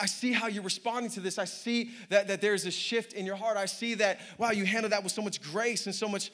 I, 0.00 0.06
see 0.06 0.32
how 0.32 0.46
you're 0.46 0.62
responding 0.62 1.10
to 1.12 1.20
this. 1.20 1.38
I 1.38 1.44
see 1.44 1.90
that, 2.08 2.28
that 2.28 2.40
there's 2.40 2.66
a 2.66 2.70
shift 2.70 3.12
in 3.12 3.26
your 3.26 3.36
heart. 3.36 3.56
I 3.56 3.66
see 3.66 3.94
that, 3.94 4.20
wow, 4.38 4.50
you 4.50 4.64
handle 4.64 4.90
that 4.90 5.02
with 5.02 5.12
so 5.12 5.22
much 5.22 5.40
grace 5.40 5.86
and 5.86 5.94
so 5.94 6.08
much. 6.08 6.30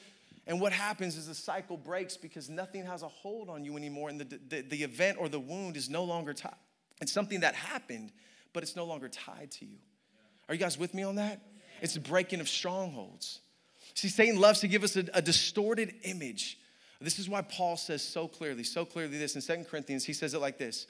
And 0.47 0.61
what 0.61 0.71
happens 0.73 1.17
is 1.17 1.27
the 1.27 1.35
cycle 1.35 1.77
breaks 1.77 2.17
because 2.17 2.49
nothing 2.49 2.85
has 2.85 3.01
a 3.03 3.07
hold 3.07 3.49
on 3.49 3.65
you 3.65 3.77
anymore. 3.77 4.09
And 4.09 4.21
the, 4.21 4.39
the, 4.47 4.61
the 4.61 4.83
event 4.83 5.17
or 5.19 5.27
the 5.27 5.39
wound 5.39 5.75
is 5.77 5.89
no 5.89 6.03
longer 6.03 6.33
tied. 6.33 6.53
It's 7.01 7.11
something 7.11 7.41
that 7.41 7.55
happened, 7.55 8.11
but 8.53 8.63
it's 8.63 8.75
no 8.75 8.85
longer 8.85 9.09
tied 9.09 9.51
to 9.51 9.65
you. 9.65 9.77
Are 10.47 10.53
you 10.53 10.59
guys 10.59 10.77
with 10.77 10.93
me 10.93 11.03
on 11.03 11.15
that? 11.15 11.41
It's 11.81 11.95
a 11.95 12.01
breaking 12.01 12.39
of 12.39 12.47
strongholds. 12.47 13.39
See, 13.95 14.07
Satan 14.07 14.39
loves 14.39 14.59
to 14.61 14.67
give 14.67 14.83
us 14.83 14.95
a, 14.95 15.05
a 15.13 15.21
distorted 15.21 15.93
image. 16.03 16.59
This 17.01 17.19
is 17.19 17.27
why 17.29 17.41
Paul 17.41 17.77
says 17.77 18.01
so 18.01 18.27
clearly, 18.27 18.63
so 18.63 18.85
clearly 18.85 19.17
this 19.17 19.35
in 19.35 19.41
Second 19.41 19.65
Corinthians. 19.65 20.05
He 20.05 20.13
says 20.13 20.33
it 20.33 20.39
like 20.39 20.57
this 20.57 20.87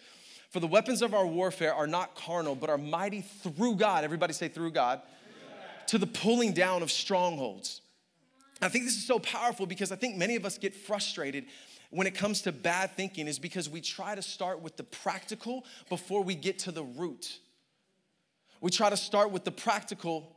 for 0.50 0.60
the 0.60 0.68
weapons 0.68 1.02
of 1.02 1.14
our 1.14 1.26
warfare 1.26 1.74
are 1.74 1.88
not 1.88 2.16
carnal, 2.16 2.56
but 2.56 2.70
are 2.70 2.78
mighty 2.78 3.22
through 3.22 3.76
God. 3.76 4.04
Everybody 4.04 4.34
say, 4.34 4.48
through 4.48 4.72
God. 4.72 5.02
To 5.88 5.98
the 5.98 6.08
pulling 6.08 6.54
down 6.54 6.82
of 6.82 6.92
strongholds. 6.92 7.82
I 8.62 8.70
think 8.70 8.86
this 8.86 8.96
is 8.96 9.06
so 9.06 9.20
powerful 9.20 9.66
because 9.66 9.92
I 9.92 9.96
think 9.96 10.18
many 10.18 10.36
of 10.36 10.46
us 10.46 10.58
get 10.58 10.74
frustrated 10.74 11.46
when 11.90 12.08
it 12.08 12.16
comes 12.16 12.42
to 12.42 12.52
bad 12.52 12.92
thinking, 12.96 13.28
is 13.28 13.40
because 13.40 13.70
we 13.70 13.80
try 13.80 14.16
to 14.16 14.22
start 14.22 14.62
with 14.62 14.76
the 14.76 14.84
practical 14.84 15.66
before 15.88 16.24
we 16.24 16.36
get 16.36 16.60
to 16.60 16.72
the 16.72 16.84
root. 16.84 17.40
We 18.60 18.72
try 18.72 18.90
to 18.90 18.98
start 18.98 19.32
with 19.32 19.44
the 19.44 19.52
practical 19.52 20.36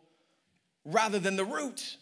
rather 0.85 1.19
than 1.19 1.37
the 1.37 1.45
root 1.45 1.97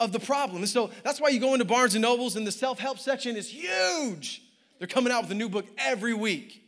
of 0.00 0.12
the 0.12 0.20
problem. 0.20 0.58
And 0.58 0.68
so 0.68 0.90
that's 1.02 1.20
why 1.20 1.28
you 1.28 1.40
go 1.40 1.54
into 1.54 1.64
Barnes 1.64 1.94
and 1.94 2.02
Nobles 2.02 2.36
and 2.36 2.46
the 2.46 2.52
self 2.52 2.78
help 2.78 2.98
section 2.98 3.36
is 3.36 3.48
huge. 3.48 4.42
They're 4.78 4.88
coming 4.88 5.12
out 5.12 5.22
with 5.22 5.30
a 5.30 5.36
new 5.36 5.48
book 5.48 5.66
every 5.78 6.14
week. 6.14 6.63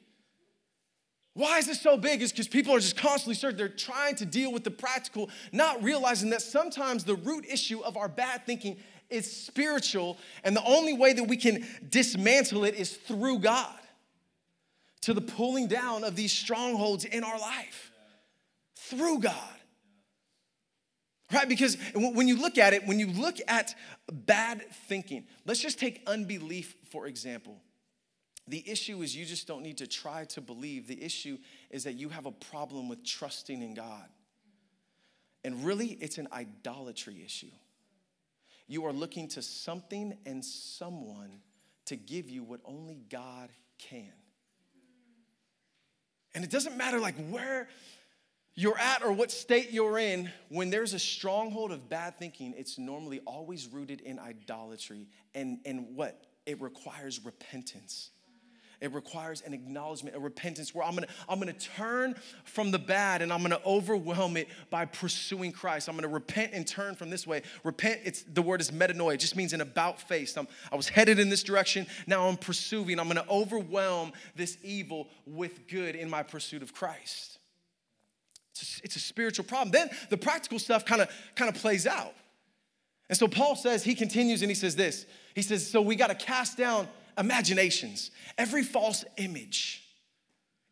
Why 1.36 1.58
is 1.58 1.66
this 1.66 1.82
so 1.82 1.98
big? 1.98 2.22
Is 2.22 2.32
because 2.32 2.48
people 2.48 2.74
are 2.74 2.80
just 2.80 2.96
constantly 2.96 3.34
searching. 3.34 3.58
They're 3.58 3.68
trying 3.68 4.14
to 4.16 4.24
deal 4.24 4.50
with 4.50 4.64
the 4.64 4.70
practical, 4.70 5.28
not 5.52 5.82
realizing 5.82 6.30
that 6.30 6.40
sometimes 6.40 7.04
the 7.04 7.14
root 7.14 7.44
issue 7.46 7.80
of 7.80 7.98
our 7.98 8.08
bad 8.08 8.46
thinking 8.46 8.78
is 9.10 9.30
spiritual, 9.30 10.16
and 10.44 10.56
the 10.56 10.64
only 10.64 10.94
way 10.94 11.12
that 11.12 11.24
we 11.24 11.36
can 11.36 11.66
dismantle 11.90 12.64
it 12.64 12.74
is 12.74 12.96
through 12.96 13.40
God 13.40 13.78
to 15.02 15.12
the 15.12 15.20
pulling 15.20 15.66
down 15.66 16.04
of 16.04 16.16
these 16.16 16.32
strongholds 16.32 17.04
in 17.04 17.22
our 17.22 17.38
life. 17.38 17.92
Through 18.74 19.18
God. 19.18 19.34
Right? 21.30 21.46
Because 21.46 21.76
when 21.94 22.28
you 22.28 22.40
look 22.40 22.56
at 22.56 22.72
it, 22.72 22.86
when 22.86 22.98
you 22.98 23.08
look 23.08 23.36
at 23.46 23.74
bad 24.10 24.64
thinking, 24.88 25.26
let's 25.44 25.60
just 25.60 25.78
take 25.78 26.02
unbelief 26.06 26.74
for 26.90 27.06
example. 27.06 27.60
The 28.48 28.68
issue 28.70 29.02
is 29.02 29.16
you 29.16 29.24
just 29.24 29.46
don't 29.46 29.62
need 29.62 29.78
to 29.78 29.86
try 29.86 30.24
to 30.26 30.40
believe. 30.40 30.86
The 30.86 31.02
issue 31.02 31.38
is 31.70 31.84
that 31.84 31.94
you 31.94 32.08
have 32.10 32.26
a 32.26 32.32
problem 32.32 32.88
with 32.88 33.04
trusting 33.04 33.60
in 33.60 33.74
God. 33.74 34.08
And 35.44 35.64
really, 35.64 35.98
it's 36.00 36.18
an 36.18 36.28
idolatry 36.32 37.22
issue. 37.24 37.50
You 38.68 38.86
are 38.86 38.92
looking 38.92 39.28
to 39.28 39.42
something 39.42 40.16
and 40.26 40.44
someone 40.44 41.40
to 41.86 41.96
give 41.96 42.28
you 42.28 42.42
what 42.42 42.60
only 42.64 43.00
God 43.10 43.50
can. 43.78 44.12
And 46.34 46.44
it 46.44 46.50
doesn't 46.50 46.76
matter 46.76 47.00
like 47.00 47.14
where 47.30 47.68
you're 48.54 48.78
at 48.78 49.02
or 49.02 49.12
what 49.12 49.30
state 49.30 49.70
you're 49.70 49.98
in, 49.98 50.30
when 50.48 50.70
there's 50.70 50.94
a 50.94 50.98
stronghold 50.98 51.72
of 51.72 51.88
bad 51.88 52.18
thinking, 52.18 52.54
it's 52.56 52.78
normally 52.78 53.20
always 53.26 53.66
rooted 53.68 54.00
in 54.00 54.18
idolatry. 54.18 55.08
And, 55.34 55.58
and 55.64 55.94
what? 55.94 56.24
It 56.46 56.60
requires 56.60 57.24
repentance. 57.24 58.10
It 58.80 58.92
requires 58.92 59.40
an 59.40 59.54
acknowledgement, 59.54 60.16
a 60.16 60.18
repentance 60.20 60.74
where 60.74 60.84
I'm 60.84 60.94
gonna, 60.94 61.06
I'm 61.28 61.38
gonna 61.38 61.52
turn 61.54 62.14
from 62.44 62.70
the 62.70 62.78
bad 62.78 63.22
and 63.22 63.32
I'm 63.32 63.42
gonna 63.42 63.60
overwhelm 63.64 64.36
it 64.36 64.48
by 64.68 64.84
pursuing 64.84 65.52
Christ. 65.52 65.88
I'm 65.88 65.94
gonna 65.94 66.08
repent 66.08 66.52
and 66.52 66.66
turn 66.66 66.94
from 66.94 67.08
this 67.08 67.26
way. 67.26 67.42
Repent, 67.64 68.00
it's 68.04 68.22
the 68.22 68.42
word 68.42 68.60
is 68.60 68.70
metanoia, 68.70 69.14
it 69.14 69.20
just 69.20 69.36
means 69.36 69.52
an 69.52 69.62
about 69.62 70.00
face. 70.00 70.36
I'm, 70.36 70.46
I 70.70 70.76
was 70.76 70.88
headed 70.88 71.18
in 71.18 71.30
this 71.30 71.42
direction, 71.42 71.86
now 72.06 72.28
I'm 72.28 72.36
pursuing. 72.36 73.00
I'm 73.00 73.08
gonna 73.08 73.24
overwhelm 73.30 74.12
this 74.34 74.58
evil 74.62 75.08
with 75.26 75.68
good 75.68 75.94
in 75.94 76.10
my 76.10 76.22
pursuit 76.22 76.62
of 76.62 76.74
Christ. 76.74 77.38
It's 78.52 78.78
a, 78.78 78.84
it's 78.84 78.96
a 78.96 79.00
spiritual 79.00 79.44
problem. 79.46 79.70
Then 79.70 79.90
the 80.10 80.16
practical 80.18 80.58
stuff 80.58 80.84
kind 80.84 81.00
of 81.00 81.08
kind 81.34 81.48
of 81.48 81.60
plays 81.60 81.86
out. 81.86 82.14
And 83.08 83.16
so 83.16 83.28
Paul 83.28 83.54
says, 83.54 83.84
he 83.84 83.94
continues 83.94 84.42
and 84.42 84.50
he 84.50 84.54
says 84.54 84.74
this. 84.74 85.06
He 85.34 85.42
says, 85.42 85.68
so 85.70 85.80
we 85.80 85.94
got 85.94 86.08
to 86.08 86.14
cast 86.14 86.56
down 86.58 86.88
imaginations, 87.18 88.10
every 88.36 88.62
false 88.62 89.04
image, 89.16 89.82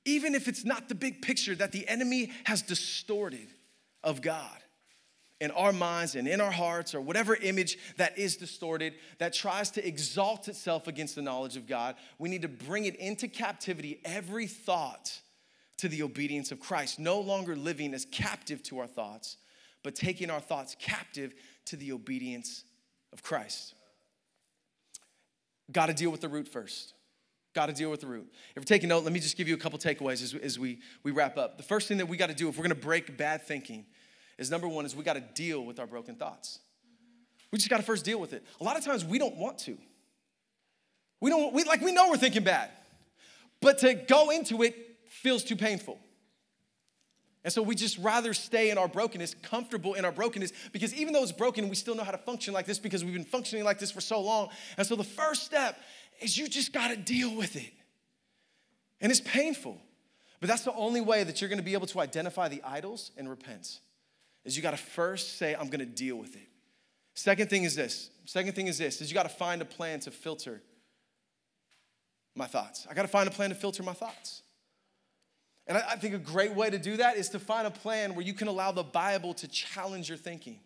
even 0.05 0.34
if 0.34 0.49
it's 0.49 0.64
not 0.64 0.88
the 0.88 0.95
big 0.95 1.22
picture 1.22 1.55
that 1.55 1.72
the 1.72 1.88
enemy 1.88 2.32
has 2.45 2.62
distorted 2.62 3.49
of 4.03 4.20
God 4.20 4.59
in 5.40 5.51
our 5.51 5.72
minds 5.72 6.14
and 6.14 6.28
in 6.28 6.40
our 6.40 6.51
hearts, 6.51 6.95
or 6.95 7.01
whatever 7.01 7.34
image 7.36 7.76
that 7.97 8.16
is 8.16 8.36
distorted, 8.36 8.95
that 9.18 9.32
tries 9.32 9.70
to 9.72 9.86
exalt 9.86 10.49
itself 10.49 10.86
against 10.86 11.16
the 11.16 11.22
knowledge 11.22 11.57
of 11.57 11.66
God, 11.66 11.97
we 12.18 12.28
need 12.28 12.42
to 12.42 12.49
bring 12.49 12.84
it 12.84 12.97
into 12.97 13.28
captivity, 13.28 14.01
every 14.05 14.47
thought 14.47 15.20
to 15.78 15.88
the 15.88 16.03
obedience 16.03 16.53
of 16.53 16.61
Christ, 16.61 16.99
no 16.99 17.20
longer 17.20 17.57
living 17.57 17.95
as 17.95 18.07
captive 18.07 18.62
to 18.64 18.78
our 18.78 18.86
thoughts, 18.86 19.36
but 19.82 19.95
taking 19.95 20.30
our 20.30 20.40
thoughts 20.40 20.76
captive 20.78 21.34
to 21.66 21.76
the 21.76 21.92
obedience 21.92 22.64
of 23.12 23.22
Christ. 23.22 23.74
Got 25.72 25.86
to 25.86 25.94
deal 25.94 26.10
with 26.10 26.20
the 26.20 26.28
root 26.28 26.48
first. 26.48 26.94
Got 27.54 27.66
to 27.66 27.72
deal 27.72 27.90
with 27.90 28.00
the 28.00 28.06
root. 28.06 28.26
If 28.50 28.56
you're 28.56 28.64
taking 28.64 28.88
note, 28.88 29.04
let 29.04 29.12
me 29.12 29.20
just 29.20 29.36
give 29.36 29.46
you 29.46 29.54
a 29.54 29.58
couple 29.58 29.78
takeaways 29.78 30.22
as, 30.22 30.34
as 30.34 30.58
we, 30.58 30.80
we 31.02 31.12
wrap 31.12 31.38
up. 31.38 31.56
The 31.56 31.62
first 31.62 31.88
thing 31.88 31.98
that 31.98 32.06
we 32.06 32.16
got 32.16 32.28
to 32.28 32.34
do 32.34 32.48
if 32.48 32.56
we're 32.56 32.64
going 32.64 32.70
to 32.70 32.74
break 32.74 33.16
bad 33.16 33.46
thinking 33.46 33.86
is 34.38 34.50
number 34.50 34.66
one 34.66 34.84
is 34.84 34.96
we 34.96 35.04
got 35.04 35.14
to 35.14 35.20
deal 35.20 35.64
with 35.64 35.78
our 35.78 35.86
broken 35.86 36.16
thoughts. 36.16 36.58
We 37.52 37.58
just 37.58 37.70
got 37.70 37.76
to 37.76 37.84
first 37.84 38.04
deal 38.04 38.18
with 38.18 38.32
it. 38.32 38.44
A 38.60 38.64
lot 38.64 38.76
of 38.76 38.84
times 38.84 39.04
we 39.04 39.18
don't 39.18 39.36
want 39.36 39.58
to. 39.60 39.78
We 41.20 41.30
don't, 41.30 41.54
we, 41.54 41.62
like, 41.64 41.80
we 41.80 41.92
know 41.92 42.10
we're 42.10 42.16
thinking 42.16 42.42
bad, 42.42 42.70
but 43.60 43.78
to 43.78 43.94
go 43.94 44.30
into 44.30 44.62
it 44.62 44.74
feels 45.08 45.44
too 45.44 45.56
painful. 45.56 45.98
And 47.45 47.53
so 47.53 47.62
we 47.62 47.74
just 47.74 47.99
rather 47.99 48.32
stay 48.32 48.70
in 48.70 48.78
our 48.78 48.88
brokenness, 48.88 49.34
comfortable 49.42 49.95
in 49.95 50.07
our 50.07 50.12
brokenness, 50.12 50.53
because 50.72 50.95
even 50.95 51.12
though 51.12 51.22
it's 51.22 51.30
broken, 51.30 51.68
we 51.68 51.74
still 51.74 51.95
know 51.95 52.03
how 52.03 52.11
to 52.11 52.18
function 52.18 52.55
like 52.55 52.64
this 52.64 52.78
because 52.78 53.05
we've 53.05 53.12
been 53.12 53.24
functioning 53.24 53.64
like 53.64 53.78
this 53.78 53.90
for 53.90 54.01
so 54.01 54.20
long. 54.20 54.49
And 54.78 54.86
so 54.86 54.97
the 54.97 55.05
first 55.05 55.45
step 55.45 55.78
is 56.20 56.38
you 56.38 56.49
just 56.49 56.72
got 56.72 56.88
to 56.88 56.97
deal 56.97 57.34
with 57.36 57.57
it. 57.57 57.72
And 59.01 59.12
it's 59.12 59.20
painful. 59.20 59.78
But 60.40 60.49
that's 60.49 60.62
the 60.62 60.72
only 60.72 61.03
way 61.03 61.22
that 61.24 61.40
you're 61.40 61.49
going 61.51 61.59
to 61.59 61.64
be 61.64 61.74
able 61.74 61.86
to 61.88 62.01
identify 62.01 62.49
the 62.49 62.62
idols 62.64 63.11
and 63.18 63.28
repent. 63.28 63.80
Is 64.45 64.57
you 64.57 64.62
got 64.62 64.72
to 64.72 64.76
first 64.76 65.38
say 65.38 65.55
I'm 65.55 65.68
going 65.68 65.80
to 65.80 65.86
deal 65.86 66.16
with 66.16 66.36
it. 66.36 66.49
Second 67.14 67.51
thing 67.51 67.64
is 67.64 67.74
this. 67.74 68.11
Second 68.24 68.55
thing 68.55 68.66
is 68.66 68.78
this 68.78 69.01
is 69.01 69.11
you 69.11 69.14
got 69.14 69.24
to 69.24 69.28
find 69.28 69.61
a 69.61 69.66
plan 69.66 70.01
to 70.01 70.11
filter 70.11 70.62
my 72.34 72.47
thoughts. 72.47 72.86
I 72.90 72.95
got 72.95 73.03
to 73.03 73.09
find 73.09 73.28
a 73.28 73.30
plan 73.30 73.51
to 73.51 73.55
filter 73.55 73.82
my 73.82 73.92
thoughts. 73.92 74.42
And 75.66 75.78
I, 75.78 75.96
think 75.96 76.14
a 76.14 76.18
great 76.18 76.54
way 76.54 76.68
to 76.68 76.78
do 76.78 76.98
that 76.98 77.16
is 77.16 77.30
to 77.30 77.38
find 77.38 77.66
a 77.66 77.70
plan 77.70 78.14
where 78.14 78.24
you 78.24 78.34
can 78.34 78.48
allow 78.48 78.70
the 78.70 78.82
Bible 78.82 79.32
to 79.34 79.48
challenge 79.48 80.08
your 80.10 80.18
thinking. 80.18 80.58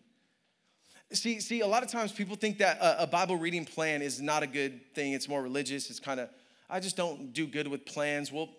See, 1.13 1.39
see, 1.39 1.61
a 1.61 1.67
lot 1.67 1.83
of 1.83 1.89
times 1.89 2.11
people 2.11 2.35
think 2.35 2.57
that 2.57 2.77
a 2.81 3.07
Bible 3.07 3.37
reading 3.37 3.65
plan 3.65 4.01
is 4.01 4.21
not 4.21 4.43
a 4.43 4.47
good 4.47 4.93
thing. 4.93 5.13
It's 5.13 5.27
more 5.27 5.41
religious. 5.41 5.89
It's 5.89 5.99
kind 5.99 6.19
of, 6.19 6.29
I 6.69 6.79
just 6.79 6.97
don't 6.97 7.33
do 7.33 7.47
good 7.47 7.67
with 7.67 7.85
plans. 7.85 8.31
Well, 8.31 8.49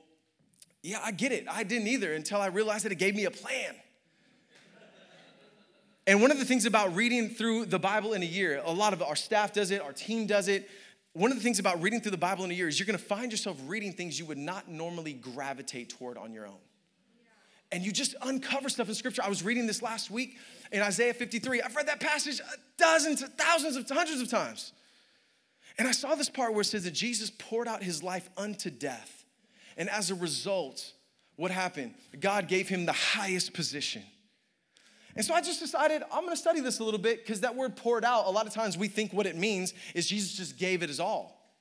yeah, 0.82 1.00
I 1.04 1.12
get 1.12 1.30
it. 1.30 1.46
I 1.48 1.62
didn't 1.62 1.88
either 1.88 2.12
until 2.14 2.40
I 2.40 2.46
realized 2.46 2.86
that 2.86 2.92
it 2.92 2.98
gave 2.98 3.14
me 3.14 3.26
a 3.26 3.30
plan. 3.30 3.74
And 6.06 6.22
one 6.22 6.30
of 6.30 6.38
the 6.38 6.44
things 6.44 6.64
about 6.64 6.96
reading 6.96 7.28
through 7.28 7.66
the 7.66 7.78
Bible 7.78 8.14
in 8.14 8.22
a 8.22 8.26
year, 8.26 8.62
a 8.64 8.72
lot 8.72 8.92
of 8.94 9.02
our 9.02 9.14
staff 9.14 9.52
does 9.52 9.70
it, 9.70 9.80
our 9.82 9.92
team 9.92 10.26
does 10.26 10.48
it. 10.48 10.68
One 11.12 11.30
of 11.30 11.36
the 11.36 11.42
things 11.42 11.58
about 11.58 11.82
reading 11.82 12.00
through 12.00 12.12
the 12.12 12.16
Bible 12.16 12.44
in 12.44 12.50
a 12.50 12.54
year 12.54 12.68
is 12.68 12.78
you're 12.78 12.86
gonna 12.86 12.98
find 12.98 13.32
yourself 13.32 13.58
reading 13.66 13.92
things 13.92 14.18
you 14.18 14.26
would 14.26 14.38
not 14.38 14.68
normally 14.68 15.12
gravitate 15.12 15.90
toward 15.90 16.16
on 16.16 16.32
your 16.32 16.46
own 16.46 16.58
and 17.72 17.84
you 17.84 17.92
just 17.92 18.14
uncover 18.22 18.68
stuff 18.68 18.88
in 18.88 18.94
scripture. 18.94 19.22
I 19.24 19.28
was 19.28 19.42
reading 19.42 19.66
this 19.66 19.82
last 19.82 20.10
week 20.10 20.36
in 20.72 20.82
Isaiah 20.82 21.14
53. 21.14 21.62
I've 21.62 21.76
read 21.76 21.86
that 21.88 22.00
passage 22.00 22.40
dozens, 22.76 23.22
thousands 23.22 23.76
of 23.76 23.88
hundreds 23.88 24.20
of 24.20 24.28
times. 24.28 24.72
And 25.78 25.86
I 25.86 25.92
saw 25.92 26.14
this 26.14 26.28
part 26.28 26.52
where 26.52 26.62
it 26.62 26.66
says 26.66 26.84
that 26.84 26.92
Jesus 26.92 27.30
poured 27.30 27.68
out 27.68 27.82
his 27.82 28.02
life 28.02 28.28
unto 28.36 28.70
death. 28.70 29.24
And 29.76 29.88
as 29.88 30.10
a 30.10 30.14
result, 30.14 30.92
what 31.36 31.50
happened? 31.50 31.94
God 32.18 32.48
gave 32.48 32.68
him 32.68 32.86
the 32.86 32.92
highest 32.92 33.54
position. 33.54 34.02
And 35.20 35.26
so 35.26 35.34
I 35.34 35.42
just 35.42 35.60
decided 35.60 36.02
I'm 36.10 36.24
gonna 36.24 36.34
study 36.34 36.60
this 36.60 36.78
a 36.78 36.82
little 36.82 36.98
bit 36.98 37.18
because 37.18 37.40
that 37.40 37.54
word 37.54 37.76
poured 37.76 38.06
out, 38.06 38.24
a 38.24 38.30
lot 38.30 38.46
of 38.46 38.54
times 38.54 38.78
we 38.78 38.88
think 38.88 39.12
what 39.12 39.26
it 39.26 39.36
means 39.36 39.74
is 39.94 40.06
Jesus 40.06 40.34
just 40.34 40.56
gave 40.56 40.82
it 40.82 40.88
his 40.88 40.98
all. 40.98 41.52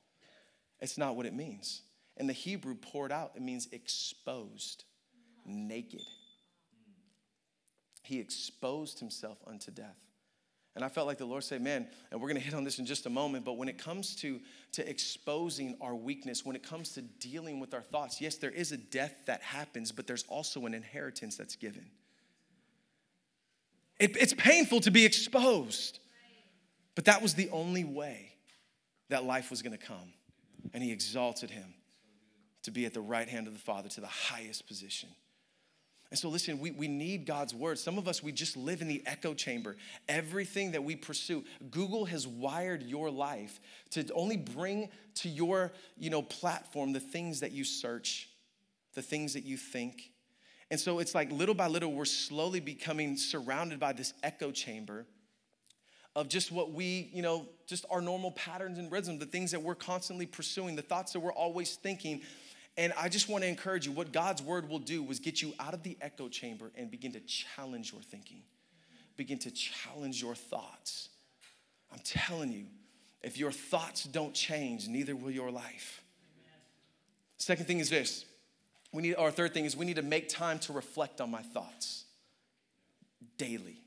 It's 0.80 0.98
not 0.98 1.18
what 1.18 1.26
it 1.26 1.34
means. 1.34 1.82
In 2.16 2.26
the 2.26 2.32
Hebrew, 2.32 2.74
poured 2.74 3.12
out, 3.12 3.34
it 3.36 3.42
means 3.42 3.68
exposed 3.74 4.86
naked. 5.46 6.00
He 8.02 8.22
exposed 8.22 8.98
himself 8.98 9.40
unto 9.46 9.72
death. 9.72 9.98
And 10.78 10.86
I 10.86 10.88
felt 10.88 11.08
like 11.08 11.18
the 11.18 11.26
Lord 11.26 11.44
said, 11.44 11.62
man, 11.62 11.90
and 12.12 12.22
we're 12.22 12.30
gonna 12.30 12.40
hit 12.40 12.54
on 12.54 12.64
this 12.64 12.80
in 12.80 12.86
just 12.86 13.08
a 13.08 13.10
moment, 13.10 13.44
but 13.44 13.58
when 13.58 13.68
it 13.68 13.78
comes 13.78 14.16
to, 14.22 14.40
to 14.72 14.90
exposing 14.90 15.76
our 15.82 15.96
weakness, 15.96 16.46
when 16.46 16.56
it 16.56 16.64
comes 16.64 16.94
to 16.94 17.02
dealing 17.02 17.60
with 17.60 17.74
our 17.74 17.82
thoughts, 17.82 18.22
yes, 18.22 18.38
there 18.38 18.52
is 18.52 18.72
a 18.72 18.78
death 18.78 19.26
that 19.26 19.42
happens, 19.42 19.92
but 19.92 20.08
there's 20.08 20.24
also 20.30 20.66
an 20.66 20.74
inheritance 20.74 21.36
that's 21.36 21.58
given. 21.58 21.88
It, 24.00 24.16
it's 24.18 24.34
painful 24.34 24.80
to 24.82 24.92
be 24.92 25.06
exposed, 25.06 26.00
but 26.96 27.06
that 27.06 27.22
was 27.22 27.34
the 27.34 27.50
only 27.50 27.84
way 27.84 28.32
that 29.10 29.26
life 29.26 29.50
was 29.50 29.62
gonna 29.62 29.78
come. 29.78 30.14
And 30.74 30.84
He 30.84 30.92
exalted 30.92 31.50
him 31.50 31.74
to 32.64 32.72
be 32.72 32.86
at 32.86 32.94
the 32.94 33.02
right 33.02 33.28
hand 33.28 33.48
of 33.48 33.54
the 33.54 33.60
Father 33.60 33.90
to 33.90 34.02
the 34.02 34.08
highest 34.08 34.68
position. 34.68 35.10
And 36.12 36.18
so, 36.18 36.30
listen, 36.30 36.60
we, 36.60 36.72
we 36.72 36.88
need 36.88 37.26
God's 37.26 37.54
word. 37.54 37.78
Some 37.78 38.00
of 38.00 38.08
us, 38.08 38.24
we 38.24 38.32
just 38.32 38.58
live 38.58 38.82
in 38.82 38.88
the 38.88 39.04
echo 39.06 39.36
chamber. 39.36 39.76
Everything 40.08 40.72
that 40.72 40.84
we 40.84 40.96
pursue, 40.96 41.44
Google 41.70 42.06
has 42.06 42.26
wired 42.26 42.82
your 42.82 43.12
life 43.12 43.60
to 43.92 44.12
only 44.14 44.38
bring 44.38 44.90
to 45.16 45.30
your 45.30 45.72
you 45.98 46.10
know, 46.10 46.24
platform 46.24 46.94
the 46.94 47.00
things 47.00 47.42
that 47.42 47.52
you 47.52 47.64
search, 47.64 48.28
the 48.96 49.04
things 49.04 49.34
that 49.34 49.44
you 49.44 49.56
think. 49.56 50.12
And 50.72 50.80
so 50.80 51.00
it's 51.00 51.16
like 51.16 51.32
little 51.32 51.56
by 51.56 51.68
little, 51.68 51.92
we're 51.94 52.06
slowly 52.06 52.60
becoming 52.60 53.18
surrounded 53.18 53.80
by 53.80 53.94
this 53.94 54.14
echo 54.22 54.52
chamber 54.52 55.06
of 56.16 56.28
just 56.28 56.52
what 56.52 56.72
we, 56.72 57.10
you 57.14 57.22
know, 57.22 57.48
just 57.66 57.86
our 57.90 58.02
normal 58.02 58.32
patterns 58.32 58.78
and 58.78 58.92
rhythms, 58.92 59.20
the 59.20 59.26
things 59.26 59.52
that 59.52 59.62
we're 59.62 59.76
constantly 59.76 60.26
pursuing, 60.26 60.76
the 60.76 60.82
thoughts 60.82 61.14
that 61.14 61.20
we're 61.20 61.34
always 61.34 61.76
thinking. 61.76 62.22
And 62.78 62.94
I 62.98 63.10
just 63.10 63.30
want 63.30 63.44
to 63.44 63.48
encourage 63.48 63.86
you 63.86 63.92
what 63.92 64.12
God's 64.12 64.42
word 64.42 64.70
will 64.70 64.80
do 64.80 65.02
was 65.02 65.20
get 65.20 65.42
you 65.42 65.54
out 65.60 65.74
of 65.74 65.84
the 65.84 65.98
echo 66.02 66.30
chamber 66.30 66.72
and 66.76 66.92
begin 66.92 67.14
to 67.14 67.20
challenge 67.22 67.92
your 67.92 68.02
thinking, 68.02 68.42
begin 69.18 69.40
to 69.40 69.52
challenge 69.52 70.22
your 70.22 70.36
thoughts. 70.36 71.10
I'm 71.92 72.00
telling 72.04 72.52
you, 72.52 72.66
if 73.22 73.38
your 73.38 73.52
thoughts 73.52 74.04
don't 74.04 74.34
change, 74.34 74.88
neither 74.88 75.16
will 75.16 75.32
your 75.32 75.52
life. 75.52 76.02
Second 77.38 77.66
thing 77.66 77.80
is 77.80 77.90
this. 77.90 78.26
We 78.92 79.04
need, 79.04 79.16
our 79.16 79.32
third 79.32 79.54
thing 79.54 79.66
is 79.66 79.78
we 79.78 79.86
need 79.86 79.98
to 79.98 80.02
make 80.02 80.30
time 80.30 80.60
to 80.60 80.74
reflect 80.74 81.22
on 81.22 81.30
my 81.30 81.42
thoughts 81.42 82.06
daily. 83.38 83.82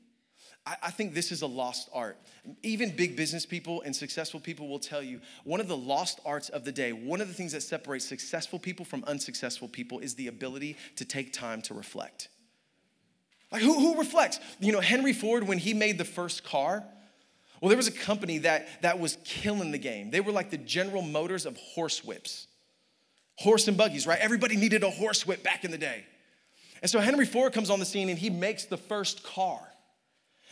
I, 0.65 0.75
I 0.83 0.91
think 0.91 1.13
this 1.13 1.31
is 1.31 1.41
a 1.41 1.47
lost 1.47 1.89
art. 1.93 2.17
Even 2.61 2.95
big 2.95 3.15
business 3.15 3.45
people 3.45 3.81
and 3.81 3.95
successful 3.95 4.39
people 4.39 4.67
will 4.67 4.79
tell 4.79 5.03
you 5.03 5.19
one 5.43 5.59
of 5.59 5.67
the 5.67 5.77
lost 5.77 6.19
arts 6.25 6.49
of 6.49 6.63
the 6.63 6.71
day, 6.71 6.93
one 6.93 7.21
of 7.21 7.27
the 7.27 7.33
things 7.33 7.51
that 7.51 7.63
separates 7.63 8.05
successful 8.05 8.59
people 8.59 8.85
from 8.85 9.03
unsuccessful 9.05 9.67
people 9.67 9.99
is 9.99 10.15
the 10.15 10.27
ability 10.27 10.77
to 10.95 11.05
take 11.05 11.33
time 11.33 11.61
to 11.63 11.73
reflect. 11.73 12.29
Like, 13.51 13.61
who, 13.61 13.73
who 13.73 13.99
reflects? 13.99 14.39
You 14.59 14.71
know, 14.71 14.79
Henry 14.79 15.13
Ford, 15.13 15.47
when 15.47 15.59
he 15.59 15.73
made 15.73 15.97
the 15.97 16.05
first 16.05 16.43
car, 16.43 16.83
well, 17.61 17.69
there 17.69 17.77
was 17.77 17.87
a 17.87 17.91
company 17.91 18.39
that, 18.39 18.81
that 18.81 18.99
was 18.99 19.17
killing 19.23 19.71
the 19.71 19.77
game. 19.77 20.11
They 20.11 20.21
were 20.21 20.31
like 20.31 20.49
the 20.49 20.57
General 20.57 21.01
Motors 21.01 21.45
of 21.45 21.55
horse 21.57 22.03
whips, 22.03 22.47
horse 23.35 23.67
and 23.67 23.77
buggies, 23.77 24.05
right? 24.05 24.19
Everybody 24.19 24.55
needed 24.55 24.83
a 24.83 24.89
horse 24.89 25.25
whip 25.25 25.43
back 25.43 25.63
in 25.63 25.71
the 25.71 25.77
day. 25.77 26.05
And 26.81 26.89
so 26.89 26.99
Henry 26.99 27.25
Ford 27.25 27.53
comes 27.53 27.69
on 27.69 27.79
the 27.79 27.85
scene 27.85 28.09
and 28.09 28.19
he 28.19 28.29
makes 28.29 28.65
the 28.65 28.77
first 28.77 29.23
car. 29.23 29.59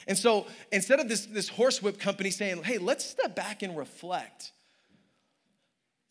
And 0.08 0.18
so 0.18 0.48
instead 0.72 1.00
of 1.00 1.10
this, 1.10 1.26
this 1.26 1.50
horsewhip 1.50 2.00
company 2.00 2.32
saying, 2.32 2.64
hey, 2.64 2.78
let's 2.78 3.06
step 3.06 3.36
back 3.36 3.62
and 3.62 3.78
reflect, 3.78 4.52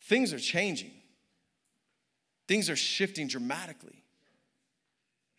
things 0.02 0.32
are 0.32 0.38
changing. 0.38 0.92
Things 2.46 2.68
are 2.68 2.76
shifting 2.76 3.28
dramatically. 3.28 4.02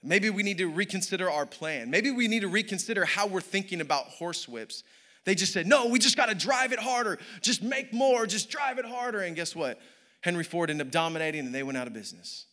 Maybe 0.03 0.29
we 0.29 0.43
need 0.43 0.57
to 0.57 0.67
reconsider 0.67 1.29
our 1.29 1.45
plan. 1.45 1.91
Maybe 1.91 2.09
we 2.09 2.27
need 2.27 2.41
to 2.41 2.47
reconsider 2.47 3.05
how 3.05 3.27
we're 3.27 3.41
thinking 3.41 3.81
about 3.81 4.09
horsewhips. 4.09 4.83
They 5.25 5.35
just 5.35 5.53
said, 5.53 5.67
no, 5.67 5.87
we 5.87 5.99
just 5.99 6.17
got 6.17 6.29
to 6.29 6.35
drive 6.35 6.71
it 6.71 6.79
harder. 6.79 7.19
Just 7.41 7.61
make 7.61 7.93
more, 7.93 8.25
just 8.25 8.49
drive 8.49 8.79
it 8.79 8.85
harder. 8.85 9.19
And 9.19 9.35
guess 9.35 9.55
what? 9.55 9.79
Henry 10.21 10.43
Ford 10.43 10.69
ended 10.69 10.87
up 10.87 10.91
dominating 10.91 11.45
and 11.45 11.53
they 11.53 11.63
went 11.63 11.77
out 11.77 11.87
of 11.87 11.93
business. 11.93 12.45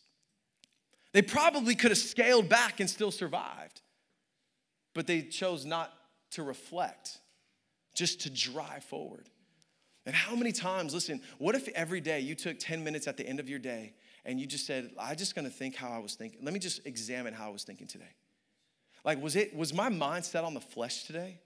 They 1.11 1.21
probably 1.21 1.75
could 1.75 1.91
have 1.91 1.97
scaled 1.97 2.49
back 2.49 2.79
and 2.79 2.89
still 2.89 3.11
survived 3.11 3.81
but 4.93 5.07
they 5.07 5.21
chose 5.21 5.65
not 5.65 5.93
to 6.31 6.43
reflect, 6.43 7.19
just 7.93 8.21
to 8.21 8.29
drive 8.29 8.83
forward. 8.83 9.29
And 10.05 10.15
how 10.15 10.35
many 10.35 10.51
times, 10.51 10.93
listen, 10.93 11.21
what 11.37 11.55
if 11.55 11.67
every 11.69 12.01
day 12.01 12.19
you 12.19 12.35
took 12.35 12.57
10 12.59 12.83
minutes 12.83 13.07
at 13.07 13.17
the 13.17 13.25
end 13.25 13.39
of 13.39 13.49
your 13.49 13.59
day 13.59 13.93
and 14.25 14.39
you 14.39 14.45
just 14.45 14.65
said, 14.65 14.91
I'm 14.99 15.15
just 15.15 15.35
gonna 15.35 15.49
think 15.49 15.75
how 15.75 15.89
I 15.89 15.99
was 15.99 16.15
thinking. 16.15 16.43
Let 16.43 16.53
me 16.53 16.59
just 16.59 16.85
examine 16.85 17.33
how 17.33 17.47
I 17.47 17.51
was 17.51 17.63
thinking 17.63 17.87
today. 17.87 18.13
Like, 19.05 19.21
was 19.21 19.35
it, 19.35 19.55
was 19.55 19.73
my 19.73 19.89
mind 19.89 20.25
set 20.25 20.43
on 20.43 20.53
the 20.53 20.59
flesh 20.59 21.03
today? 21.03 21.39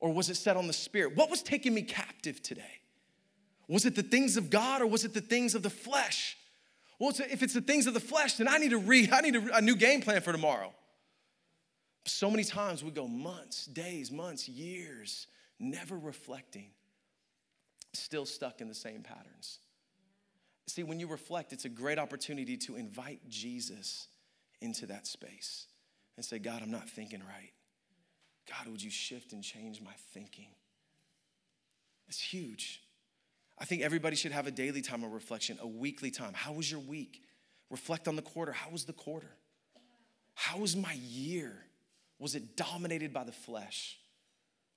Or 0.00 0.12
was 0.12 0.30
it 0.30 0.36
set 0.36 0.56
on 0.56 0.66
the 0.66 0.72
spirit? 0.72 1.16
What 1.16 1.28
was 1.28 1.42
taking 1.42 1.74
me 1.74 1.82
captive 1.82 2.40
today? 2.40 2.80
Was 3.68 3.84
it 3.84 3.94
the 3.94 4.02
things 4.02 4.36
of 4.36 4.50
God 4.50 4.80
or 4.80 4.86
was 4.86 5.04
it 5.04 5.12
the 5.12 5.20
things 5.20 5.54
of 5.54 5.62
the 5.62 5.70
flesh? 5.70 6.36
Well, 6.98 7.12
if 7.30 7.42
it's 7.42 7.54
the 7.54 7.60
things 7.60 7.86
of 7.86 7.94
the 7.94 8.00
flesh, 8.00 8.34
then 8.34 8.48
I 8.48 8.58
need 8.58 8.70
to 8.70 8.78
read, 8.78 9.12
I 9.12 9.20
need 9.20 9.36
a, 9.36 9.60
new 9.60 9.76
game 9.76 10.00
plan 10.00 10.20
for 10.20 10.32
tomorrow. 10.32 10.72
So 12.06 12.30
many 12.30 12.44
times 12.44 12.82
we 12.82 12.90
go 12.90 13.06
months, 13.06 13.66
days, 13.66 14.10
months, 14.10 14.48
years, 14.48 15.26
never 15.60 15.96
reflecting, 15.96 16.70
still 17.92 18.24
stuck 18.24 18.60
in 18.60 18.68
the 18.68 18.74
same 18.74 19.02
patterns. 19.02 19.58
See, 20.66 20.82
when 20.82 20.98
you 20.98 21.06
reflect, 21.06 21.52
it's 21.52 21.66
a 21.66 21.70
great 21.70 21.98
opportunity 21.98 22.56
to 22.58 22.76
invite 22.76 23.20
Jesus 23.28 24.08
into 24.60 24.86
that 24.86 25.06
space 25.06 25.66
and 26.16 26.24
say, 26.24 26.38
God, 26.38 26.62
I'm 26.62 26.70
not 26.70 26.88
thinking 26.88 27.20
right. 27.20 27.52
God, 28.48 28.70
would 28.70 28.82
you 28.82 28.90
shift 28.90 29.32
and 29.32 29.42
change 29.42 29.80
my 29.80 29.92
thinking? 30.12 30.48
It's 32.08 32.20
huge. 32.20 32.82
I 33.60 33.64
think 33.64 33.82
everybody 33.82 34.16
should 34.16 34.32
have 34.32 34.46
a 34.46 34.50
daily 34.50 34.82
time 34.82 35.02
of 35.02 35.12
reflection, 35.12 35.58
a 35.60 35.66
weekly 35.66 36.10
time. 36.10 36.32
How 36.32 36.52
was 36.52 36.70
your 36.70 36.80
week? 36.80 37.22
Reflect 37.70 38.06
on 38.08 38.16
the 38.16 38.22
quarter. 38.22 38.52
How 38.52 38.70
was 38.70 38.84
the 38.84 38.92
quarter? 38.92 39.30
How 40.34 40.58
was 40.58 40.76
my 40.76 40.92
year? 40.92 41.52
Was 42.18 42.34
it 42.34 42.56
dominated 42.56 43.12
by 43.12 43.24
the 43.24 43.32
flesh? 43.32 43.98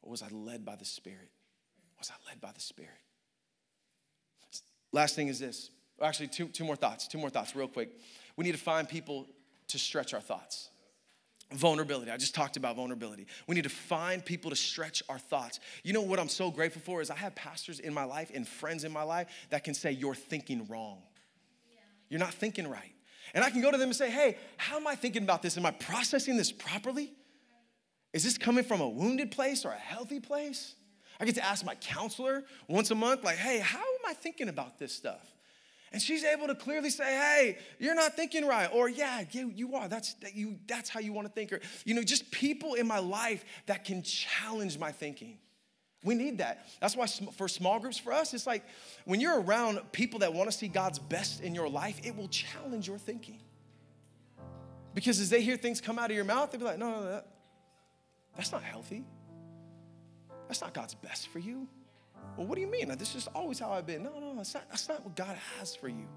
Or 0.01 0.09
was 0.09 0.23
I 0.23 0.29
led 0.31 0.65
by 0.65 0.75
the 0.75 0.85
Spirit? 0.85 1.29
Was 1.99 2.11
I 2.11 2.29
led 2.29 2.41
by 2.41 2.51
the 2.51 2.59
Spirit? 2.59 2.89
Last 4.91 5.15
thing 5.15 5.27
is 5.27 5.39
this. 5.39 5.69
Actually, 6.01 6.27
two, 6.29 6.47
two 6.47 6.65
more 6.65 6.75
thoughts, 6.75 7.07
two 7.07 7.19
more 7.19 7.29
thoughts, 7.29 7.55
real 7.55 7.67
quick. 7.67 7.91
We 8.35 8.43
need 8.43 8.53
to 8.53 8.57
find 8.57 8.89
people 8.89 9.27
to 9.67 9.77
stretch 9.77 10.15
our 10.15 10.19
thoughts. 10.19 10.70
Vulnerability. 11.53 12.11
I 12.11 12.17
just 12.17 12.33
talked 12.33 12.55
about 12.55 12.75
vulnerability. 12.75 13.27
We 13.47 13.55
need 13.55 13.63
to 13.63 13.69
find 13.69 14.23
people 14.23 14.49
to 14.51 14.55
stretch 14.55 15.03
our 15.09 15.19
thoughts. 15.19 15.59
You 15.83 15.93
know 15.93 16.01
what 16.01 16.19
I'm 16.19 16.29
so 16.29 16.49
grateful 16.49 16.81
for 16.81 17.01
is 17.01 17.09
I 17.09 17.15
have 17.15 17.35
pastors 17.35 17.79
in 17.79 17.93
my 17.93 18.05
life 18.05 18.31
and 18.33 18.47
friends 18.47 18.83
in 18.83 18.91
my 18.91 19.03
life 19.03 19.27
that 19.49 19.63
can 19.63 19.73
say, 19.73 19.91
You're 19.91 20.15
thinking 20.15 20.65
wrong. 20.67 20.99
You're 22.09 22.19
not 22.19 22.33
thinking 22.33 22.67
right. 22.67 22.93
And 23.33 23.43
I 23.43 23.49
can 23.49 23.61
go 23.61 23.71
to 23.71 23.77
them 23.77 23.89
and 23.89 23.95
say, 23.95 24.09
Hey, 24.09 24.37
how 24.57 24.77
am 24.77 24.87
I 24.87 24.95
thinking 24.95 25.23
about 25.23 25.41
this? 25.41 25.57
Am 25.57 25.65
I 25.65 25.71
processing 25.71 26.37
this 26.37 26.51
properly? 26.51 27.11
Is 28.13 28.23
this 28.23 28.37
coming 28.37 28.63
from 28.63 28.81
a 28.81 28.87
wounded 28.87 29.31
place 29.31 29.65
or 29.65 29.71
a 29.71 29.77
healthy 29.79 30.19
place? 30.19 30.75
I 31.19 31.25
get 31.25 31.35
to 31.35 31.45
ask 31.45 31.65
my 31.65 31.75
counselor 31.75 32.43
once 32.67 32.91
a 32.91 32.95
month, 32.95 33.23
like, 33.23 33.37
Hey, 33.37 33.59
how 33.59 33.79
am 33.79 34.05
I 34.05 34.13
thinking 34.13 34.49
about 34.49 34.79
this 34.79 34.93
stuff? 34.93 35.30
And 35.91 36.01
she's 36.01 36.23
able 36.23 36.47
to 36.47 36.55
clearly 36.55 36.89
say, 36.89 37.03
hey, 37.03 37.57
you're 37.77 37.95
not 37.95 38.15
thinking 38.15 38.47
right. 38.47 38.69
Or, 38.73 38.87
yeah, 38.87 39.23
you, 39.31 39.51
you 39.53 39.75
are. 39.75 39.89
That's, 39.89 40.13
that 40.15 40.35
you, 40.35 40.57
that's 40.65 40.89
how 40.89 41.01
you 41.01 41.11
want 41.11 41.27
to 41.27 41.33
think. 41.33 41.51
Or, 41.51 41.59
you 41.83 41.93
know, 41.93 42.01
just 42.01 42.31
people 42.31 42.75
in 42.75 42.87
my 42.87 42.99
life 42.99 43.43
that 43.65 43.83
can 43.83 44.01
challenge 44.01 44.79
my 44.79 44.91
thinking. 44.91 45.37
We 46.03 46.15
need 46.15 46.37
that. 46.37 46.65
That's 46.79 46.95
why 46.95 47.07
for 47.07 47.47
small 47.47 47.79
groups 47.79 47.97
for 47.97 48.13
us, 48.13 48.33
it's 48.33 48.47
like 48.47 48.63
when 49.05 49.19
you're 49.19 49.39
around 49.39 49.79
people 49.91 50.19
that 50.19 50.33
want 50.33 50.49
to 50.49 50.57
see 50.57 50.67
God's 50.67 50.97
best 50.97 51.41
in 51.41 51.53
your 51.53 51.69
life, 51.69 51.99
it 52.03 52.15
will 52.15 52.29
challenge 52.29 52.87
your 52.87 52.97
thinking. 52.97 53.39
Because 54.93 55.19
as 55.19 55.29
they 55.29 55.41
hear 55.41 55.57
things 55.57 55.81
come 55.81 55.99
out 55.99 56.09
of 56.09 56.15
your 56.15 56.25
mouth, 56.25 56.51
they'll 56.51 56.59
be 56.59 56.65
like, 56.65 56.79
no, 56.79 56.89
no, 56.89 57.03
no, 57.03 57.21
that's 58.35 58.51
not 58.51 58.63
healthy. 58.63 59.03
That's 60.47 60.61
not 60.61 60.73
God's 60.73 60.95
best 60.95 61.27
for 61.27 61.39
you. 61.39 61.67
Well, 62.37 62.47
what 62.47 62.55
do 62.55 62.61
you 62.61 62.71
mean? 62.71 62.87
This 62.97 63.15
is 63.15 63.27
always 63.35 63.59
how 63.59 63.71
I've 63.71 63.85
been. 63.85 64.03
No, 64.03 64.19
no, 64.19 64.35
that's 64.35 64.53
not, 64.53 64.69
that's 64.69 64.87
not 64.87 65.03
what 65.03 65.15
God 65.15 65.37
has 65.59 65.75
for 65.75 65.87
you. 65.87 66.07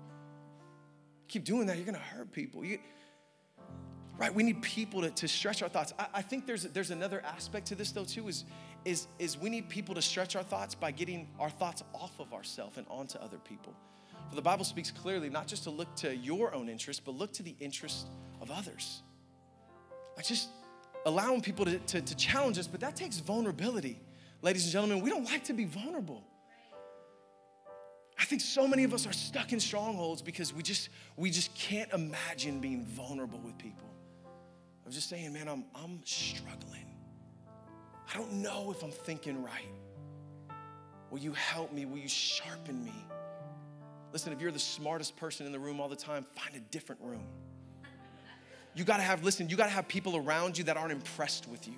Keep 1.29 1.45
doing 1.45 1.67
that, 1.67 1.77
you're 1.77 1.87
gonna 1.87 1.99
hurt 1.99 2.33
people. 2.33 2.65
You, 2.65 2.79
right, 4.19 4.33
we 4.33 4.43
need 4.43 4.63
people 4.63 5.03
to, 5.03 5.11
to 5.11 5.29
stretch 5.29 5.63
our 5.63 5.69
thoughts. 5.69 5.93
I, 5.99 6.07
I 6.15 6.23
think 6.23 6.47
there's, 6.47 6.65
there's 6.65 6.91
another 6.91 7.23
aspect 7.25 7.67
to 7.69 7.75
this 7.75 7.91
though 7.93 8.05
too, 8.05 8.29
is, 8.29 8.45
is, 8.85 9.07
is 9.19 9.39
we 9.39 9.51
need 9.51 9.69
people 9.69 9.95
to 9.95 10.03
stretch 10.03 10.37
our 10.37 10.43
thoughts 10.43 10.75
by 10.75 10.91
getting 10.91 11.29
our 11.41 11.51
thoughts 11.51 11.83
off 11.95 12.13
of 12.21 12.33
ourselves 12.33 12.79
and 12.79 12.87
onto 12.89 13.19
other 13.19 13.39
people. 13.39 13.75
For 14.29 14.37
the 14.37 14.43
Bible 14.43 14.65
speaks 14.65 14.91
clearly, 14.91 15.31
not 15.31 15.47
just 15.47 15.65
to 15.65 15.71
look 15.71 15.95
to 15.97 16.15
your 16.17 16.55
own 16.55 16.69
interest, 16.69 17.03
but 17.05 17.15
look 17.15 17.33
to 17.35 17.43
the 17.43 17.55
interest 17.61 18.09
of 18.41 18.51
others. 18.51 19.03
Like 20.17 20.27
just 20.27 20.49
allowing 21.07 21.41
people 21.41 21.65
to, 21.65 21.79
to, 21.79 22.01
to 22.01 22.17
challenge 22.17 22.59
us, 22.59 22.67
but 22.67 22.81
that 22.81 22.97
takes 22.97 23.19
vulnerability. 23.19 24.01
Ladies 24.45 24.65
and 24.65 24.73
gentlemen, 24.73 25.01
we 25.01 25.09
don't 25.09 25.25
like 25.25 25.45
to 25.45 25.55
be 25.55 25.65
vulnerable. 25.65 26.23
I 28.19 28.27
think 28.27 28.43
so 28.43 28.69
many 28.69 28.85
of 28.85 28.93
us 28.93 29.07
are 29.07 29.13
stuck 29.13 29.55
in 29.55 29.59
strongholds 29.59 30.21
because 30.21 30.53
we 30.53 30.63
just 30.63 30.91
we 31.17 31.31
just 31.31 31.55
can't 31.55 31.91
imagine 31.95 32.61
being 32.61 32.85
vulnerable 32.85 33.39
with 33.39 33.57
people. 33.57 33.89
I'm 34.85 34.93
just 34.93 35.09
saying, 35.09 35.33
man, 35.33 35.49
I'm 35.49 35.65
I'm 35.75 35.99
struggling. 36.05 36.85
I 38.13 38.19
don't 38.19 38.33
know 38.33 38.71
if 38.71 38.83
I'm 38.83 38.91
thinking 38.91 39.43
right. 39.43 39.65
Will 41.11 41.21
you 41.21 41.33
help 41.33 41.73
me? 41.73 41.87
Will 41.87 41.97
you 41.97 42.09
sharpen 42.09 42.85
me? 42.85 43.07
Listen, 44.13 44.31
if 44.31 44.43
you're 44.43 44.53
the 44.53 44.59
smartest 44.59 45.17
person 45.17 45.47
in 45.47 45.53
the 45.53 45.59
room 45.59 45.81
all 45.81 45.89
the 45.89 45.97
time, 45.97 46.27
find 46.37 46.55
a 46.55 46.61
different 46.71 47.01
room. 47.01 47.25
You 48.75 48.85
gotta 48.85 49.05
have, 49.05 49.25
listen, 49.25 49.49
you 49.49 49.57
gotta 49.57 49.71
have 49.71 49.89
people 49.89 50.17
around 50.17 50.59
you 50.59 50.65
that 50.65 50.77
aren't 50.77 50.93
impressed 50.93 51.49
with 51.49 51.67
you. 51.67 51.77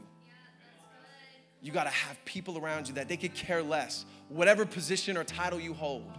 You 1.67 1.73
got 1.73 1.85
to 1.85 1.91
have 1.91 2.25
people 2.25 2.59
around 2.59 2.87
you 2.87 2.95
that 2.95 3.09
they 3.09 3.17
could 3.17 3.35
care 3.35 3.61
less, 3.61 4.07
whatever 4.29 4.65
position 4.65 5.17
or 5.17 5.25
title 5.25 5.59
you 5.59 5.75
hold, 5.75 6.13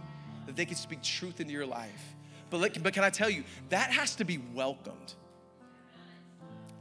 that 0.44 0.56
they 0.56 0.66
could 0.66 0.76
speak 0.76 1.00
truth 1.00 1.40
into 1.40 1.54
your 1.54 1.64
life. 1.64 2.14
But, 2.50 2.82
but 2.82 2.92
can 2.92 3.02
I 3.02 3.08
tell 3.08 3.30
you, 3.30 3.44
that 3.70 3.90
has 3.90 4.14
to 4.16 4.26
be 4.26 4.42
welcomed. 4.52 5.14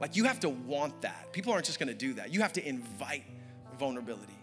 Like 0.02 0.18
you 0.18 0.26
have 0.26 0.42
to 0.42 0.50
want 0.50 1.00
that. 1.00 1.32
People 1.32 1.54
aren't 1.54 1.66
just 1.66 1.80
gonna 1.80 1.94
do 1.94 2.16
that. 2.16 2.34
You 2.34 2.42
have 2.42 2.52
to 2.54 2.68
invite 2.68 3.24
vulnerability. 3.80 4.36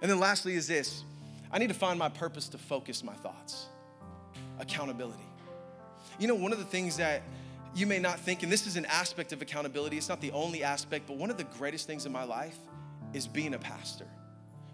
And 0.00 0.08
then 0.08 0.20
lastly, 0.20 0.54
is 0.54 0.68
this 0.68 1.02
I 1.50 1.58
need 1.58 1.70
to 1.70 1.74
find 1.74 1.98
my 1.98 2.08
purpose 2.08 2.46
to 2.50 2.58
focus 2.58 3.02
my 3.02 3.14
thoughts. 3.14 3.66
Accountability. 4.60 5.18
You 6.20 6.28
know, 6.28 6.36
one 6.36 6.52
of 6.52 6.58
the 6.58 6.64
things 6.64 6.96
that 6.98 7.22
you 7.74 7.84
may 7.84 7.98
not 7.98 8.20
think, 8.20 8.44
and 8.44 8.52
this 8.52 8.64
is 8.68 8.76
an 8.76 8.86
aspect 8.86 9.32
of 9.32 9.42
accountability, 9.42 9.96
it's 9.98 10.08
not 10.08 10.20
the 10.20 10.30
only 10.30 10.62
aspect, 10.62 11.08
but 11.08 11.16
one 11.16 11.30
of 11.30 11.36
the 11.36 11.44
greatest 11.58 11.88
things 11.88 12.06
in 12.06 12.12
my 12.12 12.22
life 12.22 12.56
is 13.14 13.26
being 13.26 13.54
a 13.54 13.58
pastor. 13.58 14.06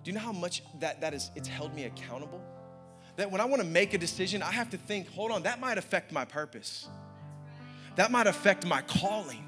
Do 0.03 0.11
you 0.11 0.15
know 0.15 0.23
how 0.23 0.33
much 0.33 0.63
that, 0.81 1.01
that 1.01 1.15
is, 1.15 1.31
it's 1.35 1.49
held 1.49 1.75
me 1.75 1.85
accountable? 1.85 2.43
That 3.17 3.31
when 3.31 3.41
I 3.41 3.45
want 3.45 3.63
to 3.63 3.69
make 3.69 3.95
a 3.95 3.99
decision, 3.99 4.43
I 4.43 4.51
have 4.51 4.71
to 4.71 4.77
think, 4.77 5.09
hold 5.09 5.31
on, 5.31 5.45
that 5.45 5.61
might 5.61 5.79
affect 5.79 6.13
my 6.13 6.25
purpose. 6.25 6.89
That 7.97 8.11
might 8.11 8.27
affect 8.27 8.67
my 8.67 8.83
calling. 8.83 9.45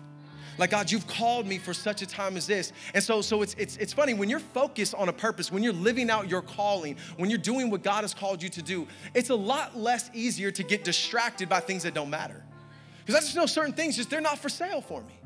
Like 0.59 0.71
God, 0.71 0.91
you've 0.91 1.07
called 1.07 1.47
me 1.47 1.59
for 1.59 1.75
such 1.75 2.01
a 2.01 2.07
time 2.07 2.37
as 2.37 2.47
this. 2.47 2.73
And 2.95 3.03
so, 3.03 3.21
so 3.21 3.43
it's 3.43 3.55
it's 3.55 3.77
it's 3.77 3.93
funny 3.93 4.15
when 4.15 4.31
you're 4.31 4.39
focused 4.41 4.95
on 4.95 5.09
a 5.09 5.13
purpose, 5.13 5.53
when 5.53 5.63
you're 5.63 5.73
living 5.73 6.09
out 6.09 6.31
your 6.31 6.41
calling, 6.41 6.97
when 7.17 7.29
you're 7.29 7.39
doing 7.39 7.69
what 7.71 7.83
God 7.83 8.03
has 8.03 8.15
called 8.15 8.43
you 8.43 8.49
to 8.51 8.63
do, 8.63 8.87
it's 9.15 9.29
a 9.29 9.35
lot 9.35 9.77
less 9.77 10.11
easier 10.15 10.51
to 10.53 10.63
get 10.63 10.83
distracted 10.83 11.49
by 11.49 11.61
things 11.61 11.83
that 11.83 11.93
don't 11.93 12.09
matter. 12.09 12.43
Because 13.05 13.17
I 13.17 13.21
just 13.21 13.37
know 13.37 13.47
certain 13.47 13.75
things, 13.75 13.97
just 13.97 14.09
they're 14.09 14.21
not 14.21 14.39
for 14.39 14.49
sale 14.49 14.81
for 14.81 15.03
me. 15.03 15.19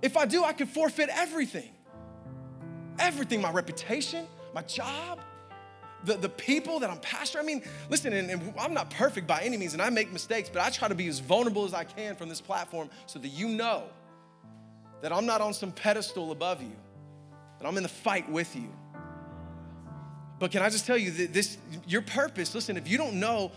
If 0.00 0.16
I 0.16 0.24
do, 0.24 0.44
I 0.44 0.52
could 0.52 0.68
forfeit 0.68 1.10
everything 1.12 1.70
everything 2.98 3.40
my 3.40 3.50
reputation, 3.50 4.26
my 4.54 4.62
job, 4.62 5.20
the, 6.04 6.14
the 6.14 6.28
people 6.28 6.80
that 6.80 6.90
I'm 6.90 6.98
pastor. 6.98 7.38
I 7.38 7.42
mean, 7.42 7.62
listen, 7.90 8.12
and, 8.12 8.30
and, 8.30 8.54
I'm 8.58 8.74
not 8.74 8.90
perfect 8.90 9.26
by 9.26 9.42
any 9.42 9.56
means, 9.56 9.72
and 9.72 9.82
I 9.82 9.90
make 9.90 10.12
mistakes, 10.12 10.48
but 10.48 10.62
I 10.62 10.70
try 10.70 10.88
to 10.88 10.94
be 10.94 11.08
as 11.08 11.18
vulnerable 11.18 11.64
as 11.64 11.74
I 11.74 11.84
can 11.84 12.14
from 12.14 12.28
this 12.28 12.40
platform 12.40 12.88
so 13.06 13.18
that 13.18 13.28
you 13.28 13.48
know 13.48 13.84
that 15.00 15.12
I'm 15.12 15.26
not 15.26 15.40
on 15.40 15.54
some 15.54 15.72
pedestal 15.72 16.32
above 16.32 16.62
you, 16.62 16.76
that 17.58 17.66
I'm 17.66 17.76
in 17.76 17.82
the 17.82 17.88
fight 17.88 18.28
with 18.30 18.54
you. 18.54 18.72
But 20.38 20.52
can 20.52 20.62
I 20.62 20.70
just 20.70 20.86
tell 20.86 20.96
you 20.96 21.10
that 21.10 21.32
this, 21.32 21.58
your 21.86 22.02
purpose, 22.02 22.54
listen, 22.54 22.76
if 22.76 22.88
you 22.88 22.96
don't 22.96 23.18
know, 23.18 23.50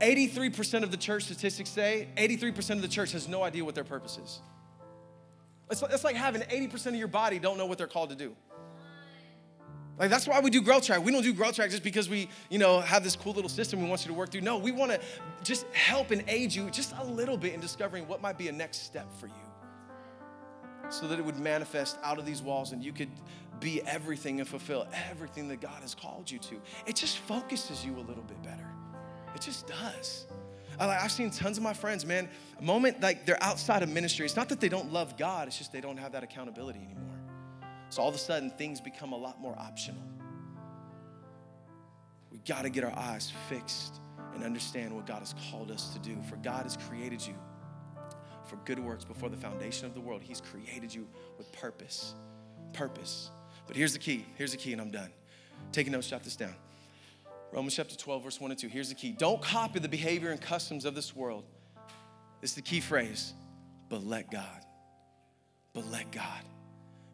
83% 0.00 0.82
of 0.82 0.90
the 0.90 0.96
church 0.96 1.24
statistics 1.24 1.70
say 1.70 2.08
83% 2.16 2.70
of 2.70 2.82
the 2.82 2.88
church 2.88 3.12
has 3.12 3.28
no 3.28 3.42
idea 3.42 3.64
what 3.64 3.74
their 3.74 3.84
purpose 3.84 4.18
is. 4.22 4.40
It's, 5.70 5.82
it's 5.82 6.04
like 6.04 6.16
having 6.16 6.42
80% 6.42 6.86
of 6.86 6.94
your 6.96 7.08
body 7.08 7.38
don't 7.38 7.56
know 7.56 7.66
what 7.66 7.78
they're 7.78 7.86
called 7.86 8.10
to 8.10 8.16
do. 8.16 8.34
Like 10.00 10.08
that's 10.08 10.26
why 10.26 10.40
we 10.40 10.48
do 10.48 10.62
growth 10.62 10.86
track. 10.86 11.04
We 11.04 11.12
don't 11.12 11.22
do 11.22 11.34
growth 11.34 11.56
track 11.56 11.68
just 11.68 11.82
because 11.82 12.08
we, 12.08 12.30
you 12.48 12.58
know, 12.58 12.80
have 12.80 13.04
this 13.04 13.14
cool 13.14 13.34
little 13.34 13.50
system 13.50 13.82
we 13.82 13.88
want 13.88 14.00
you 14.00 14.08
to 14.08 14.14
work 14.14 14.30
through. 14.30 14.40
No, 14.40 14.56
we 14.56 14.72
want 14.72 14.90
to 14.92 15.00
just 15.44 15.66
help 15.74 16.10
and 16.10 16.24
aid 16.26 16.54
you 16.54 16.70
just 16.70 16.94
a 16.98 17.04
little 17.04 17.36
bit 17.36 17.52
in 17.52 17.60
discovering 17.60 18.08
what 18.08 18.22
might 18.22 18.38
be 18.38 18.48
a 18.48 18.52
next 18.52 18.86
step 18.86 19.06
for 19.20 19.26
you. 19.26 19.34
So 20.88 21.06
that 21.06 21.18
it 21.18 21.24
would 21.24 21.38
manifest 21.38 21.98
out 22.02 22.18
of 22.18 22.24
these 22.24 22.40
walls 22.40 22.72
and 22.72 22.82
you 22.82 22.94
could 22.94 23.10
be 23.60 23.82
everything 23.82 24.40
and 24.40 24.48
fulfill 24.48 24.88
everything 25.10 25.48
that 25.48 25.60
God 25.60 25.82
has 25.82 25.94
called 25.94 26.30
you 26.30 26.38
to. 26.38 26.54
It 26.86 26.96
just 26.96 27.18
focuses 27.18 27.84
you 27.84 27.94
a 27.96 28.00
little 28.00 28.24
bit 28.24 28.42
better. 28.42 28.66
It 29.34 29.42
just 29.42 29.66
does. 29.66 30.26
I've 30.78 31.12
seen 31.12 31.30
tons 31.30 31.58
of 31.58 31.62
my 31.62 31.74
friends, 31.74 32.06
man, 32.06 32.26
a 32.58 32.62
moment 32.62 33.02
like 33.02 33.26
they're 33.26 33.42
outside 33.42 33.82
of 33.82 33.90
ministry. 33.90 34.24
It's 34.24 34.34
not 34.34 34.48
that 34.48 34.60
they 34.60 34.70
don't 34.70 34.90
love 34.90 35.18
God, 35.18 35.46
it's 35.46 35.58
just 35.58 35.74
they 35.74 35.82
don't 35.82 35.98
have 35.98 36.12
that 36.12 36.22
accountability 36.22 36.78
anymore. 36.78 37.19
So 37.90 38.02
all 38.02 38.08
of 38.08 38.14
a 38.14 38.18
sudden, 38.18 38.50
things 38.50 38.80
become 38.80 39.12
a 39.12 39.16
lot 39.16 39.40
more 39.40 39.54
optional. 39.58 40.02
We 42.30 42.38
got 42.38 42.62
to 42.62 42.70
get 42.70 42.84
our 42.84 42.96
eyes 42.96 43.32
fixed 43.48 44.00
and 44.34 44.44
understand 44.44 44.94
what 44.94 45.06
God 45.06 45.18
has 45.18 45.34
called 45.50 45.70
us 45.70 45.92
to 45.92 45.98
do. 45.98 46.16
For 46.28 46.36
God 46.36 46.62
has 46.62 46.76
created 46.88 47.24
you 47.26 47.34
for 48.44 48.56
good 48.64 48.78
works 48.78 49.04
before 49.04 49.28
the 49.28 49.36
foundation 49.36 49.86
of 49.86 49.94
the 49.94 50.00
world. 50.00 50.22
He's 50.22 50.40
created 50.40 50.94
you 50.94 51.06
with 51.36 51.50
purpose. 51.52 52.14
Purpose. 52.72 53.30
But 53.66 53.76
here's 53.76 53.92
the 53.92 53.98
key. 53.98 54.24
Here's 54.36 54.52
the 54.52 54.56
key, 54.56 54.72
and 54.72 54.80
I'm 54.80 54.90
done. 54.90 55.10
Take 55.72 55.86
a 55.86 55.90
note, 55.90 56.02
jot 56.02 56.22
this 56.22 56.36
down. 56.36 56.54
Romans 57.52 57.74
chapter 57.74 57.96
12, 57.96 58.22
verse 58.22 58.40
1 58.40 58.50
and 58.52 58.60
2. 58.60 58.68
Here's 58.68 58.88
the 58.88 58.94
key. 58.94 59.12
Don't 59.12 59.42
copy 59.42 59.80
the 59.80 59.88
behavior 59.88 60.30
and 60.30 60.40
customs 60.40 60.84
of 60.84 60.94
this 60.94 61.14
world. 61.14 61.44
This 62.40 62.50
is 62.50 62.56
the 62.56 62.62
key 62.62 62.80
phrase, 62.80 63.34
but 63.88 64.04
let 64.04 64.30
God. 64.30 64.64
But 65.72 65.86
let 65.86 66.10
God, 66.10 66.42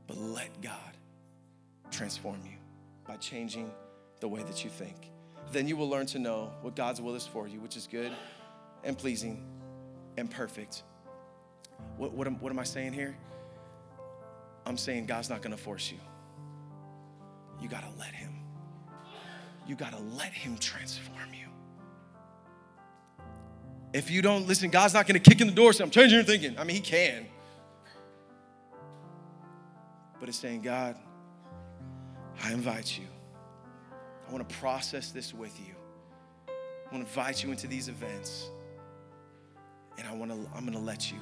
but 0.07 0.17
let 0.17 0.61
God 0.61 0.73
transform 1.91 2.41
you 2.45 2.57
by 3.07 3.17
changing 3.17 3.71
the 4.21 4.29
way 4.29 4.43
that 4.43 4.65
you 4.65 4.71
think. 4.71 5.11
Then 5.53 5.69
you 5.69 5.77
will 5.77 5.89
learn 5.89 6.07
to 6.07 6.19
know 6.19 6.51
what 6.63 6.75
God's 6.75 7.01
will 7.01 7.15
is 7.15 7.27
for 7.27 7.47
you, 7.47 7.61
which 7.61 7.77
is 7.77 7.87
good 7.87 8.13
and 8.85 8.97
pleasing 8.97 9.45
and 10.17 10.31
perfect. 10.31 10.83
What, 11.97 12.13
what, 12.13 12.27
am, 12.27 12.41
what 12.41 12.51
am 12.51 12.59
I 12.59 12.65
saying 12.65 12.93
here? 12.93 13.17
I'm 14.65 14.77
saying 14.77 15.07
God's 15.07 15.31
not 15.31 15.43
gonna 15.43 15.57
force 15.57 15.91
you. 15.91 15.99
You 17.61 17.69
gotta 17.69 17.91
let 17.99 18.13
Him. 18.15 18.35
You 19.67 19.77
gotta 19.77 19.99
let 19.99 20.33
Him 20.33 20.59
transform 20.59 21.33
you. 21.33 21.47
If 23.93 24.11
you 24.11 24.21
don't 24.21 24.47
listen, 24.47 24.71
God's 24.71 24.95
not 24.95 25.07
gonna 25.07 25.21
kick 25.21 25.41
in 25.41 25.47
the 25.47 25.53
door 25.53 25.69
and 25.69 25.77
say, 25.77 25.85
I'm 25.85 25.91
changing 25.91 26.17
your 26.17 26.25
thinking. 26.25 26.59
I 26.59 26.65
mean, 26.65 26.77
He 26.77 26.83
can. 26.83 27.27
But 30.27 30.31
it's 30.31 30.39
saying, 30.41 30.63
God, 30.63 30.97
I 32.43 32.53
invite 32.53 32.99
you. 32.99 33.05
I 34.27 34.33
wanna 34.33 34.43
process 34.43 35.13
this 35.13 35.33
with 35.33 35.57
you. 35.61 35.73
I 36.49 36.91
wanna 36.91 37.05
invite 37.05 37.45
you 37.45 37.53
into 37.53 37.69
these 37.69 37.87
events. 37.87 38.51
And 39.97 40.09
I 40.09 40.13
wanna, 40.13 40.35
I'm 40.53 40.65
gonna 40.65 40.81
let 40.81 41.13
you 41.13 41.19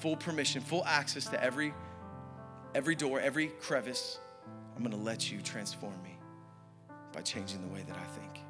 full 0.00 0.16
permission, 0.16 0.60
full 0.60 0.84
access 0.86 1.26
to 1.26 1.40
every 1.40 1.72
every 2.74 2.96
door, 2.96 3.20
every 3.20 3.46
crevice. 3.60 4.18
I'm 4.76 4.82
gonna 4.82 4.96
let 4.96 5.30
you 5.30 5.40
transform 5.40 5.94
me 6.02 6.18
by 7.12 7.20
changing 7.20 7.62
the 7.62 7.72
way 7.72 7.84
that 7.86 7.96
I 7.96 8.06
think. 8.18 8.40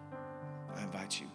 I 0.75 0.85
invite 0.85 1.21
you. 1.21 1.27